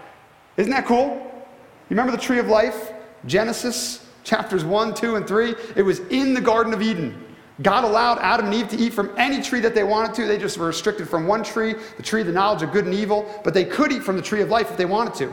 Isn't 0.57 0.73
that 0.73 0.87
cool? 0.87 1.07
You 1.15 1.91
remember 1.91 2.11
the 2.11 2.19
tree 2.19 2.41
of 2.41 2.49
life? 2.49 2.91
Genesis 3.27 4.05
chapters 4.25 4.65
1, 4.65 4.93
2, 4.93 5.15
and 5.15 5.29
3. 5.29 5.55
It 5.77 5.83
was 5.83 6.01
in 6.01 6.35
the 6.35 6.41
Garden 6.41 6.75
of 6.75 6.83
Eden. 6.83 7.25
God 7.63 7.85
allowed 7.85 8.19
Adam 8.19 8.47
and 8.47 8.55
Eve 8.57 8.69
to 8.71 8.77
eat 8.77 8.93
from 8.93 9.13
any 9.17 9.41
tree 9.41 9.61
that 9.61 9.77
they 9.77 9.85
wanted 9.85 10.15
to. 10.15 10.27
They 10.27 10.39
just 10.39 10.59
were 10.59 10.67
restricted 10.67 11.09
from 11.09 11.29
one 11.29 11.45
tree, 11.45 11.77
the 11.97 12.03
tree 12.03 12.23
of 12.23 12.27
the 12.27 12.33
knowledge 12.33 12.63
of 12.63 12.73
good 12.73 12.87
and 12.87 12.95
evil, 12.95 13.25
but 13.45 13.55
they 13.55 13.65
could 13.65 13.93
eat 13.93 14.03
from 14.03 14.17
the 14.17 14.23
tree 14.23 14.43
of 14.43 14.49
life 14.49 14.73
if 14.73 14.77
they 14.77 14.85
wanted 14.85 15.15
to. 15.15 15.33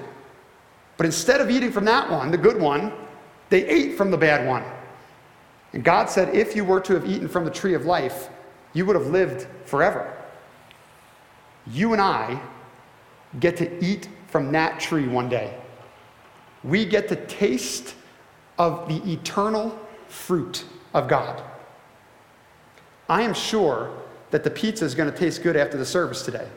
But 1.02 1.08
instead 1.08 1.42
of 1.42 1.50
eating 1.50 1.72
from 1.72 1.86
that 1.86 2.12
one, 2.12 2.30
the 2.30 2.38
good 2.38 2.62
one, 2.62 2.94
they 3.50 3.66
ate 3.66 3.98
from 3.98 4.12
the 4.12 4.18
bad 4.18 4.48
one. 4.48 4.64
And 5.74 5.84
God 5.84 6.12
said, 6.12 6.36
if 6.36 6.56
you 6.56 6.64
were 6.64 6.80
to 6.82 6.94
have 6.94 7.10
eaten 7.10 7.28
from 7.28 7.44
the 7.44 7.50
tree 7.50 7.74
of 7.74 7.88
life, 7.88 8.30
you 8.74 8.86
would 8.86 8.96
have 8.96 9.08
lived 9.08 9.48
forever. 9.66 10.16
You 11.66 11.94
and 11.94 12.02
I 12.04 12.40
get 13.40 13.58
to 13.58 13.84
eat 13.84 14.10
from 14.28 14.52
that 14.52 14.80
tree 14.80 15.08
one 15.08 15.28
day. 15.28 15.58
We 16.64 16.86
get 16.86 17.08
to 17.08 17.16
taste 17.16 17.96
of 18.60 18.88
the 18.88 19.12
eternal 19.12 19.76
fruit 20.08 20.66
of 20.94 21.08
God. 21.08 21.42
I 23.10 23.24
am 23.24 23.34
sure 23.34 23.92
that 24.30 24.44
the 24.44 24.52
pizza 24.52 24.86
is 24.86 24.94
going 24.94 25.12
to 25.12 25.18
taste 25.18 25.42
good 25.42 25.56
after 25.56 25.80
the 25.80 25.86
service 25.88 26.22
today. 26.22 26.48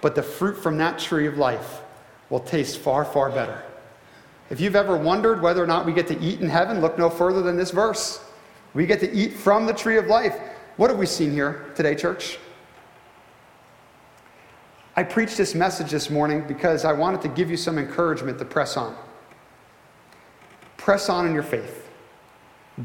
But 0.00 0.16
the 0.16 0.24
fruit 0.24 0.56
from 0.56 0.76
that 0.78 0.98
tree 0.98 1.28
of 1.28 1.38
life 1.38 1.79
will 2.30 2.40
taste 2.40 2.78
far, 2.78 3.04
far 3.04 3.30
better. 3.30 3.62
If 4.48 4.60
you've 4.60 4.76
ever 4.76 4.96
wondered 4.96 5.42
whether 5.42 5.62
or 5.62 5.66
not 5.66 5.84
we 5.84 5.92
get 5.92 6.06
to 6.08 6.18
eat 6.20 6.40
in 6.40 6.48
heaven, 6.48 6.80
look 6.80 6.96
no 6.96 7.10
further 7.10 7.42
than 7.42 7.56
this 7.56 7.70
verse. 7.70 8.24
We 8.72 8.86
get 8.86 9.00
to 9.00 9.12
eat 9.12 9.34
from 9.34 9.66
the 9.66 9.72
tree 9.72 9.96
of 9.96 10.06
life. 10.06 10.36
What 10.76 10.90
have 10.90 10.98
we 10.98 11.06
seen 11.06 11.32
here 11.32 11.70
today, 11.74 11.94
church? 11.94 12.38
I 14.96 15.02
preached 15.02 15.36
this 15.36 15.54
message 15.54 15.90
this 15.90 16.10
morning 16.10 16.44
because 16.46 16.84
I 16.84 16.92
wanted 16.92 17.22
to 17.22 17.28
give 17.28 17.50
you 17.50 17.56
some 17.56 17.78
encouragement 17.78 18.38
to 18.38 18.44
press 18.44 18.76
on. 18.76 18.96
Press 20.76 21.08
on 21.08 21.26
in 21.26 21.34
your 21.34 21.42
faith. 21.42 21.88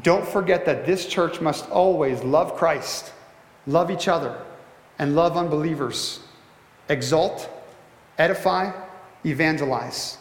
Don't 0.02 0.26
forget 0.26 0.64
that 0.66 0.86
this 0.86 1.06
church 1.06 1.40
must 1.40 1.68
always 1.70 2.22
love 2.22 2.54
Christ, 2.56 3.12
love 3.66 3.90
each 3.90 4.08
other, 4.08 4.40
and 4.98 5.16
love 5.16 5.36
unbelievers. 5.36 6.20
Exalt, 6.88 7.50
edify, 8.18 8.72
evangelize. 9.26 10.18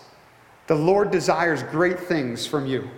The 0.67 0.75
Lord 0.75 1.11
desires 1.11 1.63
great 1.63 1.99
things 1.99 2.45
from 2.45 2.65
you. 2.65 2.89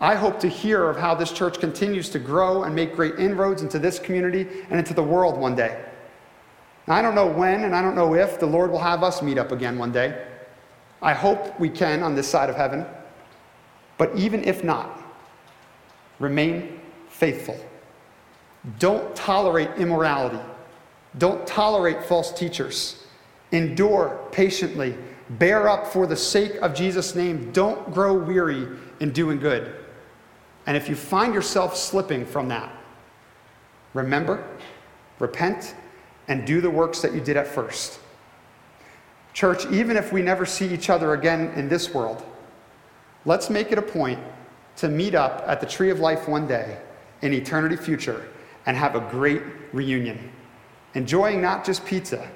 I 0.00 0.14
hope 0.14 0.40
to 0.40 0.48
hear 0.48 0.90
of 0.90 0.96
how 0.96 1.14
this 1.14 1.32
church 1.32 1.60
continues 1.60 2.08
to 2.10 2.18
grow 2.18 2.64
and 2.64 2.74
make 2.74 2.96
great 2.96 3.18
inroads 3.18 3.62
into 3.62 3.78
this 3.78 3.98
community 3.98 4.46
and 4.68 4.78
into 4.78 4.94
the 4.94 5.02
world 5.02 5.38
one 5.38 5.54
day. 5.54 5.84
I 6.88 7.00
don't 7.00 7.14
know 7.14 7.28
when 7.28 7.64
and 7.64 7.74
I 7.74 7.80
don't 7.80 7.94
know 7.94 8.14
if 8.14 8.40
the 8.40 8.46
Lord 8.46 8.70
will 8.70 8.80
have 8.80 9.04
us 9.04 9.22
meet 9.22 9.38
up 9.38 9.52
again 9.52 9.78
one 9.78 9.92
day. 9.92 10.26
I 11.00 11.14
hope 11.14 11.58
we 11.58 11.70
can 11.70 12.02
on 12.02 12.14
this 12.14 12.28
side 12.28 12.50
of 12.50 12.56
heaven. 12.56 12.84
But 13.96 14.16
even 14.16 14.42
if 14.44 14.64
not, 14.64 15.00
remain 16.18 16.80
faithful. 17.08 17.58
Don't 18.78 19.14
tolerate 19.14 19.70
immorality. 19.76 20.40
Don't 21.18 21.46
tolerate 21.46 22.04
false 22.04 22.32
teachers. 22.32 23.04
Endure 23.52 24.18
patiently. 24.32 24.96
Bear 25.30 25.68
up 25.68 25.86
for 25.86 26.06
the 26.06 26.16
sake 26.16 26.54
of 26.62 26.74
Jesus' 26.74 27.14
name. 27.14 27.52
Don't 27.52 27.92
grow 27.92 28.14
weary 28.14 28.68
in 29.00 29.12
doing 29.12 29.38
good. 29.38 29.74
And 30.66 30.76
if 30.76 30.88
you 30.88 30.94
find 30.94 31.34
yourself 31.34 31.76
slipping 31.76 32.24
from 32.24 32.48
that, 32.48 32.72
remember, 33.94 34.46
repent, 35.18 35.74
and 36.28 36.46
do 36.46 36.60
the 36.60 36.70
works 36.70 37.00
that 37.02 37.14
you 37.14 37.20
did 37.20 37.36
at 37.36 37.46
first. 37.46 37.98
Church, 39.32 39.66
even 39.66 39.96
if 39.96 40.12
we 40.12 40.22
never 40.22 40.46
see 40.46 40.72
each 40.72 40.90
other 40.90 41.14
again 41.14 41.52
in 41.56 41.68
this 41.68 41.92
world, 41.92 42.24
Let's 43.24 43.50
make 43.50 43.70
it 43.70 43.78
a 43.78 43.82
point 43.82 44.18
to 44.76 44.88
meet 44.88 45.14
up 45.14 45.44
at 45.46 45.60
the 45.60 45.66
Tree 45.66 45.90
of 45.90 46.00
Life 46.00 46.28
one 46.28 46.48
day 46.48 46.78
in 47.22 47.32
eternity 47.32 47.76
future 47.76 48.28
and 48.66 48.76
have 48.76 48.96
a 48.96 49.00
great 49.00 49.42
reunion, 49.72 50.30
enjoying 50.94 51.40
not 51.40 51.64
just 51.64 51.84
pizza, 51.84 52.28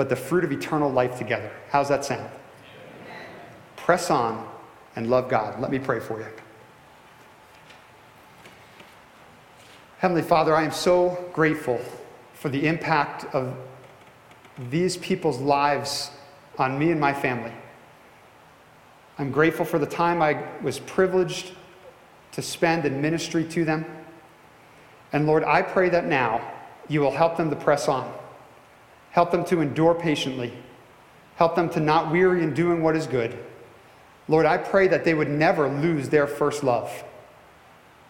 but 0.00 0.08
the 0.08 0.16
fruit 0.16 0.44
of 0.44 0.50
eternal 0.50 0.90
life 0.90 1.18
together. 1.18 1.52
How's 1.68 1.90
that 1.90 2.06
sound? 2.06 2.30
Press 3.76 4.10
on 4.10 4.48
and 4.96 5.10
love 5.10 5.28
God. 5.28 5.60
Let 5.60 5.70
me 5.70 5.78
pray 5.78 6.00
for 6.00 6.18
you. 6.18 6.26
Heavenly 9.98 10.22
Father, 10.22 10.56
I 10.56 10.62
am 10.62 10.70
so 10.70 11.22
grateful 11.34 11.78
for 12.32 12.48
the 12.48 12.66
impact 12.66 13.26
of 13.34 13.54
these 14.70 14.96
people's 14.96 15.38
lives 15.38 16.10
on 16.56 16.78
me 16.78 16.92
and 16.92 16.98
my 16.98 17.12
family. 17.12 17.52
I'm 19.18 19.30
grateful 19.30 19.66
for 19.66 19.78
the 19.78 19.84
time 19.84 20.22
I 20.22 20.42
was 20.62 20.78
privileged 20.78 21.52
to 22.32 22.40
spend 22.40 22.86
in 22.86 23.02
ministry 23.02 23.44
to 23.48 23.66
them. 23.66 23.84
And 25.12 25.26
Lord, 25.26 25.44
I 25.44 25.60
pray 25.60 25.90
that 25.90 26.06
now 26.06 26.40
you 26.88 27.02
will 27.02 27.10
help 27.10 27.36
them 27.36 27.50
to 27.50 27.56
press 27.56 27.86
on, 27.86 28.10
help 29.10 29.30
them 29.30 29.44
to 29.46 29.60
endure 29.60 29.94
patiently, 29.94 30.52
help 31.36 31.54
them 31.54 31.68
to 31.70 31.80
not 31.80 32.10
weary 32.10 32.42
in 32.42 32.54
doing 32.54 32.82
what 32.82 32.96
is 32.96 33.06
good. 33.06 33.38
Lord, 34.28 34.46
I 34.46 34.58
pray 34.58 34.86
that 34.88 35.04
they 35.04 35.14
would 35.14 35.28
never 35.28 35.68
lose 35.68 36.08
their 36.08 36.26
first 36.26 36.62
love. 36.62 37.04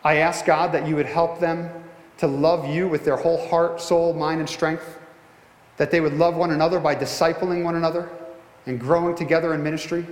I 0.05 0.17
ask 0.17 0.45
God 0.45 0.73
that 0.73 0.87
you 0.87 0.97
would 0.97 1.07
help 1.07 1.41
them 1.41 1.71
to 2.19 2.27
love 2.27 2.69
you 2.69 2.87
with 2.87 3.05
their 3.05 3.17
whole 3.17 3.47
heart, 3.49 3.81
soul, 3.81 4.13
mind, 4.13 4.41
and 4.41 4.49
strength, 4.49 4.99
that 5.79 5.91
they 5.91 6.03
would 6.03 6.13
love 6.15 6.37
one 6.37 6.51
another 6.51 6.79
by 6.79 6.95
discipling 6.95 7.65
one 7.65 7.77
another 7.77 8.11
and 8.67 8.79
growing 8.79 9.15
together 9.17 9.55
in 9.55 9.63
ministry. 9.63 10.07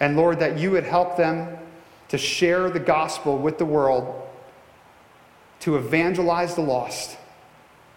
And 0.00 0.16
Lord, 0.16 0.38
that 0.40 0.58
you 0.58 0.70
would 0.72 0.84
help 0.84 1.16
them 1.16 1.56
to 2.08 2.18
share 2.18 2.68
the 2.68 2.80
gospel 2.80 3.38
with 3.38 3.56
the 3.56 3.64
world, 3.64 4.28
to 5.60 5.76
evangelize 5.76 6.54
the 6.54 6.60
lost, 6.60 7.16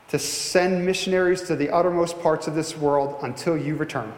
to 0.10 0.20
send 0.20 0.86
missionaries 0.86 1.42
to 1.44 1.56
the 1.56 1.70
uttermost 1.70 2.20
parts 2.20 2.48
of 2.48 2.56
this 2.56 2.78
world 2.78 3.18
until 3.24 3.58
you 3.58 3.76
return. 3.76 4.14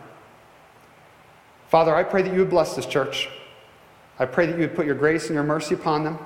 Father, 1.69 1.95
I 1.95 2.03
pray 2.03 2.21
that 2.21 2.33
you 2.33 2.39
would 2.39 2.49
bless 2.49 2.75
this 2.75 2.85
church. 2.85 3.29
I 4.19 4.25
pray 4.25 4.45
that 4.45 4.53
you 4.53 4.61
would 4.61 4.75
put 4.75 4.85
your 4.85 4.95
grace 4.95 5.27
and 5.27 5.35
your 5.35 5.43
mercy 5.43 5.75
upon 5.75 6.03
them. 6.03 6.17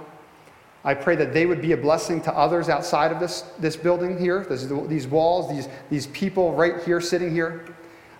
I 0.83 0.93
pray 0.95 1.15
that 1.15 1.33
they 1.33 1.45
would 1.45 1.61
be 1.61 1.73
a 1.73 1.77
blessing 1.77 2.21
to 2.21 2.33
others 2.33 2.69
outside 2.69 3.11
of 3.11 3.19
this, 3.19 3.41
this 3.59 3.75
building 3.75 4.17
here, 4.17 4.45
this, 4.45 4.65
these 4.87 5.07
walls, 5.07 5.49
these, 5.49 5.67
these 5.89 6.07
people 6.07 6.53
right 6.53 6.81
here 6.83 6.99
sitting 6.99 7.31
here. 7.31 7.65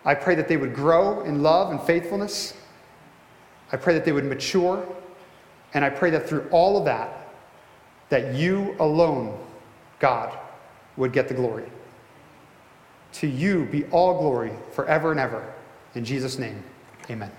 I 0.06 0.14
pray 0.14 0.36
that 0.36 0.48
they 0.48 0.58
would 0.58 0.76
grow 0.76 1.22
in 1.22 1.42
love 1.42 1.72
and 1.72 1.82
faithfulness. 1.82 2.56
I 3.72 3.78
pray 3.78 3.94
that 3.96 4.06
they 4.06 4.12
would 4.12 4.26
mature. 4.26 4.86
And 5.74 5.86
I 5.86 5.90
pray 5.90 6.10
that 6.12 6.28
through 6.28 6.48
all 6.52 6.78
of 6.78 6.86
that, 6.86 7.30
that 8.10 8.36
you 8.36 8.76
alone, 8.80 9.40
God, 10.00 10.38
would 10.98 11.14
get 11.14 11.28
the 11.28 11.34
glory. 11.34 11.70
To 13.14 13.28
you 13.28 13.66
be 13.66 13.86
all 13.86 14.20
glory 14.20 14.52
forever 14.72 15.12
and 15.12 15.20
ever. 15.20 15.54
In 15.96 16.06
Jesus' 16.06 16.38
name, 16.38 16.64
amen. 17.10 17.32